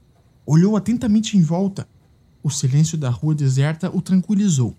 Olhou 0.46 0.76
atentamente 0.76 1.38
em 1.38 1.42
volta. 1.42 1.88
O 2.44 2.50
silêncio 2.50 2.98
da 2.98 3.10
rua 3.10 3.34
deserta 3.34 3.90
o 3.90 4.02
tranquilizou. 4.02 4.76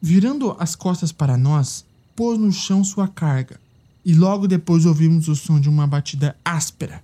Virando 0.00 0.54
as 0.60 0.76
costas 0.76 1.10
para 1.10 1.36
nós, 1.36 1.84
pôs 2.14 2.38
no 2.38 2.52
chão 2.52 2.84
sua 2.84 3.08
carga, 3.08 3.58
e 4.04 4.14
logo 4.14 4.46
depois 4.46 4.86
ouvimos 4.86 5.26
o 5.26 5.34
som 5.34 5.58
de 5.58 5.68
uma 5.68 5.88
batida 5.88 6.36
áspera. 6.44 7.02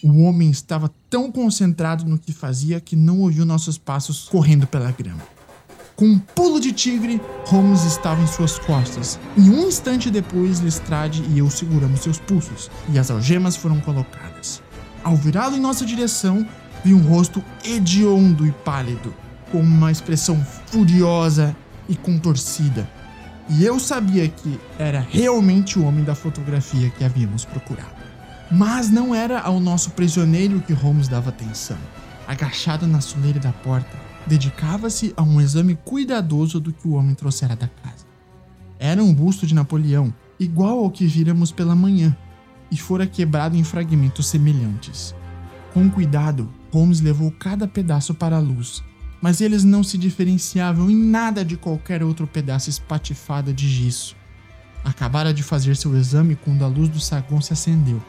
O 0.00 0.22
homem 0.22 0.48
estava 0.48 0.88
tão 1.10 1.32
concentrado 1.32 2.04
no 2.04 2.20
que 2.20 2.32
fazia 2.32 2.80
que 2.80 2.94
não 2.94 3.18
ouviu 3.22 3.44
nossos 3.44 3.76
passos 3.76 4.28
correndo 4.28 4.64
pela 4.68 4.92
grama. 4.92 5.35
Com 5.96 6.04
um 6.08 6.18
pulo 6.18 6.60
de 6.60 6.72
tigre, 6.72 7.18
Holmes 7.46 7.82
estava 7.84 8.20
em 8.20 8.26
suas 8.26 8.58
costas. 8.58 9.18
E 9.34 9.48
um 9.48 9.66
instante 9.66 10.10
depois, 10.10 10.60
Lestrade 10.60 11.24
e 11.30 11.38
eu 11.38 11.48
seguramos 11.48 12.00
seus 12.00 12.18
pulsos, 12.18 12.70
e 12.92 12.98
as 12.98 13.10
algemas 13.10 13.56
foram 13.56 13.80
colocadas. 13.80 14.62
Ao 15.02 15.16
virá-lo 15.16 15.56
em 15.56 15.60
nossa 15.60 15.86
direção, 15.86 16.46
vi 16.84 16.92
um 16.92 17.00
rosto 17.00 17.42
hediondo 17.64 18.46
e 18.46 18.52
pálido, 18.52 19.14
com 19.50 19.60
uma 19.60 19.90
expressão 19.90 20.38
furiosa 20.66 21.56
e 21.88 21.96
contorcida. 21.96 22.86
E 23.48 23.64
eu 23.64 23.80
sabia 23.80 24.28
que 24.28 24.60
era 24.78 25.00
realmente 25.00 25.78
o 25.78 25.84
homem 25.86 26.04
da 26.04 26.14
fotografia 26.14 26.90
que 26.90 27.04
havíamos 27.04 27.46
procurado. 27.46 27.96
Mas 28.50 28.90
não 28.90 29.14
era 29.14 29.40
ao 29.40 29.58
nosso 29.58 29.92
prisioneiro 29.92 30.60
que 30.60 30.74
Holmes 30.74 31.08
dava 31.08 31.30
atenção. 31.30 31.78
Agachado 32.28 32.86
na 32.86 33.00
soleira 33.00 33.40
da 33.40 33.52
porta, 33.52 34.05
dedicava-se 34.26 35.14
a 35.16 35.22
um 35.22 35.40
exame 35.40 35.76
cuidadoso 35.84 36.58
do 36.58 36.72
que 36.72 36.88
o 36.88 36.92
homem 36.92 37.14
trouxera 37.14 37.54
da 37.54 37.68
casa. 37.68 38.04
Era 38.78 39.02
um 39.02 39.14
busto 39.14 39.46
de 39.46 39.54
Napoleão, 39.54 40.12
igual 40.38 40.80
ao 40.80 40.90
que 40.90 41.06
viramos 41.06 41.52
pela 41.52 41.74
manhã, 41.74 42.16
e 42.70 42.76
fora 42.76 43.06
quebrado 43.06 43.56
em 43.56 43.64
fragmentos 43.64 44.26
semelhantes. 44.26 45.14
Com 45.72 45.88
cuidado, 45.88 46.50
Holmes 46.72 47.00
levou 47.00 47.30
cada 47.30 47.66
pedaço 47.68 48.14
para 48.14 48.36
a 48.36 48.40
luz, 48.40 48.82
mas 49.20 49.40
eles 49.40 49.64
não 49.64 49.82
se 49.82 49.96
diferenciavam 49.96 50.90
em 50.90 50.96
nada 50.96 51.44
de 51.44 51.56
qualquer 51.56 52.02
outro 52.02 52.26
pedaço 52.26 52.68
espatifado 52.68 53.52
de 53.52 53.68
gesso. 53.68 54.16
Acabara 54.84 55.32
de 55.32 55.42
fazer 55.42 55.76
seu 55.76 55.96
exame 55.96 56.36
quando 56.36 56.64
a 56.64 56.68
luz 56.68 56.88
do 56.88 57.00
saguão 57.00 57.40
se 57.40 57.52
acendeu. 57.52 58.02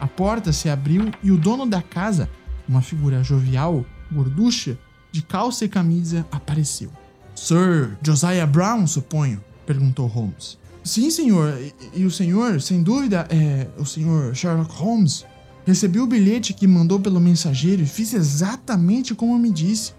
A 0.00 0.06
porta 0.06 0.52
se 0.52 0.68
abriu 0.68 1.10
e 1.22 1.30
o 1.30 1.36
dono 1.36 1.66
da 1.66 1.82
casa, 1.82 2.28
uma 2.68 2.80
figura 2.80 3.22
jovial, 3.22 3.84
gorducha, 4.10 4.78
de 5.12 5.20
calça 5.22 5.66
e 5.66 5.68
camisa, 5.68 6.26
apareceu. 6.32 6.90
Sir 7.34 7.96
Josiah 8.02 8.46
Brown, 8.46 8.86
suponho? 8.86 9.44
perguntou 9.66 10.06
Holmes. 10.06 10.58
Sim, 10.82 11.10
senhor. 11.10 11.56
E, 11.60 12.00
e, 12.00 12.04
o 12.04 12.10
senhor, 12.10 12.60
sem 12.60 12.82
dúvida, 12.82 13.26
é 13.30 13.68
o 13.78 13.84
senhor 13.84 14.34
Sherlock 14.34 14.74
Holmes. 14.74 15.24
Recebi 15.64 16.00
o 16.00 16.06
bilhete 16.06 16.52
que 16.52 16.66
mandou 16.66 16.98
pelo 16.98 17.20
mensageiro 17.20 17.82
e 17.82 17.86
fiz 17.86 18.14
exatamente 18.14 19.14
como 19.14 19.38
me 19.38 19.50
disse. 19.50 19.92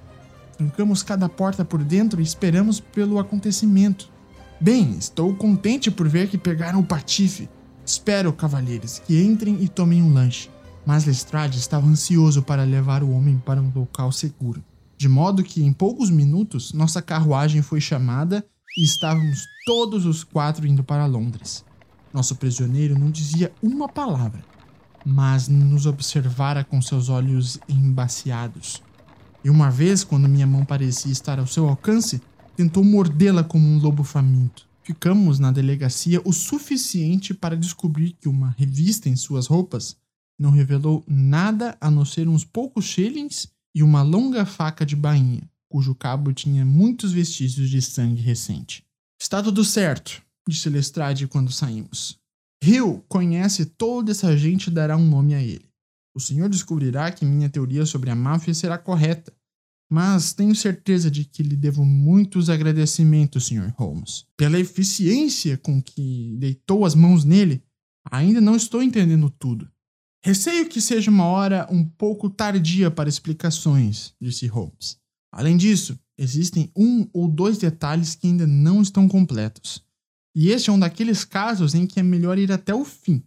Trancamos 0.58 1.02
cada 1.02 1.30
porta 1.30 1.64
por 1.64 1.84
dentro 1.84 2.20
e 2.20 2.24
esperamos 2.24 2.80
pelo 2.80 3.18
acontecimento. 3.18 4.12
Bem, 4.60 4.98
estou 4.98 5.34
contente 5.36 5.90
por 5.90 6.08
ver 6.08 6.28
que 6.28 6.38
pegaram 6.38 6.80
o 6.80 6.86
patife. 6.86 7.50
Espero, 7.86 8.34
cavalheiros, 8.34 9.00
que 9.00 9.22
entrem 9.22 9.58
e 9.62 9.68
tomem 9.68 10.02
um 10.02 10.14
lanche. 10.14 10.50
Mas 10.86 11.06
Lestrade 11.06 11.58
estava 11.58 11.88
ansioso 11.88 12.44
para 12.44 12.64
levar 12.64 13.04
o 13.04 13.12
homem 13.12 13.42
para 13.46 13.62
um 13.62 13.72
local 13.74 14.12
seguro 14.12 14.62
de 15.04 15.10
modo 15.10 15.44
que 15.44 15.62
em 15.62 15.74
poucos 15.74 16.10
minutos 16.10 16.72
nossa 16.72 17.02
carruagem 17.02 17.62
foi 17.62 17.82
chamada 17.82 18.42
e 18.78 18.86
estávamos 18.86 19.46
todos 19.66 20.06
os 20.06 20.24
quatro 20.24 20.66
indo 20.66 20.82
para 20.82 21.06
Londres. 21.06 21.66
Nosso 22.14 22.38
prisioneiro 22.38 22.98
não 22.98 23.12
dizia 23.12 23.52
uma 23.62 23.90
palavra, 23.90 24.42
mas 25.06 25.50
nos 25.50 25.86
observara 25.86 26.64
com 26.64 26.82
seus 26.82 27.10
olhos 27.10 27.60
embaciados. 27.68 28.82
E 29.44 29.50
uma 29.50 29.70
vez, 29.70 30.06
quando 30.06 30.30
minha 30.30 30.48
mão 30.48 30.64
parecia 30.64 31.12
estar 31.12 31.38
ao 31.38 31.48
seu 31.48 31.68
alcance, 31.68 32.22
tentou 32.56 32.82
mordê-la 32.82 33.44
como 33.44 33.68
um 33.68 33.80
lobo 33.80 34.06
faminto. 34.06 34.66
Ficamos 34.84 35.38
na 35.38 35.52
delegacia 35.52 36.22
o 36.24 36.32
suficiente 36.32 37.34
para 37.34 37.58
descobrir 37.58 38.16
que 38.22 38.30
uma 38.30 38.56
revista 38.58 39.10
em 39.10 39.18
suas 39.18 39.48
roupas 39.48 39.98
não 40.40 40.50
revelou 40.50 41.04
nada 41.06 41.78
a 41.82 41.92
não 41.92 42.06
ser 42.06 42.30
uns 42.30 42.46
poucos 42.46 42.86
shillings 42.86 43.52
e 43.76 43.82
uma 43.82 44.02
longa 44.02 44.46
faca 44.46 44.86
de 44.86 44.96
bainha, 44.96 45.50
cujo 45.70 45.96
cabo 45.96 46.32
tinha 46.34 46.66
muitos 46.66 47.12
vestígios 47.12 47.70
de 47.70 47.82
sangue 47.82 48.22
recente. 48.22 48.84
Está 49.20 49.42
tudo 49.42 49.64
certo, 49.64 50.22
disse 50.48 50.70
Lestrade 50.70 51.28
quando 51.28 51.52
saímos. 51.52 52.20
Hill 52.64 53.04
conhece 53.08 53.66
toda 53.66 54.12
essa 54.12 54.38
gente 54.38 54.68
e 54.68 54.72
dará 54.72 54.96
um 54.96 55.06
nome 55.06 55.34
a 55.34 55.42
ele. 55.42 55.68
O 56.16 56.20
senhor 56.20 56.48
descobrirá 56.48 57.12
que 57.12 57.26
minha 57.26 57.50
teoria 57.50 57.86
sobre 57.86 58.10
a 58.10 58.16
máfia 58.16 58.54
será 58.54 58.78
correta, 58.78 59.34
mas 59.92 60.34
tenho 60.34 60.56
certeza 60.56 61.10
de 61.10 61.26
que 61.26 61.44
lhe 61.44 61.56
devo 61.56 61.84
muitos 61.84 62.50
agradecimentos, 62.50 63.46
Sr. 63.46 63.74
Holmes. 63.78 64.26
Pela 64.38 64.60
eficiência 64.60 65.58
com 65.58 65.82
que 65.82 66.36
deitou 66.38 66.86
as 66.86 66.96
mãos 66.96 67.26
nele, 67.26 67.64
ainda 68.10 68.40
não 68.40 68.56
estou 68.56 68.82
entendendo 68.82 69.30
tudo. 69.30 69.70
Receio 70.26 70.70
que 70.70 70.80
seja 70.80 71.12
uma 71.12 71.26
hora 71.26 71.68
um 71.70 71.84
pouco 71.84 72.30
tardia 72.30 72.90
para 72.90 73.10
explicações, 73.10 74.14
disse 74.22 74.48
Holmes. 74.48 74.98
Além 75.30 75.58
disso, 75.58 76.00
existem 76.18 76.72
um 76.74 77.06
ou 77.12 77.28
dois 77.28 77.58
detalhes 77.58 78.16
que 78.16 78.28
ainda 78.28 78.48
não 78.48 78.82
estão 78.82 79.06
completos. 79.06 79.84
E 80.34 80.50
este 80.50 80.70
é 80.70 80.74
um 80.74 80.80
daqueles 80.80 81.26
casos 81.26 81.76
em 81.76 81.86
que 81.86 82.00
é 82.00 82.04
melhor 82.04 82.38
ir 82.38 82.54
até 82.54 82.74
o 82.74 82.86
fim. 82.86 83.22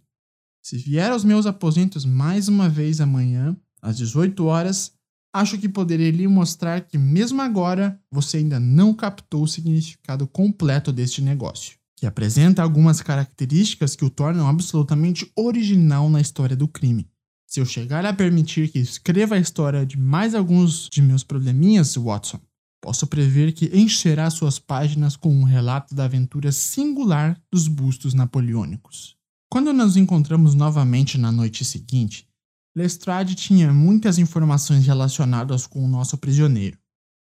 Se 0.65 0.75
vier 0.75 1.11
aos 1.11 1.23
meus 1.23 1.45
aposentos 1.45 2.03
mais 2.03 2.47
uma 2.47 2.67
vez 2.67 2.99
amanhã, 2.99 3.55
às 3.79 3.97
18 3.97 4.43
horas, 4.45 4.91
acho 5.31 5.55
que 5.59 5.69
poderei 5.69 6.09
lhe 6.09 6.27
mostrar 6.27 6.81
que, 6.81 6.97
mesmo 6.97 7.43
agora, 7.43 8.01
você 8.11 8.37
ainda 8.37 8.59
não 8.59 8.91
captou 8.91 9.43
o 9.43 9.47
significado 9.47 10.25
completo 10.25 10.91
deste 10.91 11.21
negócio 11.21 11.77
que 11.97 12.05
apresenta 12.05 12.61
algumas 12.61 13.01
características 13.01 13.95
que 13.95 14.05
o 14.05 14.09
tornam 14.09 14.47
absolutamente 14.47 15.29
original 15.35 16.07
na 16.09 16.21
história 16.21 16.55
do 16.55 16.67
crime. 16.67 17.09
Se 17.47 17.59
eu 17.59 17.65
chegar 17.65 18.05
a 18.05 18.13
permitir 18.13 18.69
que 18.69 18.77
escreva 18.77 19.35
a 19.35 19.39
história 19.39 19.85
de 19.85 19.97
mais 19.97 20.35
alguns 20.35 20.87
de 20.89 21.01
meus 21.01 21.23
probleminhas, 21.23 21.95
Watson, 21.95 22.39
posso 22.79 23.07
prever 23.07 23.51
que 23.51 23.75
encherá 23.75 24.29
suas 24.29 24.59
páginas 24.59 25.15
com 25.15 25.33
um 25.33 25.43
relato 25.43 25.95
da 25.95 26.05
aventura 26.05 26.51
singular 26.51 27.41
dos 27.51 27.67
bustos 27.67 28.13
napoleônicos. 28.13 29.17
Quando 29.49 29.73
nos 29.73 29.97
encontramos 29.97 30.53
novamente 30.53 31.17
na 31.17 31.31
noite 31.31 31.65
seguinte, 31.65 32.27
Lestrade 32.75 33.33
tinha 33.33 33.73
muitas 33.73 34.19
informações 34.19 34.85
relacionadas 34.85 35.65
com 35.65 35.83
o 35.83 35.87
nosso 35.87 36.15
prisioneiro. 36.15 36.77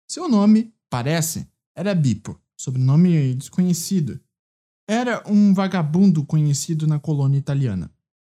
Seu 0.09 0.29
nome, 0.29 0.75
parece, 0.91 1.47
era 1.73 1.95
Bipo, 1.95 2.41
sobrenome 2.57 3.35
desconhecido, 3.35 4.19
era 4.89 5.23
um 5.27 5.53
vagabundo 5.53 6.25
conhecido 6.25 6.87
na 6.87 6.99
colônia 6.99 7.39
italiana. 7.39 7.91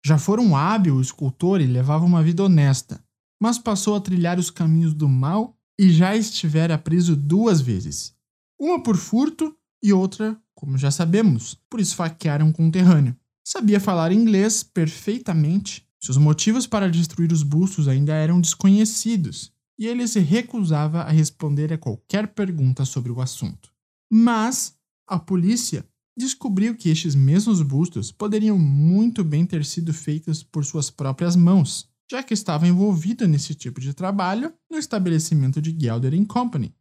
Já 0.05 0.19
fora 0.19 0.41
um 0.41 0.57
hábil 0.57 1.01
escultor 1.01 1.61
e 1.61 1.67
levava 1.67 2.05
uma 2.05 2.23
vida 2.23 2.43
honesta, 2.43 3.03
mas 3.41 3.59
passou 3.59 3.95
a 3.95 4.01
trilhar 4.01 4.39
os 4.39 4.51
caminhos 4.51 4.95
do 4.95 5.09
mal 5.09 5.57
e 5.79 5.91
já 5.91 6.17
estivera 6.17 6.77
preso 6.77 7.15
duas 7.15 7.61
vezes. 7.61 8.15
Uma 8.59 8.83
por 8.83 8.97
furto 8.97 9.57
e 9.83 9.93
outra, 9.93 10.39
como 10.55 10.77
já 10.77 10.91
sabemos, 10.91 11.57
por 11.71 11.81
esfaquear 11.81 12.43
um 12.43 12.53
conterrâneo. 12.53 13.17
Sabia 13.47 13.81
falar 13.81 14.13
inglês 14.13 14.63
perfeitamente. 14.63 15.87
Seus 16.03 16.17
motivos 16.17 16.67
para 16.67 16.91
destruir 16.91 17.33
os 17.33 17.43
bustos 17.43 17.89
ainda 17.89 18.13
eram 18.15 18.41
desconhecidos, 18.41 19.53
e 19.79 19.87
ele 19.87 20.07
se 20.07 20.21
recusava 20.21 21.03
a 21.03 21.11
responder 21.11 21.73
a 21.73 21.79
qualquer 21.79 22.29
pergunta 22.29 22.85
sobre 22.85 23.11
o 23.11 23.21
assunto. 23.21 23.71
Mas 24.11 24.77
a 25.07 25.19
polícia 25.19 25.87
descobriu 26.17 26.77
que 26.77 26.89
estes 26.89 27.15
mesmos 27.15 27.63
bustos 27.63 28.13
poderiam 28.13 28.59
muito 28.59 29.25
bem 29.25 29.47
ter 29.47 29.65
sido 29.65 29.93
feitos 29.93 30.43
por 30.43 30.65
suas 30.65 30.91
próprias 30.91 31.37
mãos, 31.37 31.89
já 32.11 32.23
que 32.23 32.35
estava 32.35 32.67
envolvido 32.67 33.27
nesse 33.27 33.55
tipo 33.55 33.81
de 33.81 33.95
trabalho 33.95 34.53
no 34.71 34.79
estabelecimento 34.79 35.63
de 35.63 35.77
Gelder 35.79 36.27
Company. 36.27 36.75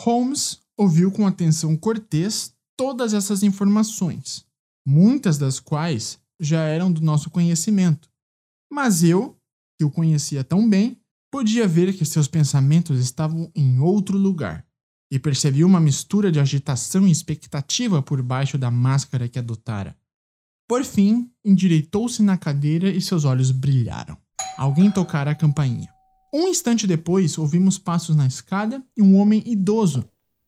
Holmes 0.00 0.60
ouviu 0.76 1.10
com 1.10 1.26
atenção 1.26 1.76
cortês 1.76 2.54
todas 2.76 3.14
essas 3.14 3.42
informações, 3.42 4.44
muitas 4.86 5.38
das 5.38 5.60
quais 5.60 6.18
já 6.38 6.62
eram 6.64 6.92
do 6.92 7.00
nosso 7.00 7.30
conhecimento. 7.30 8.10
Mas 8.70 9.02
eu, 9.02 9.38
que 9.78 9.84
o 9.84 9.90
conhecia 9.90 10.42
tão 10.42 10.68
bem, 10.68 11.00
podia 11.30 11.66
ver 11.66 11.96
que 11.96 12.04
seus 12.04 12.28
pensamentos 12.28 12.98
estavam 12.98 13.50
em 13.54 13.80
outro 13.80 14.18
lugar 14.18 14.66
e 15.10 15.18
percebia 15.18 15.66
uma 15.66 15.80
mistura 15.80 16.32
de 16.32 16.40
agitação 16.40 17.06
e 17.06 17.10
expectativa 17.10 18.02
por 18.02 18.22
baixo 18.22 18.58
da 18.58 18.70
máscara 18.70 19.28
que 19.28 19.38
adotara. 19.38 19.96
Por 20.66 20.84
fim, 20.84 21.30
endireitou-se 21.44 22.22
na 22.22 22.38
cadeira 22.38 22.88
e 22.88 23.00
seus 23.00 23.24
olhos 23.24 23.50
brilharam. 23.50 24.16
Alguém 24.56 24.90
tocara 24.90 25.30
a 25.30 25.34
campainha. 25.34 25.88
Um 26.32 26.48
instante 26.48 26.86
depois, 26.86 27.38
ouvimos 27.38 27.78
passos 27.78 28.16
na 28.16 28.26
escada 28.26 28.82
e 28.96 29.02
um 29.02 29.16
homem 29.16 29.42
idoso, 29.46 30.04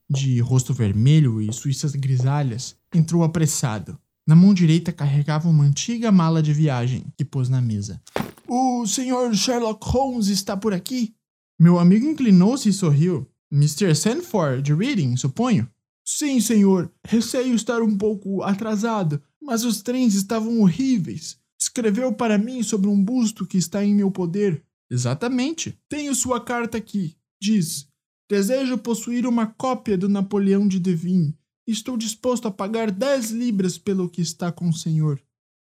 de 0.09 0.41
rosto 0.41 0.73
vermelho 0.73 1.41
e 1.41 1.53
suíças 1.53 1.95
grisalhas, 1.95 2.77
entrou 2.95 3.23
apressado. 3.23 3.99
Na 4.27 4.35
mão 4.35 4.53
direita 4.53 4.93
carregava 4.93 5.49
uma 5.49 5.65
antiga 5.65 6.11
mala 6.11 6.43
de 6.43 6.53
viagem 6.53 7.07
que 7.17 7.25
pôs 7.25 7.49
na 7.49 7.61
mesa. 7.61 8.01
O 8.49 8.87
senhor 8.87 9.35
Sherlock 9.35 9.87
Holmes 9.89 10.29
está 10.29 10.57
por 10.57 10.73
aqui? 10.73 11.15
Meu 11.59 11.79
amigo 11.79 12.07
inclinou-se 12.07 12.69
e 12.69 12.73
sorriu. 12.73 13.29
Mr. 13.53 13.95
Sanford, 13.95 14.63
de 14.63 14.75
Reading, 14.75 15.17
suponho? 15.17 15.71
Sim, 16.05 16.41
senhor. 16.41 16.93
Receio 17.07 17.55
estar 17.55 17.83
um 17.83 17.97
pouco 17.97 18.43
atrasado, 18.43 19.23
mas 19.41 19.65
os 19.65 19.83
trens 19.83 20.15
estavam 20.15 20.61
horríveis. 20.61 21.39
Escreveu 21.61 22.13
para 22.13 22.39
mim 22.39 22.63
sobre 22.63 22.89
um 22.89 23.03
busto 23.03 23.47
que 23.47 23.59
está 23.59 23.85
em 23.85 23.95
meu 23.95 24.11
poder. 24.11 24.63
Exatamente. 24.91 25.79
Tenho 25.89 26.15
sua 26.15 26.41
carta 26.41 26.79
aqui. 26.79 27.17
Diz: 27.41 27.89
Desejo 28.29 28.79
possuir 28.79 29.27
uma 29.27 29.47
cópia 29.47 29.97
do 29.97 30.09
Napoleão 30.09 30.67
de 30.67 30.79
Devine. 30.79 31.37
Estou 31.67 31.97
disposto 31.97 32.47
a 32.47 32.51
pagar 32.51 32.91
10 32.91 33.31
libras 33.31 33.77
pelo 33.77 34.09
que 34.09 34.21
está 34.21 34.53
com 34.53 34.69
o 34.69 34.73
senhor. 34.73 35.21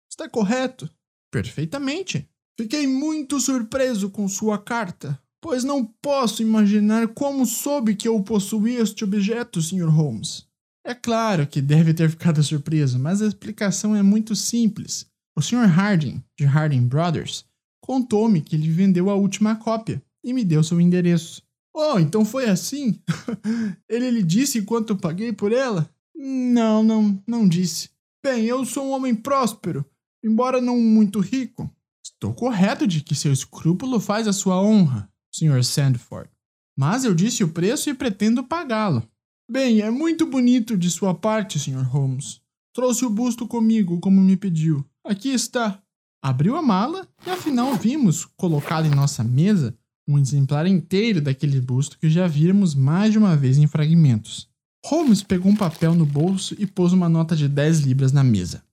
Está 0.10 0.28
correto? 0.28 0.90
Perfeitamente. 1.32 2.28
Fiquei 2.58 2.88
muito 2.88 3.40
surpreso 3.40 4.10
com 4.10 4.28
sua 4.28 4.58
carta, 4.58 5.22
pois 5.42 5.64
não 5.64 5.84
posso 5.84 6.42
imaginar 6.42 7.08
como 7.10 7.46
soube 7.46 7.96
que 7.96 8.08
eu 8.08 8.22
possuía 8.22 8.80
este 8.80 9.04
objeto, 9.04 9.62
Sr. 9.62 9.90
Holmes. 9.90 10.46
É 10.86 10.94
claro 10.94 11.46
que 11.48 11.62
deve 11.62 11.94
ter 11.94 12.10
ficado 12.10 12.42
surpreso, 12.44 13.00
mas 13.00 13.22
a 13.22 13.28
explicação 13.28 13.96
é 13.96 14.02
muito 14.02 14.36
simples. 14.36 15.06
O 15.36 15.42
Sr. 15.42 15.66
Harding, 15.66 16.24
de 16.38 16.46
Harding 16.46 16.88
Brothers, 16.88 17.46
contou-me 17.82 18.42
que 18.42 18.56
ele 18.56 18.70
vendeu 18.70 19.10
a 19.10 19.16
última 19.16 19.56
cópia 19.56 20.02
e 20.24 20.34
me 20.34 20.44
deu 20.44 20.64
seu 20.64 20.80
endereço. 20.80 21.42
Oh, 21.74 21.98
então 21.98 22.26
foi 22.26 22.46
assim? 22.50 23.00
ele 23.90 24.12
lhe 24.12 24.24
disse 24.24 24.62
quanto 24.62 24.94
eu 24.94 24.98
paguei 24.98 25.32
por 25.32 25.52
ela? 25.52 25.90
Não, 26.16 26.84
não, 26.84 27.24
não 27.26 27.48
disse. 27.48 27.90
Bem, 28.24 28.46
eu 28.46 28.64
sou 28.66 28.88
um 28.88 28.92
homem 28.92 29.16
próspero, 29.16 29.86
embora 30.24 30.62
não 30.62 30.80
muito 30.80 31.20
rico. 31.20 31.70
Estou 32.04 32.34
correto 32.34 32.86
de 32.86 33.02
que 33.02 33.16
seu 33.16 33.32
escrúpulo 33.32 34.00
faz 34.00 34.28
a 34.28 34.34
sua 34.34 34.62
honra, 34.62 35.11
Sr. 35.32 35.64
Sandford. 35.64 36.30
Mas 36.78 37.04
eu 37.04 37.14
disse 37.14 37.44
o 37.44 37.50
preço 37.50 37.90
e 37.90 37.94
pretendo 37.94 38.44
pagá-lo. 38.44 39.08
Bem, 39.50 39.82
é 39.82 39.90
muito 39.90 40.26
bonito 40.26 40.78
de 40.78 40.90
sua 40.90 41.14
parte, 41.14 41.60
Sr. 41.60 41.84
Holmes. 41.84 42.40
Trouxe 42.74 43.06
o 43.06 43.10
busto 43.10 43.48
comigo, 43.48 44.00
como 44.00 44.22
me 44.22 44.38
pediu. 44.38 44.86
Aqui 45.04 45.30
está. 45.30 45.82
Abriu 46.24 46.56
a 46.56 46.62
mala 46.62 47.08
e 47.26 47.30
afinal 47.30 47.76
vimos, 47.76 48.26
colocado 48.38 48.86
em 48.86 48.96
nossa 48.96 49.24
mesa, 49.24 49.76
um 50.08 50.18
exemplar 50.18 50.68
inteiro 50.68 51.22
daquele 51.22 51.60
busto 51.60 51.98
que 51.98 52.10
já 52.10 52.28
víramos 52.28 52.76
mais 52.76 53.12
de 53.12 53.18
uma 53.18 53.36
vez 53.36 53.58
em 53.58 53.68
fragmentos. 53.68 54.48
Holmes 54.86 55.22
pegou 55.22 55.52
um 55.52 55.56
papel 55.56 55.94
no 55.94 56.06
bolso 56.06 56.56
e 56.58 56.66
pôs 56.66 56.94
uma 56.94 57.10
nota 57.10 57.36
de 57.36 57.48
10 57.48 57.80
libras 57.82 58.12
na 58.12 58.24
mesa. 58.24 58.64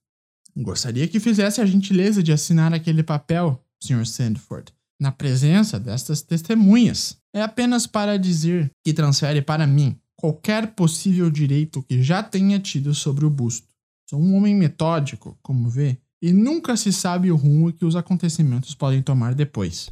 Gostaria 0.55 1.07
que 1.07 1.19
fizesse 1.19 1.61
a 1.61 1.65
gentileza 1.65 2.23
de 2.23 2.31
assinar 2.31 2.73
aquele 2.73 3.03
papel, 3.03 3.63
Sr. 3.79 4.05
Sandford, 4.05 4.73
na 4.99 5.11
presença 5.11 5.79
destas 5.79 6.21
testemunhas. 6.21 7.17
É 7.33 7.41
apenas 7.41 7.87
para 7.87 8.17
dizer 8.17 8.71
que 8.83 8.93
transfere 8.93 9.41
para 9.41 9.65
mim 9.65 9.97
qualquer 10.15 10.75
possível 10.75 11.29
direito 11.29 11.81
que 11.83 12.03
já 12.03 12.21
tenha 12.21 12.59
tido 12.59 12.93
sobre 12.93 13.25
o 13.25 13.29
busto. 13.29 13.67
Sou 14.09 14.19
um 14.19 14.35
homem 14.35 14.53
metódico, 14.53 15.37
como 15.41 15.69
vê, 15.69 15.97
e 16.21 16.33
nunca 16.33 16.75
se 16.75 16.91
sabe 16.91 17.31
o 17.31 17.35
rumo 17.35 17.71
que 17.71 17.85
os 17.85 17.95
acontecimentos 17.95 18.75
podem 18.75 19.01
tomar 19.01 19.33
depois. 19.33 19.89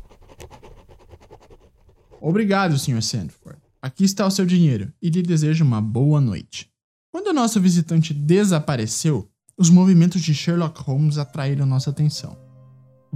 Obrigado, 2.19 2.77
Sr. 2.77 3.01
Sandford. 3.01 3.59
Aqui 3.81 4.03
está 4.03 4.25
o 4.25 4.31
seu 4.31 4.45
dinheiro 4.45 4.91
e 5.01 5.09
lhe 5.09 5.21
desejo 5.21 5.63
uma 5.63 5.79
boa 5.79 6.19
noite. 6.19 6.69
Quando 7.11 7.27
o 7.27 7.33
nosso 7.33 7.61
visitante 7.61 8.13
desapareceu, 8.13 9.29
os 9.57 9.69
movimentos 9.69 10.21
de 10.21 10.33
Sherlock 10.33 10.81
Holmes 10.81 11.17
atraíram 11.17 11.65
nossa 11.65 11.91
atenção. 11.91 12.46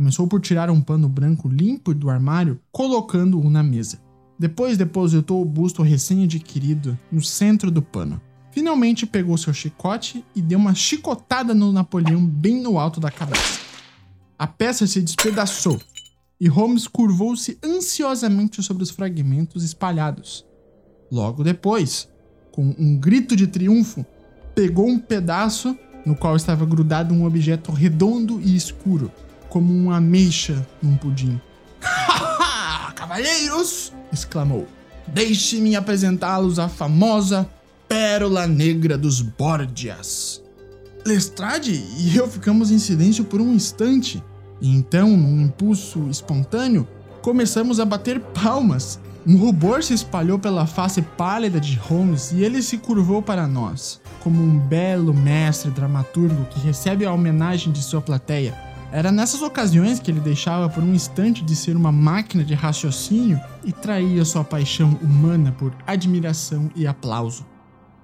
Começou 0.02 0.26
por 0.26 0.42
tirar 0.42 0.72
um 0.72 0.82
pano 0.82 1.08
branco 1.08 1.48
limpo 1.48 1.94
do 1.94 2.10
armário, 2.10 2.60
colocando-o 2.72 3.48
na 3.52 3.62
mesa. 3.62 4.00
Depois 4.40 4.76
depositou 4.76 5.40
o 5.40 5.46
busto 5.46 5.84
recém-adquirido 5.84 6.98
no 7.12 7.22
centro 7.22 7.70
do 7.70 7.84
pano. 7.84 8.20
Finalmente 8.50 9.06
pegou 9.06 9.38
seu 9.38 9.54
chicote 9.54 10.26
e 10.36 10.42
deu 10.42 10.58
uma 10.58 10.74
chicotada 10.74 11.54
no 11.54 11.72
Napoleão 11.72 12.26
bem 12.26 12.60
no 12.60 12.80
alto 12.80 13.00
da 13.00 13.12
cabeça. 13.12 13.60
A 14.40 14.48
peça 14.48 14.88
se 14.88 15.04
despedaçou 15.04 15.80
e 16.40 16.48
Holmes 16.48 16.88
curvou-se 16.88 17.60
ansiosamente 17.64 18.64
sobre 18.64 18.82
os 18.82 18.90
fragmentos 18.90 19.64
espalhados. 19.64 20.44
Logo 21.12 21.44
depois, 21.44 22.10
com 22.52 22.74
um 22.80 22.98
grito 22.98 23.36
de 23.36 23.46
triunfo, 23.46 24.04
pegou 24.56 24.88
um 24.88 24.98
pedaço 24.98 25.78
no 26.04 26.16
qual 26.16 26.36
estava 26.36 26.66
grudado 26.66 27.14
um 27.14 27.24
objeto 27.24 27.72
redondo 27.72 28.42
e 28.42 28.56
escuro, 28.56 29.12
como 29.52 29.74
uma 29.74 29.98
ameixa 29.98 30.66
num 30.82 30.96
pudim. 30.96 31.40
Cavalheiros! 32.96 33.92
exclamou. 34.12 34.66
Deixe-me 35.06 35.76
apresentá-los 35.76 36.58
à 36.58 36.70
famosa 36.70 37.48
Pérola 37.88 38.48
Negra 38.48 38.98
dos 38.98 39.22
Borgias. 39.22 40.42
Lestrade 41.06 41.74
e 41.74 42.16
eu 42.16 42.30
ficamos 42.30 42.72
em 42.72 42.80
silêncio 42.80 43.26
por 43.26 43.42
um 43.42 43.54
instante, 43.54 44.24
e 44.62 44.74
então, 44.74 45.10
num 45.10 45.42
impulso 45.42 46.08
espontâneo, 46.10 46.88
começamos 47.22 47.80
a 47.82 47.86
bater 47.86 48.22
palmas. 48.22 49.02
Um 49.28 49.36
rubor 49.36 49.84
se 49.84 49.94
espalhou 49.94 50.40
pela 50.40 50.66
face 50.66 51.02
pálida 51.02 51.60
de 51.60 51.76
Holmes 51.76 52.32
e 52.32 52.42
ele 52.42 52.62
se 52.62 52.78
curvou 52.78 53.22
para 53.22 53.46
nós, 53.48 54.00
como 54.22 54.42
um 54.42 54.58
belo 54.58 55.14
mestre 55.14 55.72
dramaturgo 55.72 56.46
que 56.46 56.60
recebe 56.62 57.04
a 57.04 57.12
homenagem 57.12 57.74
de 57.74 57.84
sua 57.84 58.02
plateia. 58.02 58.71
Era 58.92 59.10
nessas 59.10 59.42
ocasiões 59.42 60.02
que 60.02 60.12
ele 60.12 60.20
deixava 60.20 60.68
por 60.68 60.84
um 60.84 60.94
instante 60.94 61.42
de 61.46 61.56
ser 61.56 61.78
uma 61.78 61.94
máquina 61.94 62.44
de 62.44 62.54
raciocínio 62.54 63.40
e 63.64 63.72
traía 63.72 64.26
sua 64.26 64.44
paixão 64.44 65.00
humana 65.02 65.54
por 65.54 65.74
admiração 65.88 66.70
e 66.76 66.86
aplauso. 66.86 67.46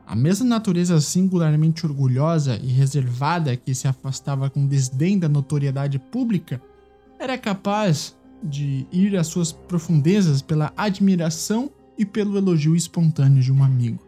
A 0.06 0.16
mesma 0.16 0.46
natureza 0.46 1.02
singularmente 1.02 1.86
orgulhosa 1.86 2.58
e 2.64 2.68
reservada 2.68 3.58
que 3.58 3.76
se 3.76 3.86
afastava 3.86 4.50
com 4.50 4.66
desdém 4.66 5.20
da 5.20 5.28
notoriedade 5.28 6.00
pública 6.00 6.62
era 7.20 7.38
capaz 7.38 8.16
de 8.42 8.88
ir 8.90 9.18
às 9.18 9.28
suas 9.28 9.52
profundezas 9.52 10.42
pela 10.42 10.72
admiração 10.78 11.70
e 11.98 12.06
pelo 12.06 12.38
elogio 12.38 12.78
espontâneo 12.78 13.44
de 13.44 13.52
um 13.52 13.62
amigo. 13.62 14.00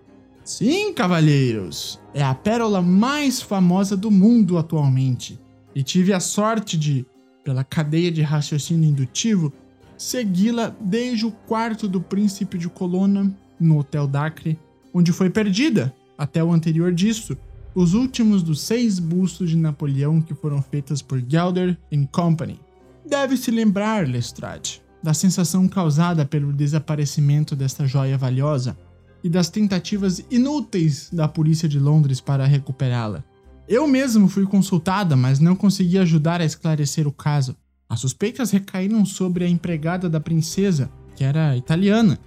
Sim, 0.46 0.94
cavalheiros, 0.94 2.00
é 2.14 2.24
a 2.24 2.34
pérola 2.34 2.82
mais 2.82 3.42
famosa 3.42 3.98
do 3.98 4.10
mundo 4.10 4.58
atualmente, 4.58 5.38
e 5.74 5.84
tive 5.84 6.14
a 6.14 6.20
sorte 6.20 6.78
de, 6.78 7.06
pela 7.44 7.64
cadeia 7.64 8.12
de 8.12 8.22
raciocínio 8.22 8.90
indutivo, 8.90 9.54
segui-la 9.98 10.76
desde 10.80 11.26
o 11.26 11.32
quarto 11.32 11.88
do 11.88 12.02
príncipe 12.02 12.58
de 12.58 12.70
Colonna, 12.70 13.32
no 13.60 13.80
Hotel 13.80 14.08
Dacre, 14.08 14.58
onde 14.94 15.12
foi 15.12 15.30
perdida, 15.30 15.94
até 16.18 16.44
o 16.44 16.52
anterior 16.52 16.92
disso, 16.94 17.38
os 17.76 17.94
últimos 17.94 18.42
dos 18.42 18.62
seis 18.62 19.00
bustos 19.00 19.50
de 19.50 19.58
Napoleão 19.58 20.22
que 20.22 20.34
foram 20.34 20.62
feitos 20.62 21.02
por 21.02 21.22
Gelder 21.26 21.78
Company. 22.12 22.60
Deve-se 23.06 23.52
lembrar, 23.52 24.08
Lestrade, 24.08 24.82
da 25.02 25.14
sensação 25.14 25.68
causada 25.68 26.26
pelo 26.26 26.52
desaparecimento 26.52 27.56
desta 27.56 27.86
joia 27.86 28.18
valiosa 28.18 28.78
e 29.24 29.30
das 29.30 29.50
tentativas 29.50 30.24
inúteis 30.30 31.10
da 31.12 31.28
polícia 31.28 31.68
de 31.68 31.80
Londres 31.80 32.22
para 32.22 32.46
recuperá-la. 32.46 33.24
Eu 33.70 33.88
mesmo 33.88 34.28
fui 34.28 34.48
consultada, 34.48 35.16
mas 35.16 35.40
não 35.40 35.56
consegui 35.56 36.00
ajudar 36.00 36.42
a 36.42 36.46
esclarecer 36.46 37.08
o 37.08 37.12
caso. 37.12 37.56
As 37.88 38.00
suspeitas 38.00 38.50
recaíram 38.50 39.06
sobre 39.06 39.46
a 39.46 39.48
empregada 39.48 40.10
da 40.10 40.20
princesa, 40.20 40.90
que 41.16 41.24
era 41.24 41.56
italiana, 41.56 42.18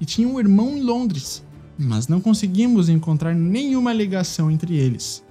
e 0.00 0.04
tinha 0.04 0.28
um 0.28 0.38
irmão 0.38 0.76
em 0.76 0.80
Londres, 0.80 1.44
mas 1.76 2.06
não 2.06 2.20
conseguimos 2.20 2.88
encontrar 2.88 3.34
nenhuma 3.34 3.92
ligação 3.92 4.48
entre 4.48 4.76
eles. 4.76 5.24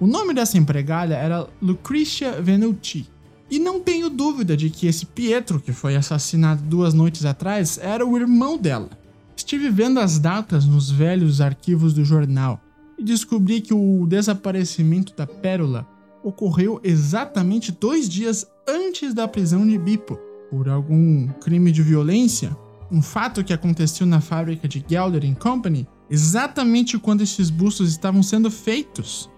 O 0.00 0.06
nome 0.08 0.34
dessa 0.34 0.58
empregada 0.58 1.14
era 1.14 1.46
Lucretia 1.62 2.42
Venuti, 2.42 3.08
e 3.48 3.60
não 3.60 3.80
tenho 3.80 4.10
dúvida 4.10 4.56
de 4.56 4.68
que 4.68 4.88
esse 4.88 5.06
Pietro, 5.06 5.60
que 5.60 5.70
foi 5.72 5.94
assassinado 5.94 6.60
duas 6.64 6.92
noites 6.92 7.24
atrás, 7.24 7.78
era 7.80 8.04
o 8.04 8.18
irmão 8.18 8.58
dela. 8.58 8.90
Estive 9.36 9.70
vendo 9.70 10.00
as 10.00 10.18
datas 10.18 10.64
nos 10.66 10.90
velhos 10.90 11.40
arquivos 11.40 11.94
do 11.94 12.04
jornal 12.04 12.60
e 12.98 13.04
descobri 13.04 13.60
que 13.60 13.74
o 13.74 14.06
desaparecimento 14.06 15.14
da 15.16 15.26
pérola 15.26 15.86
ocorreu 16.22 16.80
exatamente 16.82 17.70
dois 17.72 18.08
dias 18.08 18.46
antes 18.66 19.12
da 19.12 19.28
prisão 19.28 19.66
de 19.66 19.76
Bipo, 19.78 20.18
por 20.50 20.68
algum 20.68 21.28
crime 21.40 21.70
de 21.70 21.82
violência 21.82 22.56
um 22.90 23.02
fato 23.02 23.42
que 23.42 23.52
aconteceu 23.52 24.06
na 24.06 24.20
fábrica 24.20 24.68
de 24.68 24.84
Gelder 24.86 25.22
Company 25.36 25.86
exatamente 26.08 26.98
quando 26.98 27.22
esses 27.22 27.50
bustos 27.50 27.90
estavam 27.90 28.22
sendo 28.22 28.50
feitos. 28.50 29.30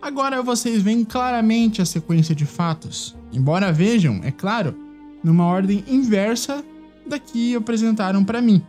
Agora 0.00 0.42
vocês 0.42 0.82
veem 0.82 1.04
claramente 1.04 1.82
a 1.82 1.86
sequência 1.86 2.34
de 2.34 2.46
fatos, 2.46 3.16
embora 3.32 3.72
vejam, 3.72 4.20
é 4.22 4.30
claro, 4.30 4.76
numa 5.24 5.44
ordem 5.44 5.84
inversa 5.88 6.64
da 7.06 7.18
que 7.18 7.54
apresentaram 7.54 8.24
para 8.24 8.40
mim. 8.40 8.62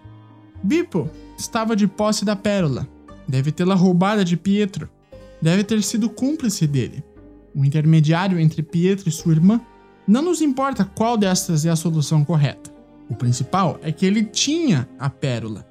Bipo 0.63 1.09
estava 1.37 1.75
de 1.75 1.87
posse 1.87 2.25
da 2.25 2.35
pérola, 2.35 2.87
deve 3.27 3.51
tê-la 3.51 3.75
roubada 3.75 4.23
de 4.23 4.35
Pietro, 4.37 4.89
deve 5.41 5.63
ter 5.63 5.81
sido 5.83 6.09
cúmplice 6.09 6.67
dele, 6.67 7.03
o 7.55 7.65
intermediário 7.65 8.39
entre 8.39 8.61
Pietro 8.61 9.09
e 9.09 9.11
sua 9.11 9.33
irmã. 9.33 9.59
Não 10.07 10.21
nos 10.21 10.41
importa 10.41 10.85
qual 10.85 11.17
destas 11.17 11.65
é 11.65 11.69
a 11.69 11.75
solução 11.75 12.23
correta. 12.23 12.71
O 13.09 13.15
principal 13.15 13.79
é 13.81 13.91
que 13.91 14.05
ele 14.05 14.23
tinha 14.23 14.87
a 14.97 15.09
pérola, 15.09 15.65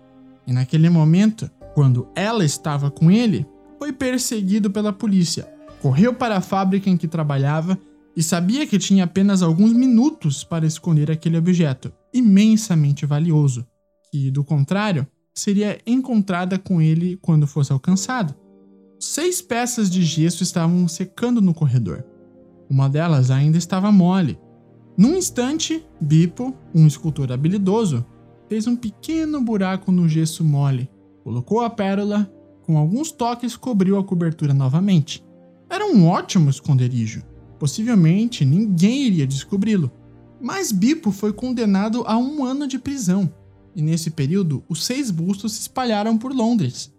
e 0.47 0.53
naquele 0.53 0.91
momento, 0.91 1.51
quando 1.75 2.09
ela 2.15 2.45
estava 2.45 2.91
com 2.91 3.11
ele, 3.11 3.47
foi 3.79 3.93
perseguido 3.93 4.71
pela 4.71 4.93
polícia. 4.93 5.49
Correu 5.81 6.13
para 6.13 6.37
a 6.37 6.41
fábrica 6.41 6.91
em 6.91 6.97
que 6.97 7.09
trabalhava 7.09 7.79
e 8.17 8.23
sabia 8.23 8.67
que 8.67 8.79
tinha 8.79 9.05
apenas 9.05 9.43
alguns 9.43 9.73
minutos 9.73 10.45
para 10.45 10.67
esconder 10.67 11.11
aquele 11.11 11.39
objeto 11.39 11.93
imensamente 12.13 13.07
valioso, 13.07 13.67
que, 14.11 14.31
do 14.31 14.45
contrário, 14.45 15.07
seria 15.35 15.79
encontrada 15.87 16.59
com 16.59 16.81
ele 16.81 17.17
quando 17.17 17.47
fosse 17.47 17.73
alcançado. 17.73 18.35
Seis 18.99 19.41
peças 19.41 19.91
de 19.91 20.03
gesso 20.03 20.43
estavam 20.43 20.87
secando 20.87 21.41
no 21.41 21.55
corredor. 21.55 22.05
Uma 22.69 22.89
delas 22.89 23.31
ainda 23.31 23.57
estava 23.57 23.91
mole. 23.91 24.39
Num 24.97 25.17
instante, 25.17 25.85
Bipo, 26.01 26.55
um 26.75 26.87
escultor 26.87 27.33
habilidoso, 27.33 28.05
fez 28.49 28.67
um 28.67 28.77
pequeno 28.77 29.41
buraco 29.41 29.91
no 29.91 30.09
gesso 30.09 30.45
mole, 30.45 30.91
colocou 31.25 31.61
a 31.61 31.71
pérola, 31.71 32.31
com 32.63 32.77
alguns 32.77 33.11
toques 33.11 33.57
cobriu 33.57 33.99
a 33.99 34.05
cobertura 34.05 34.53
novamente. 34.53 35.25
Era 35.69 35.87
um 35.87 36.07
ótimo 36.07 36.51
esconderijo. 36.51 37.23
Possivelmente 37.59 38.45
ninguém 38.45 39.07
iria 39.07 39.27
descobri-lo. 39.27 39.91
Mas 40.41 40.73
Bipo 40.73 41.11
foi 41.11 41.33
condenado 41.33 42.03
a 42.07 42.17
um 42.17 42.45
ano 42.45 42.67
de 42.67 42.79
prisão, 42.79 43.33
e 43.75 43.83
nesse 43.83 44.11
período 44.11 44.65
os 44.69 44.85
seis 44.85 45.11
bustos 45.11 45.53
se 45.53 45.61
espalharam 45.63 46.17
por 46.17 46.33
Londres. 46.33 46.93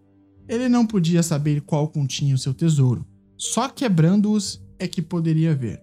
Ele 0.47 0.67
não 0.67 0.86
podia 0.86 1.24
saber 1.24 1.61
qual 1.61 1.88
continha 1.88 2.36
o 2.36 2.38
seu 2.38 2.53
tesouro, 2.53 3.05
só 3.38 3.69
quebrando-os 3.69 4.61
é 4.78 4.88
que 4.88 5.01
poderia 5.01 5.55
ver. 5.55 5.82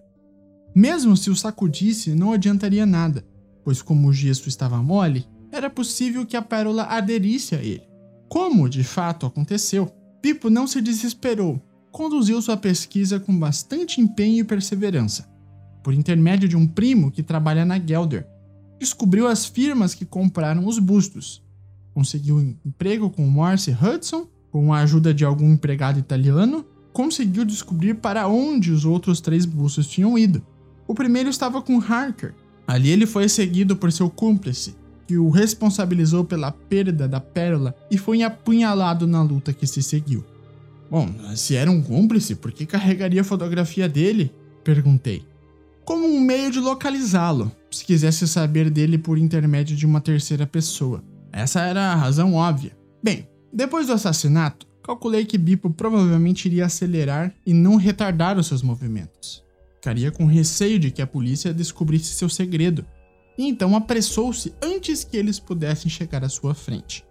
Mesmo 0.75 1.17
se 1.17 1.29
o 1.29 1.35
sacudisse, 1.35 2.13
não 2.13 2.31
adiantaria 2.31 2.85
nada, 2.85 3.25
pois 3.63 3.81
como 3.81 4.07
o 4.07 4.13
gesso 4.13 4.47
estava 4.47 4.81
mole, 4.81 5.25
era 5.51 5.69
possível 5.69 6.25
que 6.25 6.37
a 6.37 6.41
pérola 6.41 6.83
aderisse 6.83 7.55
a 7.55 7.63
ele. 7.63 7.87
Como 8.29 8.69
de 8.69 8.83
fato 8.83 9.25
aconteceu, 9.25 9.91
Pipo 10.21 10.49
não 10.49 10.67
se 10.67 10.81
desesperou, 10.81 11.61
conduziu 11.91 12.41
sua 12.41 12.57
pesquisa 12.57 13.19
com 13.19 13.37
bastante 13.37 14.01
empenho 14.01 14.41
e 14.41 14.43
perseverança. 14.43 15.29
Por 15.83 15.93
intermédio 15.93 16.47
de 16.47 16.57
um 16.57 16.67
primo 16.67 17.09
que 17.09 17.23
trabalha 17.23 17.65
na 17.65 17.79
Gelder, 17.79 18.27
descobriu 18.79 19.27
as 19.27 19.45
firmas 19.45 19.93
que 19.93 20.05
compraram 20.05 20.65
os 20.65 20.79
bustos. 20.79 21.43
Conseguiu 21.93 22.37
um 22.37 22.55
emprego 22.65 23.09
com 23.09 23.27
Morse 23.27 23.71
Hudson, 23.71 24.27
com 24.51 24.73
a 24.73 24.79
ajuda 24.79 25.13
de 25.13 25.25
algum 25.25 25.51
empregado 25.51 25.99
italiano, 25.99 26.65
conseguiu 26.93 27.45
descobrir 27.45 27.95
para 27.95 28.27
onde 28.27 28.71
os 28.71 28.85
outros 28.85 29.21
três 29.21 29.45
bustos 29.45 29.87
tinham 29.87 30.17
ido. 30.17 30.41
O 30.87 30.95
primeiro 30.95 31.29
estava 31.29 31.61
com 31.61 31.79
Harker. 31.79 32.33
Ali 32.65 32.89
ele 32.89 33.05
foi 33.05 33.27
seguido 33.27 33.75
por 33.75 33.91
seu 33.91 34.09
cúmplice, 34.09 34.75
que 35.07 35.17
o 35.17 35.29
responsabilizou 35.29 36.23
pela 36.23 36.51
perda 36.51 37.07
da 37.07 37.19
pérola 37.19 37.75
e 37.89 37.97
foi 37.97 38.21
apunhalado 38.21 39.07
na 39.07 39.21
luta 39.21 39.51
que 39.51 39.67
se 39.67 39.81
seguiu. 39.81 40.23
Bom, 40.89 41.09
se 41.35 41.55
era 41.55 41.69
um 41.69 41.81
cúmplice, 41.81 42.35
por 42.35 42.51
que 42.51 42.65
carregaria 42.65 43.21
a 43.21 43.23
fotografia 43.23 43.87
dele? 43.87 44.31
Perguntei. 44.63 45.23
Como 45.85 46.07
um 46.07 46.19
meio 46.19 46.51
de 46.51 46.59
localizá-lo, 46.59 47.51
se 47.71 47.85
quisesse 47.85 48.27
saber 48.27 48.69
dele 48.69 48.97
por 48.97 49.17
intermédio 49.17 49.75
de 49.75 49.85
uma 49.85 50.01
terceira 50.01 50.45
pessoa. 50.45 51.03
Essa 51.31 51.61
era 51.61 51.91
a 51.91 51.95
razão 51.95 52.33
óbvia. 52.33 52.77
Bem, 53.03 53.27
depois 53.51 53.87
do 53.87 53.93
assassinato, 53.93 54.67
calculei 54.83 55.25
que 55.25 55.37
Bipo 55.37 55.69
provavelmente 55.69 56.47
iria 56.47 56.65
acelerar 56.65 57.33
e 57.45 57.53
não 57.53 57.75
retardar 57.75 58.37
os 58.37 58.47
seus 58.47 58.61
movimentos. 58.61 59.43
Ficaria 59.75 60.11
com 60.11 60.25
receio 60.25 60.77
de 60.77 60.91
que 60.91 61.01
a 61.01 61.07
polícia 61.07 61.53
descobrisse 61.53 62.13
seu 62.13 62.27
segredo, 62.27 62.85
e 63.37 63.47
então 63.47 63.75
apressou-se 63.75 64.53
antes 64.61 65.03
que 65.03 65.15
eles 65.15 65.39
pudessem 65.39 65.89
chegar 65.89 66.23
à 66.23 66.29
sua 66.29 66.53
frente. 66.53 67.05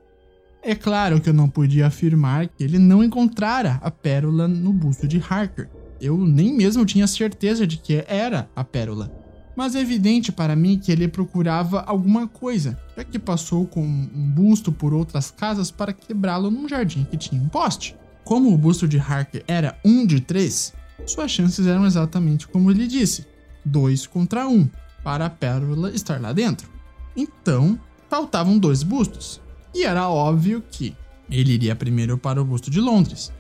É 0.63 0.75
claro 0.75 1.21
que 1.21 1.31
eu 1.31 1.33
não 1.33 1.49
podia 1.49 1.87
afirmar 1.87 2.49
que 2.49 2.63
ele 2.63 2.79
não 2.79 3.03
encontrara 3.03 3.79
a 3.83 3.91
pérola 3.91 4.47
no 4.47 4.73
busto 4.73 5.09
de 5.09 5.23
Harker. 5.27 5.71
Eu 6.01 6.19
nem 6.19 6.53
mesmo 6.53 6.85
tinha 6.85 7.07
certeza 7.07 7.67
de 7.67 7.79
que 7.79 8.05
era 8.07 8.51
a 8.55 8.63
pérola. 8.63 9.11
Mas 9.59 9.75
é 9.75 9.81
evidente 9.81 10.31
para 10.31 10.55
mim 10.55 10.79
que 10.79 10.93
ele 10.93 11.09
procurava 11.09 11.81
alguma 11.81 12.29
coisa, 12.29 12.79
já 12.97 13.03
que 13.03 13.19
passou 13.19 13.67
com 13.67 13.83
um 13.83 14.31
busto 14.31 14.71
por 14.71 14.95
outras 14.95 15.33
casas 15.33 15.69
para 15.69 15.93
quebrá-lo 15.93 16.49
num 16.49 16.69
jardim 16.69 17.03
que 17.03 17.17
tinha 17.17 17.43
um 17.43 17.49
poste. 17.49 17.97
Como 18.23 18.55
o 18.55 18.57
busto 18.57 18.87
de 18.87 18.99
Harker 18.99 19.43
era 19.49 19.77
um 19.85 20.07
de 20.07 20.21
três, 20.21 20.73
suas 21.05 21.33
chances 21.33 21.67
eram 21.67 21.85
exatamente 21.85 22.47
como 22.47 22.71
ele 22.71 22.87
disse: 22.87 23.27
dois 23.65 24.07
contra 24.07 24.47
um, 24.47 24.69
para 25.03 25.27
a 25.27 25.31
pérola 25.31 25.91
estar 25.91 26.21
lá 26.21 26.33
dentro. 26.33 26.71
Então, 27.17 27.77
faltavam 28.09 28.61
dois 28.61 28.85
bustos, 28.85 29.41
e 29.75 29.83
era 29.83 30.09
óbvio 30.09 30.63
que 30.71 30.95
ele 31.29 31.55
iria 31.55 31.75
primeiro 31.75 32.17
para 32.17 32.41
o 32.41 32.45
busto 32.45 32.71
de 32.71 32.81
Londres. 32.81 33.33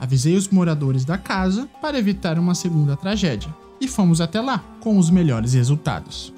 Avisei 0.00 0.34
os 0.34 0.48
moradores 0.48 1.04
da 1.04 1.18
casa 1.18 1.68
para 1.82 1.98
evitar 1.98 2.38
uma 2.38 2.54
segunda 2.54 2.96
tragédia, 2.96 3.54
e 3.80 3.88
fomos 3.88 4.20
até 4.20 4.40
lá 4.40 4.58
com 4.80 4.98
os 4.98 5.10
melhores 5.10 5.54
resultados. 5.54 6.32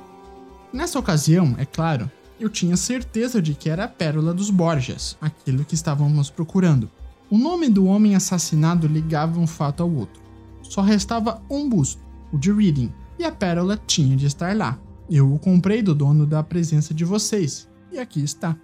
Nessa 0.72 0.98
ocasião, 0.98 1.54
é 1.58 1.64
claro, 1.64 2.10
eu 2.38 2.48
tinha 2.48 2.76
certeza 2.76 3.42
de 3.42 3.54
que 3.54 3.68
era 3.68 3.84
a 3.84 3.88
pérola 3.88 4.32
dos 4.32 4.50
Borgias, 4.50 5.16
aquilo 5.20 5.64
que 5.64 5.74
estávamos 5.74 6.30
procurando. 6.30 6.90
O 7.30 7.36
nome 7.36 7.68
do 7.68 7.84
homem 7.86 8.14
assassinado 8.14 8.86
ligava 8.86 9.38
um 9.38 9.46
fato 9.46 9.82
ao 9.82 9.92
outro. 9.92 10.20
Só 10.62 10.80
restava 10.80 11.42
um 11.50 11.68
busto, 11.68 12.02
o 12.32 12.38
de 12.38 12.52
Reading, 12.52 12.92
e 13.18 13.24
a 13.24 13.32
pérola 13.32 13.76
tinha 13.86 14.16
de 14.16 14.26
estar 14.26 14.56
lá. 14.56 14.78
Eu 15.10 15.32
o 15.34 15.38
comprei 15.38 15.82
do 15.82 15.94
dono 15.94 16.24
da 16.24 16.42
presença 16.42 16.94
de 16.94 17.04
vocês, 17.04 17.68
e 17.92 17.98
aqui 17.98 18.22
está. 18.22 18.56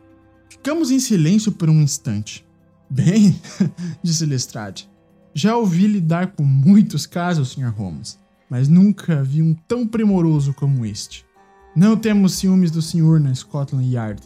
Ficamos 0.49 0.91
em 0.91 1.01
silêncio 1.01 1.53
por 1.53 1.69
um 1.69 1.83
instante. 1.83 2.47
Bem, 2.89 3.39
disse 4.03 4.25
Lestrade, 4.25 4.89
já 5.35 5.57
ouvi 5.57 5.87
lidar 5.87 6.29
com 6.29 6.45
muitos 6.45 7.05
casos, 7.05 7.51
Sr. 7.51 7.75
Holmes, 7.77 8.19
mas 8.49 8.69
nunca 8.69 9.23
vi 9.23 9.43
um 9.43 9.55
tão 9.67 9.87
primoroso 9.87 10.55
como 10.55 10.85
este. 10.85 11.25
Não 11.75 11.97
temos 11.97 12.35
ciúmes 12.35 12.71
do 12.71 12.81
senhor 12.81 13.21
na 13.21 13.35
Scotland 13.35 13.93
Yard. 13.93 14.23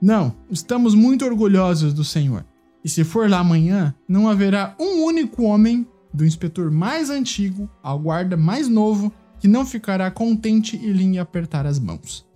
Não, 0.00 0.34
estamos 0.50 0.94
muito 0.94 1.24
orgulhosos 1.24 1.92
do 1.92 2.04
senhor. 2.04 2.44
E 2.84 2.88
se 2.88 3.04
for 3.04 3.28
lá 3.28 3.38
amanhã, 3.38 3.94
não 4.08 4.28
haverá 4.28 4.74
um 4.78 5.04
único 5.04 5.42
homem, 5.42 5.86
do 6.12 6.24
inspetor 6.24 6.70
mais 6.70 7.08
antigo 7.08 7.70
ao 7.82 7.98
guarda 7.98 8.36
mais 8.36 8.68
novo, 8.68 9.12
que 9.38 9.46
não 9.46 9.64
ficará 9.64 10.10
contente 10.10 10.76
e 10.76 10.92
lhe 10.92 11.18
apertar 11.18 11.66
as 11.66 11.78
mãos. 11.78 12.26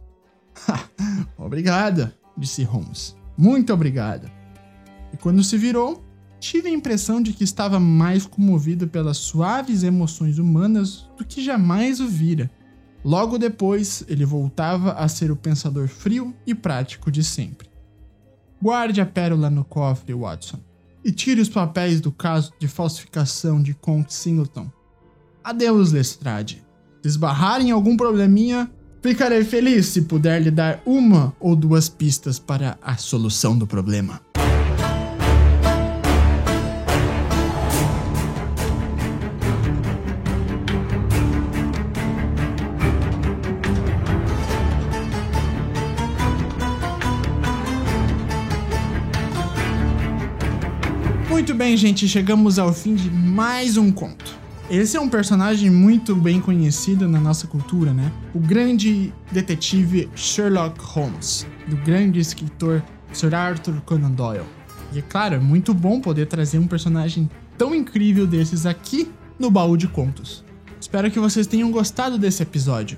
obrigada, 1.37 2.17
disse 2.37 2.63
Holmes. 2.63 3.17
Muito 3.37 3.73
obrigada. 3.73 4.31
E 5.13 5.17
quando 5.17 5.43
se 5.43 5.59
virou, 5.59 6.04
tive 6.45 6.69
a 6.69 6.73
impressão 6.73 7.23
de 7.23 7.33
que 7.33 7.43
estava 7.43 7.81
mais 7.81 8.27
comovido 8.27 8.87
pelas 8.87 9.17
suaves 9.17 9.83
emoções 9.83 10.39
humanas 10.39 11.09
do 11.17 11.25
que 11.25 11.43
jamais 11.43 12.01
o 12.01 12.07
vira. 12.07 12.51
Logo 13.03 13.39
depois, 13.39 14.05
ele 14.09 14.27
voltava 14.27 14.93
a 14.93 15.09
ser 15.09 15.31
o 15.31 15.37
pensador 15.37 15.89
frio 15.89 16.35
e 16.47 16.55
prático 16.55 17.11
de 17.11 17.25
sempre. 17.25 17.69
Guarde 18.61 19.01
a 19.01 19.07
pérola 19.07 19.49
no 19.49 19.65
cofre, 19.65 20.13
Watson, 20.13 20.61
e 21.03 21.11
tire 21.11 21.41
os 21.41 21.49
papéis 21.49 22.01
do 22.01 22.13
caso 22.13 22.53
de 22.59 22.69
falsificação 22.69 23.63
de 23.63 23.73
Conk 23.73 24.13
Singleton. 24.13 24.71
Adeus, 25.43 25.93
Lestrade. 25.93 26.63
Se 27.03 27.09
esbarrarem 27.09 27.69
em 27.69 27.73
algum 27.73 27.97
probleminha, 27.97 28.71
Ficarei 29.05 29.45
feliz 29.45 29.85
se 29.89 30.01
puder 30.01 30.41
lhe 30.41 30.51
dar 30.51 30.81
uma 30.87 31.37
ou 31.39 31.55
duas 31.55 31.91
pistas 31.91 32.39
para 32.39 32.79
a 32.81 32.97
solução 32.97 33.55
do 33.55 33.67
problema. 33.67 34.19
Muito 51.45 51.59
bem, 51.59 51.77
gente, 51.77 52.09
chegamos 52.09 52.59
ao 52.59 52.73
fim 52.73 52.95
de 52.95 53.11
mais 53.11 53.77
um 53.77 53.93
conto. 53.93 54.35
Esse 54.71 54.97
é 54.97 55.01
um 55.01 55.11
personagem 55.11 55.69
muito 55.69 56.17
bem 56.17 56.41
conhecido 56.41 57.07
na 57.07 57.21
nossa 57.21 57.47
cultura, 57.47 57.93
né? 57.93 58.11
O 58.35 58.39
grande 58.39 59.13
detetive 59.31 60.09
Sherlock 60.15 60.81
Holmes, 60.83 61.47
do 61.69 61.77
grande 61.77 62.19
escritor 62.19 62.83
Sir 63.13 63.35
Arthur 63.35 63.79
Conan 63.83 64.13
Doyle. 64.13 64.47
E 64.91 65.01
é 65.01 65.03
claro, 65.03 65.35
é 65.35 65.39
muito 65.39 65.75
bom 65.75 66.01
poder 66.01 66.29
trazer 66.29 66.59
um 66.59 66.67
personagem 66.67 67.29
tão 67.59 67.75
incrível 67.75 68.27
desses 68.27 68.65
aqui 68.65 69.13
no 69.39 69.51
baú 69.51 69.77
de 69.77 69.87
contos. 69.87 70.43
Espero 70.81 71.11
que 71.11 71.21
vocês 71.21 71.47
tenham 71.47 71.71
gostado 71.71 72.17
desse 72.17 72.43
episódio. 72.43 72.97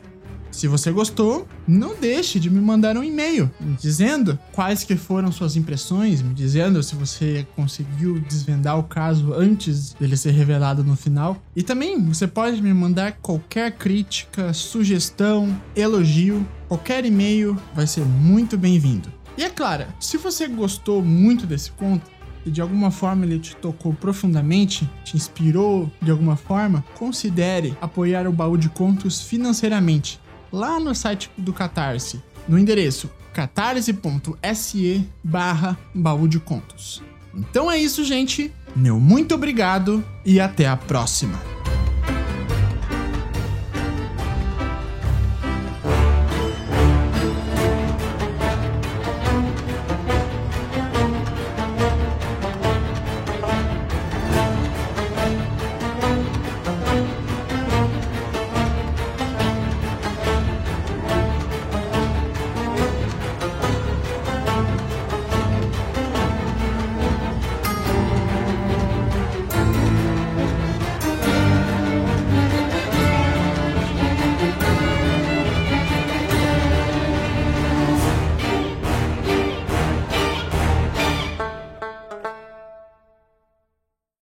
Se 0.50 0.66
você 0.66 0.90
gostou, 0.90 1.46
não 1.66 1.94
deixe 1.94 2.40
de 2.40 2.48
me 2.48 2.60
mandar 2.60 2.96
um 2.96 3.04
e-mail 3.04 3.50
dizendo 3.78 4.38
quais 4.52 4.84
que 4.84 4.96
foram 4.96 5.30
suas 5.30 5.56
impressões, 5.56 6.22
me 6.22 6.32
dizendo 6.32 6.82
se 6.82 6.94
você 6.94 7.46
conseguiu 7.54 8.18
desvendar 8.20 8.78
o 8.78 8.84
caso 8.84 9.34
antes 9.34 9.92
dele 9.92 10.16
ser 10.16 10.30
revelado 10.30 10.82
no 10.82 10.96
final. 10.96 11.36
E 11.54 11.62
também 11.62 12.02
você 12.02 12.26
pode 12.26 12.62
me 12.62 12.72
mandar 12.72 13.18
qualquer 13.20 13.72
crítica, 13.72 14.52
sugestão, 14.52 15.54
elogio, 15.74 16.46
qualquer 16.68 17.04
e-mail 17.04 17.56
vai 17.74 17.86
ser 17.86 18.04
muito 18.04 18.56
bem-vindo. 18.56 19.12
E 19.36 19.44
é 19.44 19.50
claro, 19.50 19.84
se 20.00 20.16
você 20.16 20.46
gostou 20.46 21.02
muito 21.02 21.46
desse 21.46 21.70
conto, 21.72 22.16
e 22.46 22.50
de 22.50 22.60
alguma 22.60 22.92
forma 22.92 23.26
ele 23.26 23.40
te 23.40 23.56
tocou 23.56 23.92
profundamente, 23.92 24.88
te 25.04 25.16
inspirou 25.16 25.90
de 26.00 26.12
alguma 26.12 26.36
forma, 26.36 26.84
considere 26.96 27.76
apoiar 27.80 28.26
o 28.28 28.32
baú 28.32 28.56
de 28.56 28.68
contos 28.68 29.20
financeiramente 29.20 30.20
lá 30.56 30.80
no 30.80 30.94
site 30.94 31.30
do 31.36 31.52
Catarse, 31.52 32.22
no 32.48 32.58
endereço 32.58 33.10
catarse.se 33.34 35.06
barra 35.22 35.78
baú 35.94 36.26
de 36.26 36.40
contos. 36.40 37.02
Então 37.34 37.70
é 37.70 37.76
isso, 37.76 38.02
gente. 38.02 38.50
Meu 38.74 38.98
muito 38.98 39.34
obrigado 39.34 40.02
e 40.24 40.40
até 40.40 40.66
a 40.66 40.76
próxima. 40.76 41.38